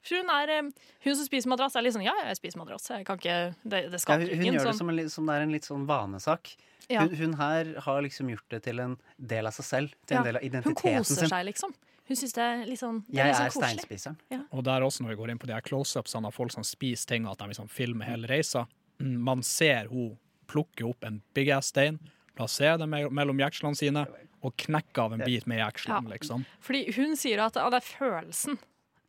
[0.00, 0.68] For hun, er, eh,
[1.04, 2.86] hun som spiser madrass, er litt sånn Ja, jeg spiser madrass.
[2.88, 3.34] Jeg kan ikke,
[3.68, 4.78] det, det Ja, skal hun, hun ingen, gjør det Sånn.
[4.80, 6.54] som, en, som det er en litt sånn vanesak.
[6.88, 7.02] Ja.
[7.04, 9.92] Hun, hun her har liksom gjort det til en del av seg selv.
[10.08, 10.22] Til Ja.
[10.22, 11.28] en del av Hun koser sin.
[11.34, 11.76] seg, liksom.
[12.10, 14.16] Hun syns det er litt sånn det Jeg er, sånn er steinspiseren.
[14.34, 14.40] Ja.
[14.50, 17.06] Og der også, når vi går inn på de her close-upsene av folk som spiser
[17.12, 18.64] ting, at de liksom filmer hele reisa.
[18.98, 20.16] Mm, Man ser hun
[20.50, 22.00] plukke opp en big ass stein,
[22.34, 24.02] plassere den mellom jekslene sine,
[24.42, 26.14] og knekke av en bit med jekslene, Ja.
[26.16, 26.44] liksom.
[26.60, 28.58] Fordi hun sier at det er følelsen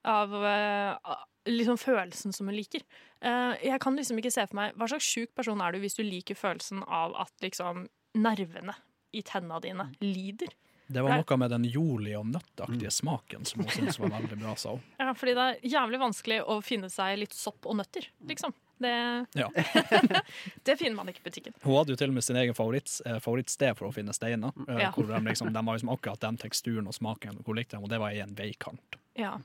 [0.05, 1.15] av eh,
[1.49, 2.83] Liksom følelsen som hun liker.
[3.25, 5.95] Eh, jeg kan liksom ikke se for meg Hva slags sjuk person er du hvis
[5.97, 8.75] du liker følelsen av at liksom nervene
[9.11, 10.53] i tenna dine lider?
[10.91, 12.97] Det var noe med den jordlige og nøttaktige Mm.
[12.97, 14.81] smaken som hun syntes var veldig bra, sa hun.
[14.99, 18.53] Ja, fordi det er jævlig vanskelig å finne seg litt sopp og nøtter, liksom.
[18.81, 19.47] Det, Ja.
[20.65, 21.53] det finner man ikke i butikken.
[21.61, 24.51] Hun hadde jo til og med sin egen favoritt, eh, favorittsted for å finne steiner.
[24.68, 24.91] eh, Ja.
[24.91, 27.89] Hvor de, liksom, de var liksom akkurat den teksturen og smaken hun likte, dem, og
[27.89, 28.97] det var i en veikant.
[29.15, 29.38] Ja.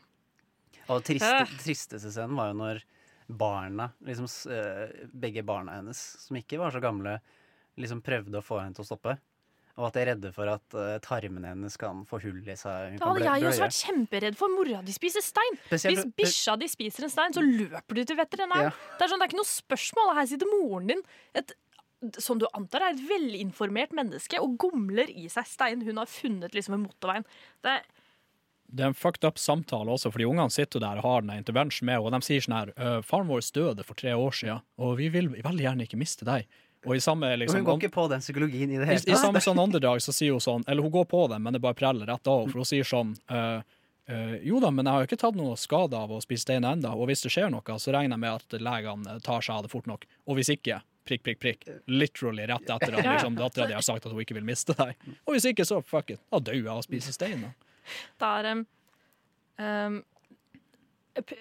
[0.88, 2.82] Og triste, tristeste scenen var jo når
[3.28, 7.18] barna, liksom eh, begge barna hennes, som ikke var så gamle,
[7.76, 9.18] liksom prøvde å få henne til å stoppe.
[9.76, 12.94] Og at de er redde for at uh, tarmene hennes kan få hull i seg.
[12.94, 15.58] Hun Da hadde blø- jeg også vært kjemperedd for mora di spiser stein.
[15.68, 18.70] Spesielt- Hvis bikkja di spiser en stein, så løper du til veterinær.
[18.70, 18.70] Ja.
[18.96, 20.14] Det, er sånn, det er ikke noe spørsmål.
[20.16, 21.02] Her sitter moren din,
[21.36, 21.52] et,
[22.24, 26.56] som du antar er et velinformert menneske, og gomler i seg stein hun har funnet
[26.56, 27.28] liksom ved motorveien.
[27.64, 27.82] Det er
[28.68, 31.86] Det er en fucked up samtale også, fordi ungene sitter der og har den intervention
[31.86, 34.96] med, og de sier sånn her «Øh, Faren vår døde for tre år siden, og
[34.98, 36.48] vi vil veldig gjerne ikke miste deg.
[36.84, 39.16] Og i samme liksom, hun går ikke på den psykologien i det hele hele I
[39.16, 41.62] i samme sånn åndedrag så sier hun sånn Eller hun går på den, men det
[41.62, 42.46] bare preller rett av.
[42.50, 43.62] For hun sier sånn uh,
[44.10, 46.66] uh, Jo da, men jeg har jo ikke tatt noe skade av å spise stein
[46.66, 46.92] ennå.
[46.94, 49.72] Og hvis det skjer noe, så regner jeg med at legene tar seg av det
[49.72, 50.06] fort nok.
[50.26, 51.68] Og hvis ikke, prikk, prikk, prikk.
[51.90, 54.94] Literally rett etter at liksom, dattera di har sagt at hun ikke vil miste deg.
[55.24, 56.22] Og hvis ikke, så fuck it.
[56.32, 57.46] Da dør jeg av å spise stein.
[57.46, 57.54] da.
[58.18, 58.64] Det er um,
[59.62, 60.00] um,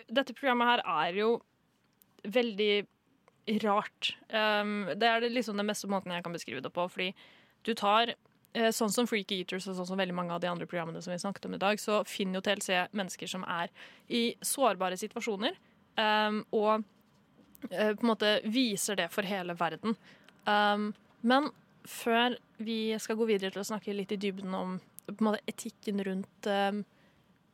[0.07, 1.31] Dette programmet her er jo
[2.25, 2.85] veldig
[3.47, 4.17] rart.
[4.29, 6.87] Um, det er liksom den beste måten jeg kan beskrive det på.
[6.89, 7.11] Fordi
[7.65, 10.67] du tar eh, sånn som Freaky Eaters og sånn som veldig mange av de andre
[10.69, 13.73] programmene som vi snakket om i dag, så finner jo TLC mennesker som er
[14.07, 15.57] i sårbare situasjoner,
[15.97, 16.85] um, og
[17.71, 19.97] uh, på en måte viser det for hele verden.
[20.45, 20.91] Um,
[21.25, 21.49] men
[21.89, 24.77] før vi skal gå videre til å snakke litt i dybden om
[25.21, 26.83] måte, etikken rundt, um,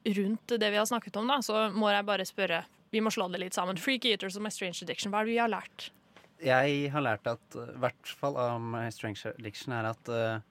[0.08, 3.28] rundt det vi har snakket om, da, så må jeg bare spørre Vi må slå
[3.32, 3.80] det litt sammen.
[3.80, 5.90] Freaky Eaters og My Strange Addiction, hva er det vi har lært?
[6.42, 10.42] Jeg har lært at, i hvert fall av My Strange Addiction, er at uh,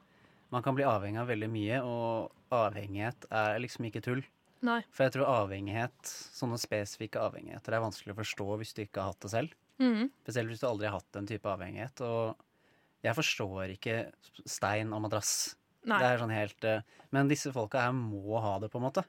[0.55, 4.23] man kan bli avhengig av veldig mye, og avhengighet er liksom ikke tull.
[4.67, 4.81] Nei.
[4.93, 9.15] For jeg tror avhengighet, sånne spesifikke avhengigheter, er vanskelig å forstå hvis du ikke har
[9.15, 9.57] hatt det selv.
[9.81, 10.11] Mhm.
[10.25, 12.03] Spesielt hvis du aldri har hatt den type avhengighet.
[12.05, 13.97] Og jeg forstår ikke
[14.45, 15.57] stein og madrass.
[15.89, 15.97] Nei.
[15.97, 19.07] Det er sånn helt eh, Men disse folka her må ha det, på en måte.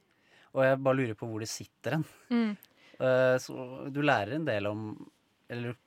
[0.56, 2.06] Og jeg bare lurer på hvor det sitter en.
[2.32, 2.54] Mm.
[3.02, 4.82] Eh, så du lærer en del om
[5.50, 5.78] Eller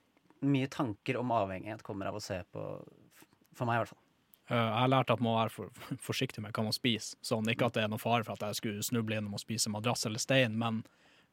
[0.44, 2.64] mye tanker om avhengighet kommer av å se på
[3.54, 4.00] For meg, i hvert fall.
[4.50, 7.16] Eh, jeg har lært at man må være for, forsiktig med hva man spiser.
[7.24, 9.72] Sånn, ikke at det er noen fare for at jeg skulle snuble innom å spise
[9.72, 10.82] madrass eller stein, men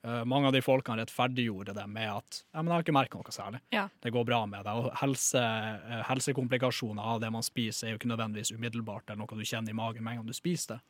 [0.05, 3.19] uh, mange av de folkene rettferdiggjorde det med at ja, men jeg har ikke merka
[3.19, 3.59] noe særlig.
[3.73, 3.87] Ja.
[4.05, 4.85] Det går bra med deg.
[4.85, 5.43] Og helse,
[6.07, 9.79] helsekomplikasjoner av det man spiser, er jo ikke nødvendigvis umiddelbart eller noe du kjenner i
[9.81, 10.81] magen med en gang du spiser det.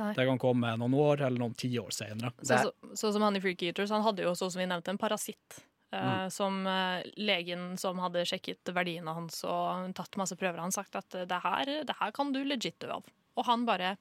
[0.00, 0.14] Nei.
[0.16, 2.30] Det kan komme noen år eller noen tiår senere.
[2.40, 4.88] Sånn så, så som han i Freak Eaters, han hadde jo også, som vi nevnte,
[4.94, 5.58] en parasitt.
[5.92, 6.30] eh, Mm.
[6.32, 11.10] Som eh, legen som hadde sjekket verdiene hans og tatt masse prøver, han sagt at
[11.28, 13.04] det her, det her kan du legit dø av.
[13.36, 13.96] Og han bare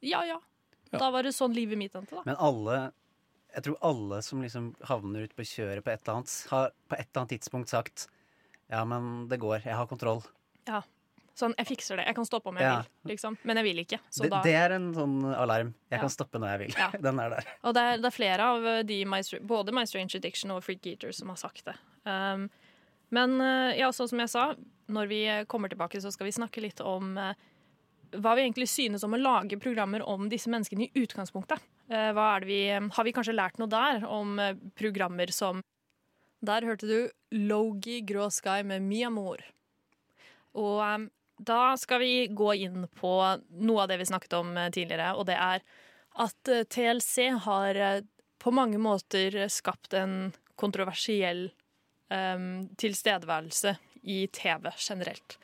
[0.00, 0.38] ja, ja.
[0.94, 2.22] Da var det sånn livet mitt endte, da.
[2.28, 2.92] Men alle
[3.54, 6.94] Jeg tror alle som liksom havner ute på kjøret på et eller annet, har på
[6.98, 8.06] et eller annet tidspunkt sagt
[8.70, 9.62] Ja, men det går.
[9.66, 10.22] Jeg har kontroll.
[10.66, 10.82] Ja.
[11.34, 12.04] Sånn, jeg fikser det.
[12.06, 12.76] Jeg kan stoppe om jeg Ja.
[12.82, 13.36] vil, liksom.
[13.42, 13.98] Men jeg vil ikke.
[14.08, 15.74] Så Det, da det er en sånn alarm.
[15.90, 16.00] Jeg Ja.
[16.04, 16.74] kan stoppe når jeg vil.
[16.78, 16.90] Ja.
[17.02, 17.44] Den er der.
[17.64, 20.86] Og det er, det er flere av de, My både My Strange Addiction og Freak
[20.86, 21.74] Eater som har sagt det.
[22.06, 22.48] Um,
[23.10, 24.54] men eh, ja, sånn som jeg sa,
[24.88, 27.34] når vi kommer tilbake, så skal vi snakke litt om uh,
[28.12, 31.58] hva vi egentlig synes om å lage programmer om disse menneskene i utgangspunktet.
[31.90, 35.60] Uh, vi, har vi kanskje lært noe der om uh, programmer som
[36.44, 39.40] Der hørte du Logi Grå Sky med Mia Amor.
[40.54, 41.06] Og eh,
[41.36, 43.14] da skal vi gå inn på
[43.48, 45.64] noe av det vi snakket om eh, tidligere, og det er
[46.24, 48.00] at eh, TLC har eh,
[48.38, 51.46] på mange måter skapt en kontroversiell
[52.12, 55.38] um, tilstedeværelse i TV generelt.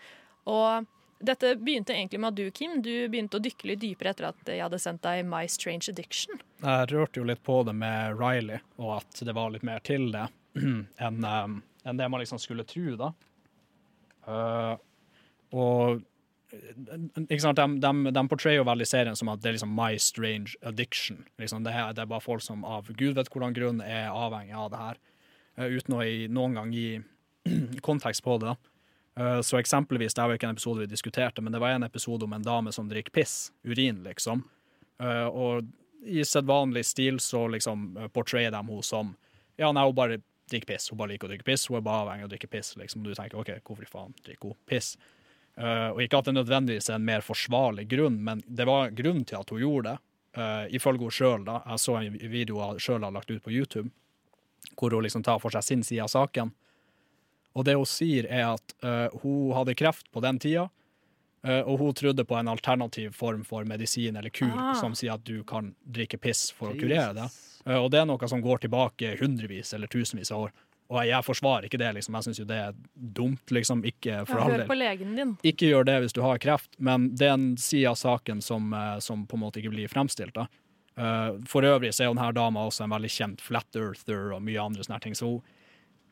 [0.52, 0.84] Og
[1.18, 4.52] dette begynte egentlig med at du, Kim, du begynte å dykke litt dypere etter at
[4.52, 6.44] jeg hadde sendt deg My Strange Addiction.
[6.60, 10.10] Jeg rørte jo litt på det med Riley, og at det var litt mer til
[10.12, 10.28] det
[11.08, 13.12] enn um, enn det man liksom skulle tro, da.
[14.26, 14.74] Eh,
[15.56, 16.00] og
[16.52, 16.72] eh,
[17.26, 19.94] ikke sant, de, de, de portrayer jo veldig serien som at det er liksom my
[20.02, 21.24] strange addiction.
[21.42, 24.70] Liksom det, det er bare folk som av gud vet hvordan grunn er avhengig av
[24.72, 25.00] det her,
[25.58, 27.00] eh, uten å i, noen gang gi
[27.86, 28.54] kontekst på det.
[28.54, 28.76] da.
[29.20, 32.26] Eh, så eksempelvis, det var ikke en episode vi diskuterte, men det var en episode
[32.26, 34.46] om en dame som drikker piss, urin, liksom.
[35.00, 35.64] Og
[36.04, 39.14] i sedvanlig stil så liksom portrayer de henne som
[39.56, 40.18] Ja, nei, hun bare
[40.50, 40.90] drikker piss.
[40.90, 41.66] Hun bare liker å drikke piss.
[41.68, 42.74] Hun er bare avhengig av å drikke piss.
[42.80, 43.04] liksom.
[43.04, 44.94] Du tenker OK, hvorfor faen drikker hun piss?
[45.60, 49.26] Eh, og ikke at det nødvendigvis er en mer forsvarlig grunn, men det var grunnen
[49.28, 49.98] til at hun gjorde det.
[50.30, 51.42] Uh, ifølge henne sjøl.
[51.42, 53.90] Jeg så en video hun sjøl har lagt ut på YouTube,
[54.78, 56.52] hvor hun liksom tar for seg sin side av saken.
[57.58, 60.68] Og det hun sier, er at uh, hun hadde kreft på den tida,
[61.48, 64.72] uh, og hun trodde på en alternativ form for medisin eller kur Ah.
[64.78, 67.26] som sier at du kan drikke piss for å kurere det.
[67.74, 70.52] Og det er noe som går tilbake hundrevis eller tusenvis av år.
[70.90, 72.16] Og jeg forsvarer ikke det, liksom.
[72.18, 72.72] Jeg syns jo det er
[73.14, 73.84] dumt, liksom.
[73.86, 74.64] Ikke for all del.
[74.64, 75.36] hør på legen din.
[75.46, 78.72] Ikke gjør det hvis du har kreft, men det er en side av saken som,
[78.74, 80.34] eh, som på en måte ikke blir fremstilt.
[80.34, 80.48] da.
[80.98, 84.42] Eh, For øvrig så er jo denne dama også en veldig kjent flat earther og
[84.42, 85.42] mye andre sånne ting, så hun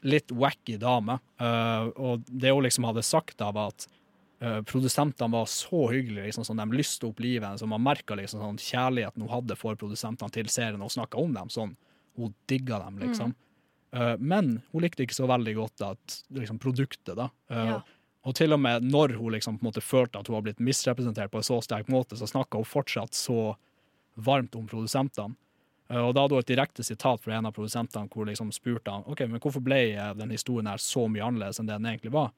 [0.04, 1.18] litt wacky dame.
[1.40, 3.88] Eh, og det hun liksom hadde sagt da, var at
[4.70, 8.60] produsentene var så hyggelige, liksom, sånn, de lyste opp livet hennes, man merka liksom, sånn,
[8.62, 11.72] kjærligheten hun hadde for produsentene til serien, og snakka om dem sånn.
[12.16, 13.32] Hun digga dem, liksom.
[13.34, 13.47] Eh,
[14.18, 17.30] men hun likte ikke så veldig godt at liksom, produktet, da.
[17.50, 17.80] Eh, Ja.
[18.28, 21.46] Og til og med når hun liksom følte at hun var blitt misrepresentert på en
[21.46, 23.54] så sterk måte, så snakka hun fortsatt så
[24.16, 25.36] varmt om produsentene.
[25.88, 28.90] Eh, Og da hadde hun et direkte sitat fra en av produsentene hvor liksom spurte
[28.90, 31.86] han ok, men hvorfor ble eh, den historien her så mye annerledes enn det den
[31.86, 32.32] egentlig var.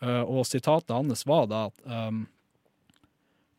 [0.00, 2.26] Eh, Og sitatet hans var da at um,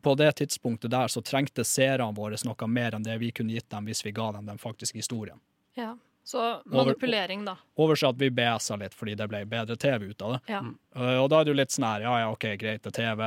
[0.02, 3.70] på det tidspunktet der så trengte seerne våre noe mer enn det vi kunne gitt
[3.70, 5.38] dem hvis vi ga dem den faktiske historien.
[5.76, 5.94] Ja.
[6.24, 6.40] Så
[6.72, 7.56] manipulering, da.
[7.76, 10.40] Oversatt vi BS-a litt fordi det ble bedre TV ut av det.
[10.54, 10.62] Ja.
[10.96, 12.96] Uh, Og da er det jo litt sånn her, ja ja, OK, greit, det er
[12.96, 13.26] TV.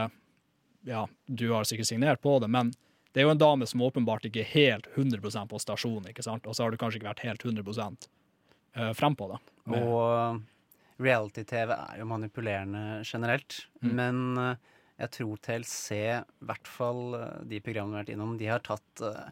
[0.87, 2.71] Ja, du har sikkert signert på det, men
[3.13, 6.47] det er jo en dame som åpenbart ikke er helt 100% på stasjonen, ikke sant?
[6.49, 8.09] Og så har du kanskje ikke vært helt 100
[8.77, 9.39] uh, frempå det.
[9.69, 10.41] Med- Og
[10.97, 13.67] reality-TV er jo manipulerende generelt.
[13.81, 13.93] Mm.
[13.99, 18.37] Men uh, jeg tror TLC, i hvert fall eh, de programmene vi har vært innom,
[18.39, 19.27] de har tatt, eh,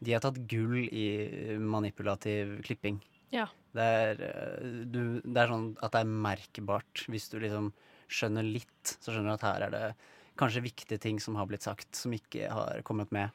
[0.00, 1.06] de har tatt gull i
[1.58, 3.00] manipulativ klipping.
[3.34, 3.48] Ja.
[3.76, 7.04] Det er, eh, du, det er sånn at det er merkbart.
[7.10, 7.72] Hvis du liksom
[8.08, 9.84] skjønner litt, så skjønner du at her er det
[10.38, 13.34] kanskje viktige ting som har blitt sagt, som ikke har kommet med.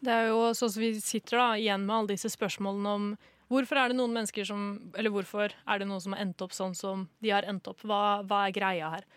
[0.00, 3.10] Det er jo sånn som vi sitter da igjen med alle disse spørsmålene om
[3.50, 4.62] hvorfor er det noen mennesker som
[4.96, 7.82] Eller hvorfor er det noen som har endt opp sånn som de har endt opp?
[7.84, 9.08] Hva, hva er greia her?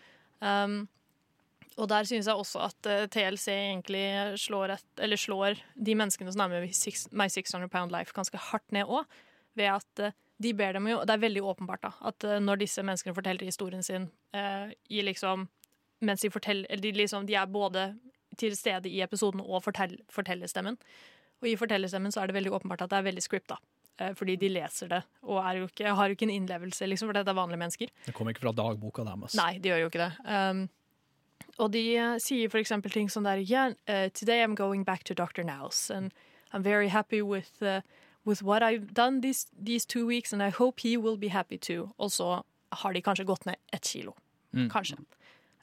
[0.44, 0.84] Um,
[1.76, 4.04] og der synes jeg også at uh, TLC egentlig
[4.38, 8.38] slår, et, eller slår de menneskene som er med Six- My 600 Pound Life ganske
[8.50, 9.08] hardt ned òg,
[9.58, 12.62] ved at uh, de ber dem jo Det er veldig åpenbart da, at uh, når
[12.62, 15.48] disse menneskene forteller historien sin eh, i liksom
[16.04, 17.84] Mens de forteller eller de, liksom, de er både
[18.36, 20.76] til stede i episoden og fortell, fortellerstemmen.
[21.40, 23.56] Og i fortellerstemmen så er det veldig åpenbart at det er veldig scripta.
[23.96, 27.08] da, fordi de leser det og er jo ikke, har jo ikke en innlevelse, liksom,
[27.08, 27.92] for dette er vanlige mennesker.
[28.04, 29.36] Det kommer ikke fra dagboka deres.
[29.38, 30.12] Nei, de gjør jo ikke det.
[30.26, 30.64] Um,
[31.58, 35.14] og de eh, sier eksempel ting som der yeah, uh, Today I'm going back to
[35.14, 35.44] Dr.
[35.44, 36.12] Nouse, and
[36.52, 37.80] I'm very happy with, uh,
[38.24, 41.58] with what I've done these, these two weeks, and I hope he will be happy
[41.58, 41.90] too.
[41.98, 42.42] Og så
[42.72, 44.14] har de kanskje gått ned ett kilo.
[44.52, 44.70] Mm.
[44.70, 44.96] Kanskje.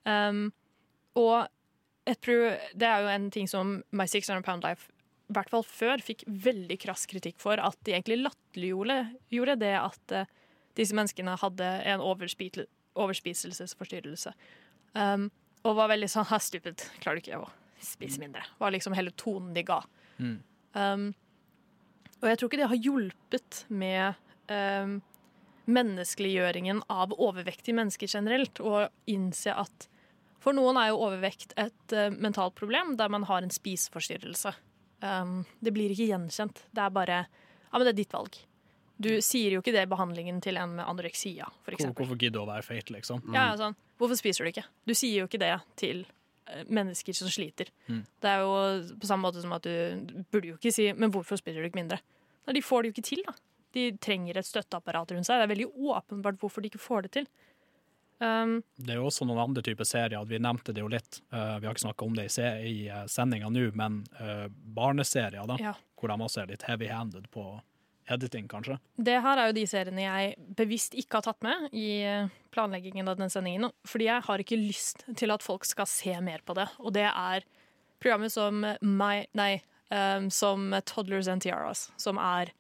[0.06, 0.54] Um,
[1.16, 1.48] og
[2.06, 4.92] det er jo en ting som My 600 Pound Life
[5.30, 9.76] i hvert fall før fikk veldig krass kritikk for, at de egentlig latterliggjorde gjorde det
[9.80, 10.26] at uh,
[10.76, 14.34] disse menneskene hadde en overspiselsesforstyrrelse.
[14.96, 15.32] Um,
[15.64, 17.50] og var veldig sånn 'ha, stupid, klarer du ikke å
[17.82, 18.46] spise mindre'?
[18.60, 19.82] Var liksom hele tonen de ga.
[20.20, 20.38] Mm.
[20.74, 21.08] Um,
[22.22, 24.20] og jeg tror ikke det har hjulpet med
[24.54, 25.00] um,
[25.72, 29.88] menneskeliggjøringen av overvektige mennesker generelt, å innse at
[30.42, 34.54] for noen er jo overvekt et uh, mentalt problem der man har en spiseforstyrrelse.
[35.02, 36.66] Um, det blir ikke gjenkjent.
[36.74, 37.26] Det er bare
[37.72, 38.36] Ja, men det er ditt valg.
[39.02, 41.96] Du sier jo ikke det i behandlingen til en med anoreksia, eksempel.
[41.98, 43.24] hvorfor gidde å være feit, liksom?
[43.34, 43.78] Ja, ja, sånn.
[44.02, 44.66] Hvorfor spiser du ikke?
[44.86, 46.04] Du sier jo ikke det til
[46.48, 47.72] eh, mennesker som sliter.
[47.88, 48.02] Mm.
[48.22, 51.14] Det er jo på samme måte som at du, du burde jo ikke si 'men
[51.14, 52.02] hvorfor spiser du ikke mindre'?
[52.46, 53.34] Nei, de får det jo ikke til, da.
[53.74, 55.40] De trenger et støtteapparat rundt seg.
[55.40, 57.28] Det er veldig åpenbart hvorfor de ikke får det til.
[58.22, 60.22] Um, Det er jo også noen andre typer serier.
[60.30, 61.22] Vi nevnte det jo litt.
[61.34, 64.46] Uh, vi har ikke snakka om det i, se i uh, sendinga nå, men uh,
[64.78, 65.58] barneserier, da.
[65.62, 65.74] Ja.
[65.98, 67.46] Hvor de også er litt heavy-handed på
[68.14, 68.78] editing, kanskje.
[68.96, 73.10] Det her er jo de seriene jeg bevisst ikke har tatt med i eh, planleggingen
[73.12, 73.72] av den sendingen.
[73.88, 76.68] Fordi jeg har ikke lyst til at folk skal se mer på det.
[76.84, 77.46] Og det er
[78.02, 79.54] programmer som My, nei,
[79.94, 82.54] um, som Toddlers and Tiaras, som er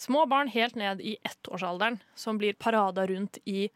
[0.00, 3.70] små barn helt ned i ettårsalderen som blir parada rundt i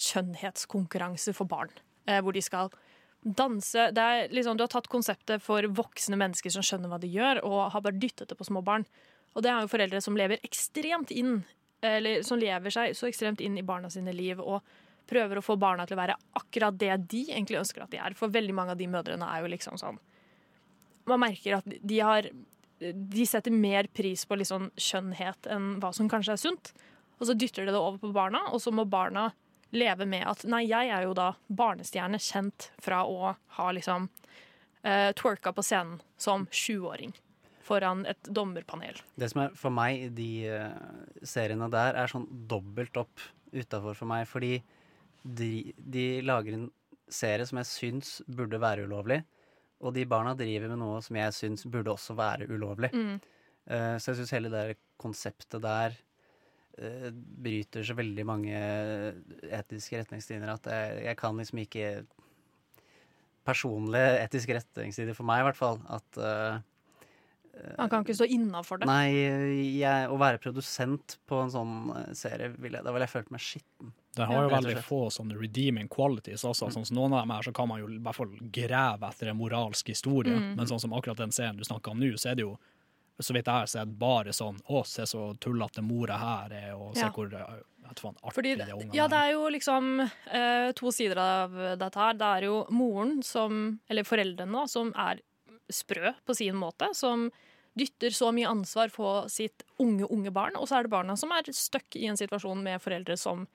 [0.00, 1.72] kjønnhetskonkurranse for barn.
[2.06, 2.70] Eh, hvor de skal
[3.20, 3.90] danse.
[4.32, 7.84] Liksom, du har tatt konseptet for voksne mennesker som skjønner hva de gjør, og har
[7.84, 8.86] bare dyttet det på små barn.
[9.34, 11.42] Og det er jo foreldre som lever ekstremt inn
[11.80, 14.60] eller som lever seg så ekstremt inn i barna sine liv og
[15.10, 18.14] prøver å få barna til å være akkurat det de egentlig ønsker at de er.
[18.18, 19.98] For veldig mange av de mødrene er jo liksom sånn
[21.08, 22.28] Man merker at de har
[22.78, 26.72] De setter mer pris på liksom skjønnhet enn hva som kanskje er sunt.
[27.18, 29.30] Og så dytter de det over på barna, og så må barna
[29.76, 35.10] leve med at Nei, jeg er jo da barnestjerne, kjent fra å ha liksom uh,
[35.16, 37.12] twerka på scenen som sjuåring
[37.70, 38.98] foran et dommerpanel.
[39.18, 43.22] Det som er for meg, de eh, seriene der, er sånn dobbelt opp
[43.54, 44.26] utafor for meg.
[44.30, 44.56] Fordi
[45.22, 46.68] de, de lager en
[47.10, 49.20] serie som jeg syns burde være ulovlig.
[49.80, 52.92] Og de barna driver med noe som jeg syns burde også være ulovlig.
[52.92, 53.18] Mm.
[53.70, 54.64] Eh, så jeg syns hele det
[55.00, 55.94] konseptet der
[56.76, 58.56] eh, bryter så veldig mange
[59.48, 61.92] etiske retningslinjer at jeg, jeg kan liksom ikke
[63.40, 65.78] Personlige etiske retningslinjer for meg, i hvert fall.
[65.88, 66.18] At
[67.78, 68.88] Han kan ikke stå innafor det.
[68.90, 69.08] Nei,
[69.80, 73.44] jeg, å være produsent på en sånn eh, serie, ville da ville jeg følt meg
[73.44, 73.92] skitten.
[74.16, 76.70] Det har jo veldig få sånne redeeming qualities også.
[76.74, 79.30] Sånn som noen av dem her, så kan man jo i hvert fall grave etter
[79.30, 80.34] en moralsk historie.
[80.34, 80.54] Mm.
[80.58, 82.56] Men sånn som akkurat den serien du snakker om nå, så er det jo
[83.20, 86.94] så vidt jeg har sett, bare sånn Å, se så tullete mora her er, og
[86.96, 87.10] se Ja.
[87.12, 90.92] hvor eh, vet faen, artig Fordi, de ungene ja, det er jo liksom eh, to
[90.94, 92.16] sider av dette her.
[92.16, 95.20] Det er jo moren som, eller foreldrene, da, som er
[95.70, 96.90] sprø på sin måte.
[96.96, 97.28] Som
[97.80, 100.58] dytter så mye ansvar på sitt unge, unge barn.
[100.60, 103.46] Og så er det barna som er stuck i en situasjon med foreldre som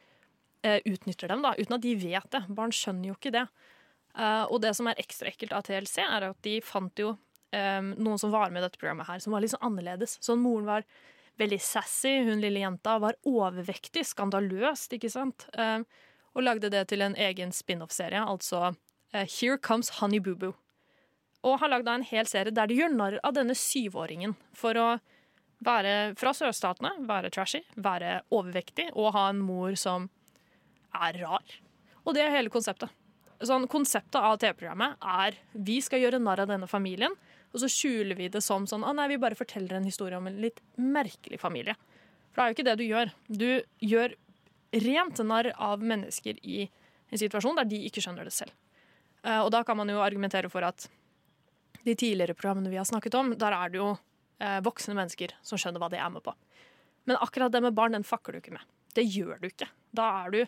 [0.65, 2.43] eh, utnytter dem, da, uten at de vet det.
[2.57, 3.45] Barn skjønner jo ikke det.
[4.15, 7.13] Eh, og det som er ekstra ekkelt av TLC, er at de fant jo
[7.55, 10.17] eh, noen som var med i dette programmet her, som var litt sånn annerledes.
[10.25, 10.87] Sånn moren var
[11.39, 15.47] veldig sassy, hun lille jenta var overvektig, skandaløst, ikke sant?
[15.53, 15.81] Eh,
[16.35, 18.73] og lagde det til en egen spin-off-serie, altså
[19.13, 20.55] eh, Here Comes Honey Boo Boo.
[21.45, 24.87] Og har lagd en hel serie der de gjør narr av denne syvåringen for å
[25.65, 30.09] være fra sørstatene, være trashy, være overvektig og ha en mor som
[30.95, 31.57] er rar.
[32.05, 32.91] Og det er hele konseptet.
[33.45, 37.13] Sånn, konseptet av TV-programmet er vi skal gjøre narr av denne familien,
[37.51, 40.27] og så skjuler vi det som sånn ah, nei, vi bare forteller en historie om
[40.27, 41.75] en litt merkelig familie.
[42.31, 43.11] For det er jo ikke det du gjør.
[43.27, 43.49] Du
[43.91, 44.15] gjør
[44.85, 46.65] rent narr av mennesker i
[47.11, 48.55] en situasjon der de ikke skjønner det selv.
[49.23, 50.87] Eh, og da kan man jo argumentere for at
[51.85, 53.91] de tidligere programmene vi har snakket om, der er det jo
[54.41, 56.33] eh, voksne mennesker som skjønner hva de er med på.
[57.05, 58.65] Men akkurat det med barn, den fakker du ikke med.
[58.97, 59.67] Det gjør du ikke.
[59.95, 60.39] Da er du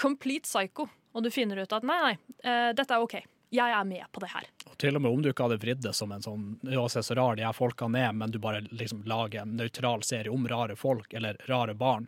[0.00, 2.14] complete psycho, og du finner ut at nei, nei,
[2.46, 3.18] eh, dette er OK.
[3.50, 4.44] Jeg er med på det her.
[4.70, 7.02] Og til og med om du ikke hadde vridd det som en sånn Ja, se
[7.02, 10.46] så rar de her folkene er, men du bare liksom lager en nøytral serie om
[10.48, 12.06] rare folk, eller rare barn,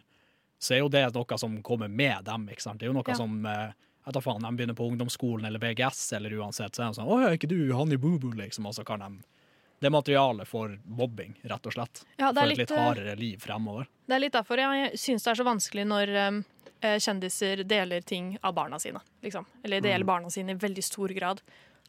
[0.63, 2.79] så er jo det noe som kommer med dem, ikke sant.
[2.79, 3.19] Det er jo noe Ja.
[3.19, 3.73] som eh,
[4.05, 7.09] jeg tar faen, De begynner på ungdomsskolen eller VGS eller uansett, så er de sånn
[7.09, 9.23] 'Å, er ikke du Hanni Boo-Boo', liksom, og så kan de
[9.83, 12.05] Det er materialet for mobbing, rett og slett.
[12.17, 13.87] Ja, det for et litt, litt eh, hardere liv fremover.
[14.07, 16.45] Det er litt derfor jeg syns det er så vanskelig når um,
[16.83, 19.01] kjendiser deler ting av barna sine.
[19.25, 19.45] Liksom.
[19.65, 20.07] Eller deler Mm.
[20.07, 21.41] barna sine i veldig stor grad.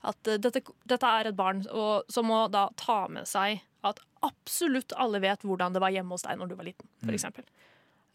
[0.03, 3.99] At uh, dette, dette er et barn og, som må da ta med seg at
[4.23, 7.44] absolutt alle vet hvordan det var hjemme hos deg når du var liten, for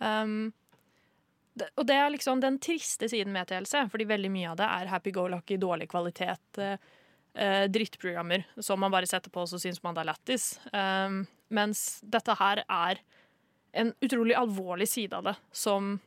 [0.00, 0.22] Mm.
[0.22, 0.52] Um,
[1.76, 4.90] og det er liksom den triste siden med TLC, fordi veldig mye av det er
[4.93, 6.59] happy-go-lucky, dårlig kvalitet.
[6.59, 6.76] eh,
[7.35, 10.47] eh, drittprogrammer som man bare setter på, og så syns man det er lættis.
[10.72, 12.98] Um, mens dette her er
[13.74, 16.01] en utrolig alvorlig side av det som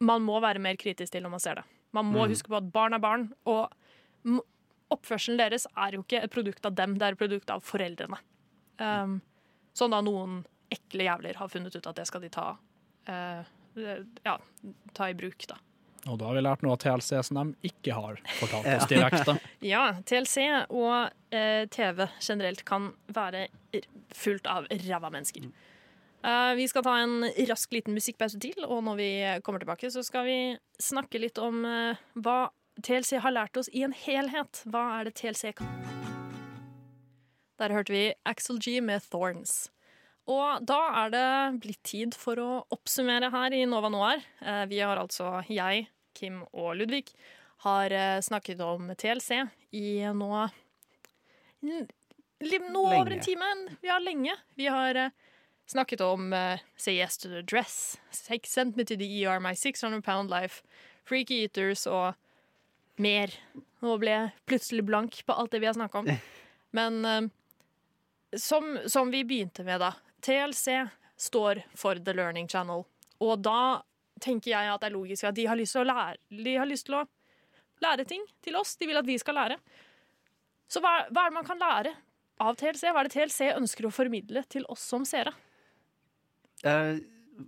[0.00, 1.64] man må være mer kritisk til når man ser det.
[1.92, 2.30] Man må Mm.
[2.30, 3.72] huske på at barn er barn, og
[4.90, 8.18] oppførselen deres er jo ikke et produkt av dem, det er et produkt av foreldrene.
[8.78, 9.20] Um,
[9.74, 12.56] sånn da noen ekle jævler har funnet ut at det skal de ta,
[13.08, 13.42] eh,
[14.24, 14.36] ja,
[14.96, 15.58] ta i bruk, da.
[16.08, 19.34] Og da har vi lært noe av TLC som de ikke har fortalt oss direkte.
[19.72, 20.36] Ja, TLC
[20.70, 23.48] og eh, TV generelt kan være
[24.16, 25.48] fullt av ræva mennesker.
[26.18, 29.10] Uh, vi skal ta en rask liten musikkpause til, og når vi
[29.46, 30.38] kommer tilbake, så skal vi
[30.82, 32.48] snakke litt om uh, hva
[32.82, 34.62] TLC har lært oss i en helhet.
[34.66, 35.70] Hva er det TLC kan?
[37.58, 39.68] Der hørte vi Axel G med 'Thorns'.
[40.28, 41.26] Og da er det
[41.62, 44.20] blitt tid for å oppsummere her i Nova Noir.
[44.44, 47.06] Eh, Vi har altså, jeg, Kim og Ludvig,
[47.64, 50.28] har eh, snakket om TLC i nå
[51.58, 53.48] Nå over en time.
[53.82, 54.36] Ja, lenge.
[54.54, 55.16] Vi har eh,
[55.66, 56.28] snakket om
[56.76, 60.62] Say Yes to the Dress, Send Me to the ER, My 600 Pound Life,
[61.08, 62.12] Freaky Eaters og
[63.00, 63.32] mer.
[63.80, 66.12] Nå ble jeg plutselig blank på alt det vi har snakka om.
[66.76, 67.30] Men
[68.36, 69.94] som, som vi begynte med, da.
[70.24, 70.80] TLC
[71.18, 72.84] står for The Learning Channel.
[73.24, 73.82] Og da
[74.22, 76.68] tenker jeg at det er logisk at de har lyst til å lære, de har
[76.68, 77.04] lyst til å
[77.82, 78.76] lære ting til oss.
[78.78, 79.58] De vil at vi skal lære.
[80.68, 81.94] Så hva, hva er det man kan lære
[82.44, 82.88] av TLC?
[82.90, 85.32] Hva er det TLC ønsker å formidle til oss som seere?
[86.66, 86.98] Eh,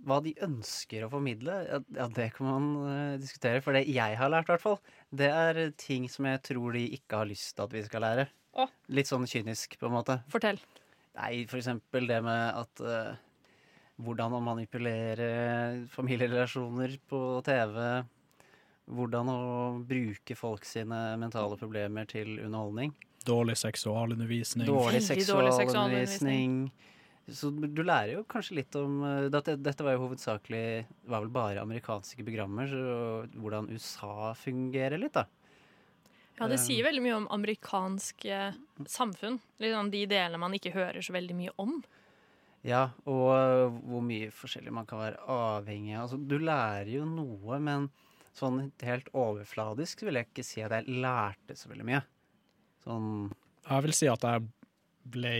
[0.07, 3.61] hva de ønsker å formidle, ja, det kan man eh, diskutere.
[3.63, 4.79] For det jeg har lært, i hvert fall,
[5.11, 8.29] det er ting som jeg tror de ikke har lyst til at vi skal lære.
[8.59, 8.67] Å.
[8.91, 10.17] Litt sånn kynisk, på en måte.
[10.31, 10.59] Fortell.
[11.19, 13.19] Nei, for eksempel det med at uh,
[14.01, 15.27] Hvordan å manipulere
[15.93, 17.75] familierelasjoner på TV.
[18.89, 19.41] Hvordan å
[19.85, 22.95] bruke folk sine mentale problemer til underholdning.
[23.27, 24.65] Dårlig seksualundervisning.
[24.65, 26.71] Dårlig seksualundervisning.
[27.29, 30.63] Så du lærer jo kanskje litt om eh, Dette, dette var jo hovedsakelig
[31.05, 35.27] var vel bare amerikanske programmer, så hvordan USA fungerer litt, da.
[36.39, 38.53] Ja, det Eh, sier veldig mye om amerikansk eh,
[38.87, 39.39] samfunn.
[39.61, 41.81] Liksom de delene man ikke hører så veldig mye om.
[42.65, 46.03] Ja, og hvor mye forskjellig man kan være avhengig av.
[46.05, 47.89] Altså, du lærer jo noe, men
[48.37, 52.01] sånn helt overfladisk vil jeg ikke si at jeg lærte så veldig mye.
[52.85, 53.07] Sånn
[53.67, 54.45] Jeg vil si at jeg
[55.11, 55.35] ble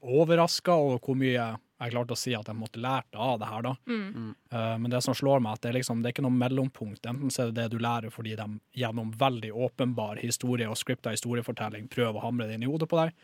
[0.00, 1.60] overraska over hvor mye jeg
[1.90, 3.72] klarte å si at jeg måtte lært av det her, da.
[3.90, 4.28] Mm.
[4.54, 7.06] Uh, men det som slår meg, at det er, liksom, det er ikke noe mellompunkt.
[7.10, 8.46] Enten så er det det du lærer fordi de
[8.78, 13.00] gjennom veldig åpenbar historie og skripta historiefortelling prøver å hamre det inn i hodet på
[13.00, 13.16] deg,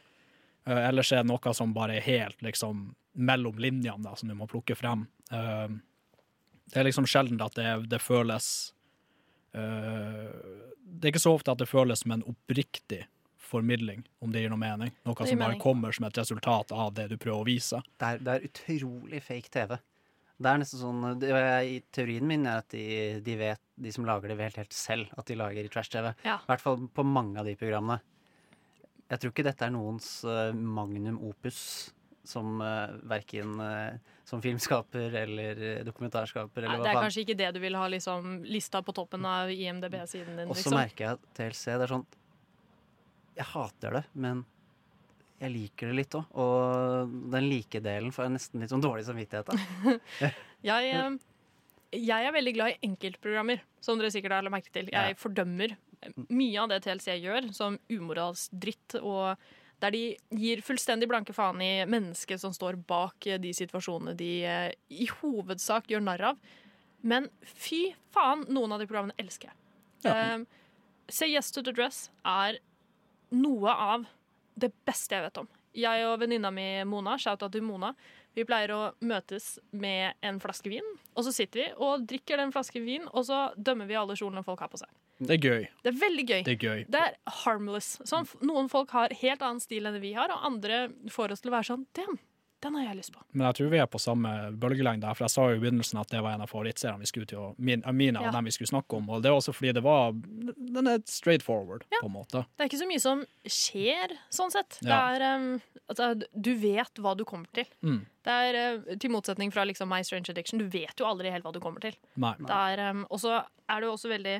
[0.66, 4.30] uh, eller så er det noe som bare er helt liksom mellom linjene, da, som
[4.30, 5.06] du må plukke frem.
[5.30, 5.78] Uh,
[6.72, 8.48] det er liksom sjelden at det, det føles
[9.56, 10.26] eh,
[10.78, 13.04] Det er ikke så ofte at det føles som en oppriktig
[13.48, 14.92] formidling, om det gir noe mening.
[15.08, 15.44] Noe som mening.
[15.44, 17.80] bare kommer som et resultat av det du prøver å vise.
[17.98, 19.78] Det er, det er utrolig fake TV.
[20.38, 22.84] Det er nesten sånn det er, I teorien min er at de,
[23.26, 26.12] de vet, de som lager det, vet helt selv at de lager trash-TV.
[26.22, 26.36] I Ja.
[26.46, 27.98] hvert fall på mange av de programmene.
[29.08, 31.58] Jeg tror ikke dette er noens uh, magnum opus
[32.28, 33.96] som uh, verken uh,
[34.28, 35.54] som filmskaper eller
[35.88, 35.88] dokumentarskaper.
[35.88, 39.24] dokumentarskaper Nei, eller det er kanskje ikke det du vil ha liksom, lista på toppen
[39.24, 40.46] av IMDb-siden din.
[40.46, 40.76] Og så Liksom.
[40.76, 42.06] merker jeg at TLC det er sånn
[43.38, 44.44] Jeg hater det, men
[45.38, 46.30] jeg liker det litt òg.
[46.42, 49.66] Og den likedelen får jeg nesten litt sånn dårlig samvittighet av.
[50.66, 51.14] Jeg, eh,
[51.94, 54.88] jeg er veldig glad i enkeltprogrammer, som dere sikkert har lagt merke til.
[54.90, 55.76] Jeg fordømmer
[56.34, 59.38] mye av det TLC gjør, som umoralsk dritt, og
[59.82, 60.02] der de
[60.34, 65.06] gir fullstendig blanke faen i mennesket som står bak eh, de situasjonene de eh, i
[65.20, 66.40] hovedsak gjør narr av.
[67.06, 69.58] Men fy faen, noen av de programmene elsker jeg.
[70.10, 70.42] Eh,
[71.08, 72.58] Say Yes to the Dress er
[73.34, 74.06] noe av
[74.58, 75.48] det beste jeg vet om.
[75.78, 77.92] Jeg og venninna mi Mona, shout-out til Mona,
[78.34, 80.86] vi pleier å møtes med en flaske vin.
[81.14, 84.44] Og så sitter vi og drikker den flasken vin, og så dømmer vi alle kjolene
[84.46, 84.90] folk har på seg.
[85.18, 85.64] Det er gøy.
[85.82, 86.42] Det er veldig gøy.
[86.46, 86.82] Det er gøy.
[86.94, 87.96] Det er harmless.
[88.06, 91.42] Sånn, noen folk har helt annen stil enn det vi har, og andre får oss
[91.42, 92.20] til å være sånn Damn,
[92.60, 93.20] den har jeg lyst på.
[93.32, 96.08] Men jeg tror vi er på samme bølgelengde, for jeg sa jo i begynnelsen at
[96.10, 98.28] det var en av favorittseriene vi skulle til å, mine eh, mine Ja.
[98.28, 100.98] av dem vi skulle snakke om, og det er også fordi det var Den er
[101.06, 102.44] straight forward, på en måte.
[102.56, 104.78] Det er ikke så mye som skjer, sånn sett.
[104.82, 107.66] Det er, um, altså, du vet hva du kommer til.
[107.82, 108.00] Mm.
[108.24, 111.44] Det er uh, Til motsetning fra liksom My Strange Addiction, du vet jo aldri helt
[111.46, 111.94] hva du kommer til.
[112.16, 112.34] Nei.
[112.42, 114.36] Det er, um, og så er det jo også veldig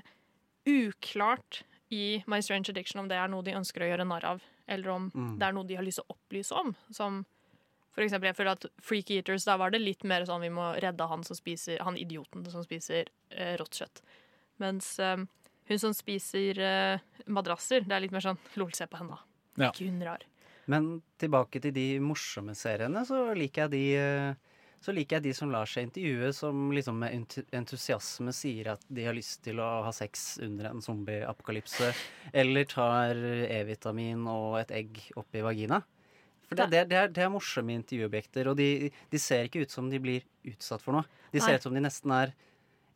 [0.69, 4.43] uklart i My Strange Addiction om det er noe de ønsker å gjøre narr av,
[4.69, 5.39] eller om Mm.
[5.39, 6.75] det er noe de har lyst til å opplyse om.
[6.93, 7.25] Som
[7.95, 10.71] for eksempel, jeg føler at Freak Eaters, da var det litt mer sånn vi må
[10.79, 14.03] redde han som spiser Han idioten som spiser eh, rått kjøtt.
[14.63, 15.25] Mens eh,
[15.69, 19.65] hun som spiser eh, madrasser, det er litt mer sånn Lol, se på henne, da.
[19.65, 19.73] Ja.
[19.73, 20.23] Ikke hun rar.
[20.69, 25.35] Men tilbake til de morsomme seriene, så liker jeg de eh, så liker jeg de
[25.35, 29.67] som lar seg intervjue, som liksom med entusiasme sier at de har lyst til å
[29.83, 31.91] ha sex under en zombieapokalypse,
[32.31, 35.81] eller tar E-vitamin og et egg oppi vagina.
[36.49, 39.75] For det, det, det, er, det er morsomme intervjuobjekter, og de, de ser ikke ut
[39.75, 41.05] som de blir utsatt for noe.
[41.33, 41.45] De Nei.
[41.45, 42.33] ser ut som de nesten er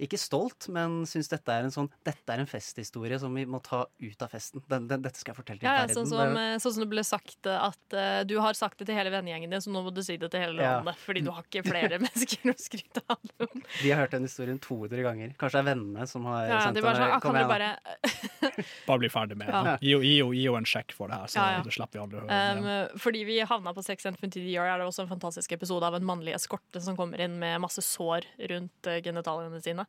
[0.02, 3.60] ikke stolt, men syns dette er en sånn Dette er en festhistorie som vi må
[3.64, 4.62] ta ut av festen.
[4.70, 5.96] Den, den, dette skal jeg fortelle til Ja, ja, verden.
[6.00, 8.88] sånn, som, eh, sånn som det ble sagt eh, at uh, du har sagt det
[8.90, 10.80] til hele vennegjengen din, så nå må du si det til hele Ja.
[11.02, 13.20] Fordi du har ikke flere mennesker å skryte av.
[13.38, 15.34] De har hørt den historien 200 ganger.
[15.40, 17.38] Kanskje det er vennene som har Ja, sendt det var den, sånn, ah, Kom kan
[17.38, 18.50] du igjen, da.
[18.50, 19.62] bare Bare bli ferdig med det.
[19.86, 20.00] Ja.
[20.02, 21.62] Gi henne en sjekk for det her, så Ja, ja.
[21.66, 24.66] det slipper vi aldri å høre Um, fordi vi havna på Sex and the Year,
[24.66, 27.82] er det også en fantastisk episode av en mannlig eskorte som kommer inn med masse
[27.84, 29.84] sår rundt genitaliene sine.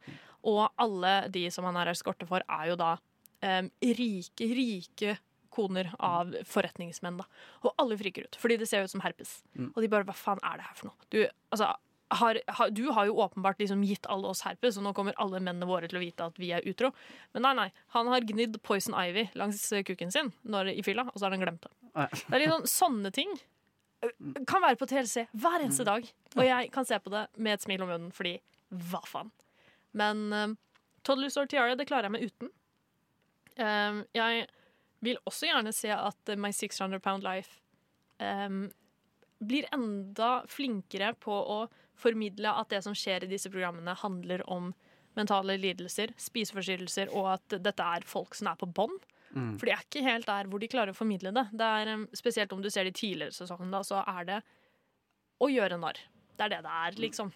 [0.49, 3.69] Og alle de som han er eskorte for, er jo da um,
[3.99, 5.15] rike, rike
[5.53, 7.21] koner av forretningsmenn.
[7.21, 7.27] da.
[7.63, 9.41] Og alle friker ut, fordi det ser ut som herpes.
[9.53, 9.71] Mm.
[9.71, 11.09] Og de bare Hva faen er det her for noe?
[11.13, 11.19] Du,
[11.53, 11.69] altså,
[12.13, 15.39] har, har, du har jo åpenbart liksom gitt alle oss herpes, og nå kommer alle
[15.39, 16.91] mennene våre til å vite at vi er utro.
[17.34, 17.69] Men nei, nei.
[17.95, 21.38] Han har gnidd Poison Ivy langs eh, kuken sin når, i fylla, og så har
[21.38, 21.73] han glemt det.
[21.93, 23.34] Det er litt sånn, sånne ting
[24.49, 26.07] kan være på TLC hver eneste dag.
[26.35, 28.35] Og jeg kan se på det med et smil om munnen, fordi
[28.89, 29.31] hva faen.
[29.98, 30.57] Men um,
[31.06, 32.52] Toddlers or Tiara, det klarer jeg meg uten.
[33.57, 34.48] Um, jeg
[35.03, 37.60] vil også gjerne se at My 600 Pound Life
[38.20, 38.65] um,
[39.44, 41.60] blir enda flinkere på å
[41.99, 44.72] formidle at det som skjer i disse programmene, handler om
[45.18, 48.95] mentale lidelser, spiseforstyrrelser, og at dette er folk som er på bånn.
[49.34, 49.53] Mm.
[49.60, 51.45] For de er ikke helt der hvor de klarer å formidle det.
[51.53, 54.41] det er, spesielt om du ser de tidligere sesongene, så er det
[55.41, 55.99] å gjøre narr.
[56.34, 57.30] Det er det det er, liksom.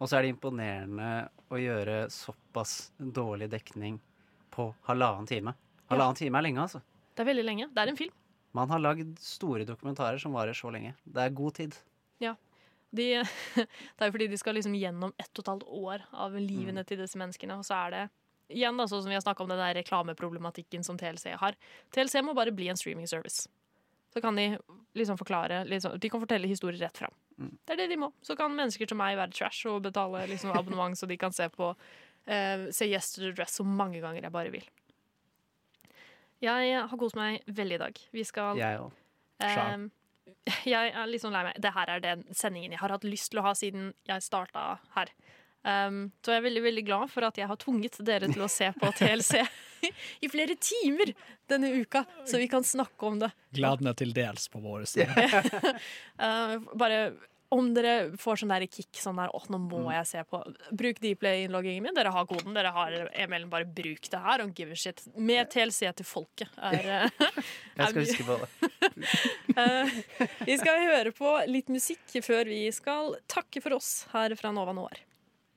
[0.00, 1.10] Og så er det imponerende
[1.52, 3.98] å gjøre såpass dårlig dekning
[4.54, 5.54] på halvannen time.
[5.90, 6.80] Halvannen time er lenge, altså.
[7.14, 7.68] Det er veldig lenge.
[7.74, 8.14] Det er en film.
[8.56, 10.94] Man har lagd store dokumentarer som varer så lenge.
[11.04, 11.76] Det er god tid.
[12.22, 12.34] Ja.
[12.90, 13.06] De,
[13.54, 16.84] det er jo fordi de skal liksom gjennom ett og et halvt år av livene
[16.86, 17.60] til disse menneskene.
[17.60, 18.02] Og så er det
[18.56, 21.58] igjen da, sånn som vi har snakka om den der reklameproblematikken som TLC har.
[21.94, 23.46] TLC må bare bli en streaming service.
[24.10, 24.56] Så kan de
[24.98, 27.14] liksom forklare liksom, De kan fortelle historier rett fram.
[27.40, 28.10] Det er det de må.
[28.26, 31.48] Så kan mennesker som meg være trash og betale liksom, abonnement, så de kan se
[31.54, 34.66] på uh, Se Yes to the Dress så mange ganger jeg bare vil.
[36.40, 38.04] Jeg har kost meg veldig i dag.
[38.16, 38.92] Vi skal Jeg òg.
[39.44, 39.88] Eh,
[40.74, 41.58] jeg er litt sånn lei meg.
[41.60, 44.78] Det her er den sendingen jeg har hatt lyst til å ha siden jeg starta
[44.96, 45.12] her.
[45.60, 48.48] Um, så jeg er veldig veldig glad for at jeg har tvunget dere til å
[48.48, 49.42] se på TLC
[50.24, 51.12] i flere timer
[51.50, 53.30] denne uka, så vi kan snakke om det.
[53.56, 55.26] Gleden er til dels på vår side.
[56.20, 57.10] Uh, bare
[57.50, 60.38] om dere får sånn der kick sånn der, åh, nå må jeg se på
[60.70, 61.96] Bruk Dplay-innloggingen min.
[61.96, 62.54] Dere har koden.
[62.54, 63.48] Dere har e-mailen.
[63.50, 64.44] Bare bruk det her.
[64.44, 65.02] og give a shit.
[65.18, 67.42] Med TLC til folket er, uh,
[67.80, 68.48] Jeg skal huske på det.
[69.58, 69.98] Uh,
[70.46, 74.76] vi skal høre på litt musikk før vi skal takke for oss her fra Nova
[74.76, 75.02] Noir.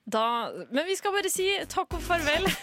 [0.04, 2.48] Da, men vi skal bare si takk og farvel.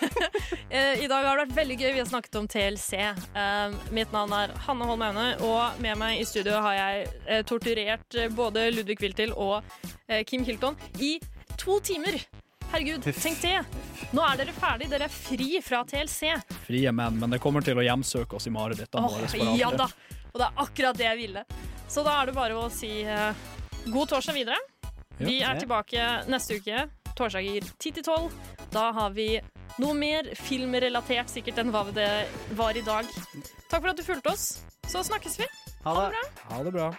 [0.72, 1.90] Eh, I dag har det vært veldig gøy.
[1.98, 2.94] Vi har snakket om TLC.
[3.02, 7.42] Eh, mitt navn er Hanne Holm Aune, og med meg i studio har jeg eh,
[7.44, 9.68] torturert både Ludvig Wiltil og
[10.30, 11.18] Kim Hilton i
[11.60, 12.16] to timer.
[12.72, 13.58] Herregud, tenk det!
[14.16, 14.88] Nå er dere ferdig.
[14.94, 16.32] Dere er fri fra TLC.
[16.70, 19.28] Frie menn, men det kommer til å hjemsøke oss i marerittene våre.
[19.28, 19.90] for ja da!
[20.32, 21.44] Og det er akkurat det jeg ville.
[21.92, 22.94] Så da er det bare å si
[23.92, 24.64] god torsdag videre.
[25.20, 26.88] Vi er tilbake neste uke,
[27.22, 28.30] torsdager 10 til 12.
[28.74, 29.30] Da har vi
[29.82, 32.10] noe mer filmrelatert sikkert enn hva det
[32.58, 33.08] var i dag.
[33.70, 34.52] Takk for at du fulgte oss.
[34.90, 35.48] Så snakkes vi.
[35.86, 36.12] Ha det.
[36.16, 36.24] bra.
[36.52, 36.92] Ha det bra.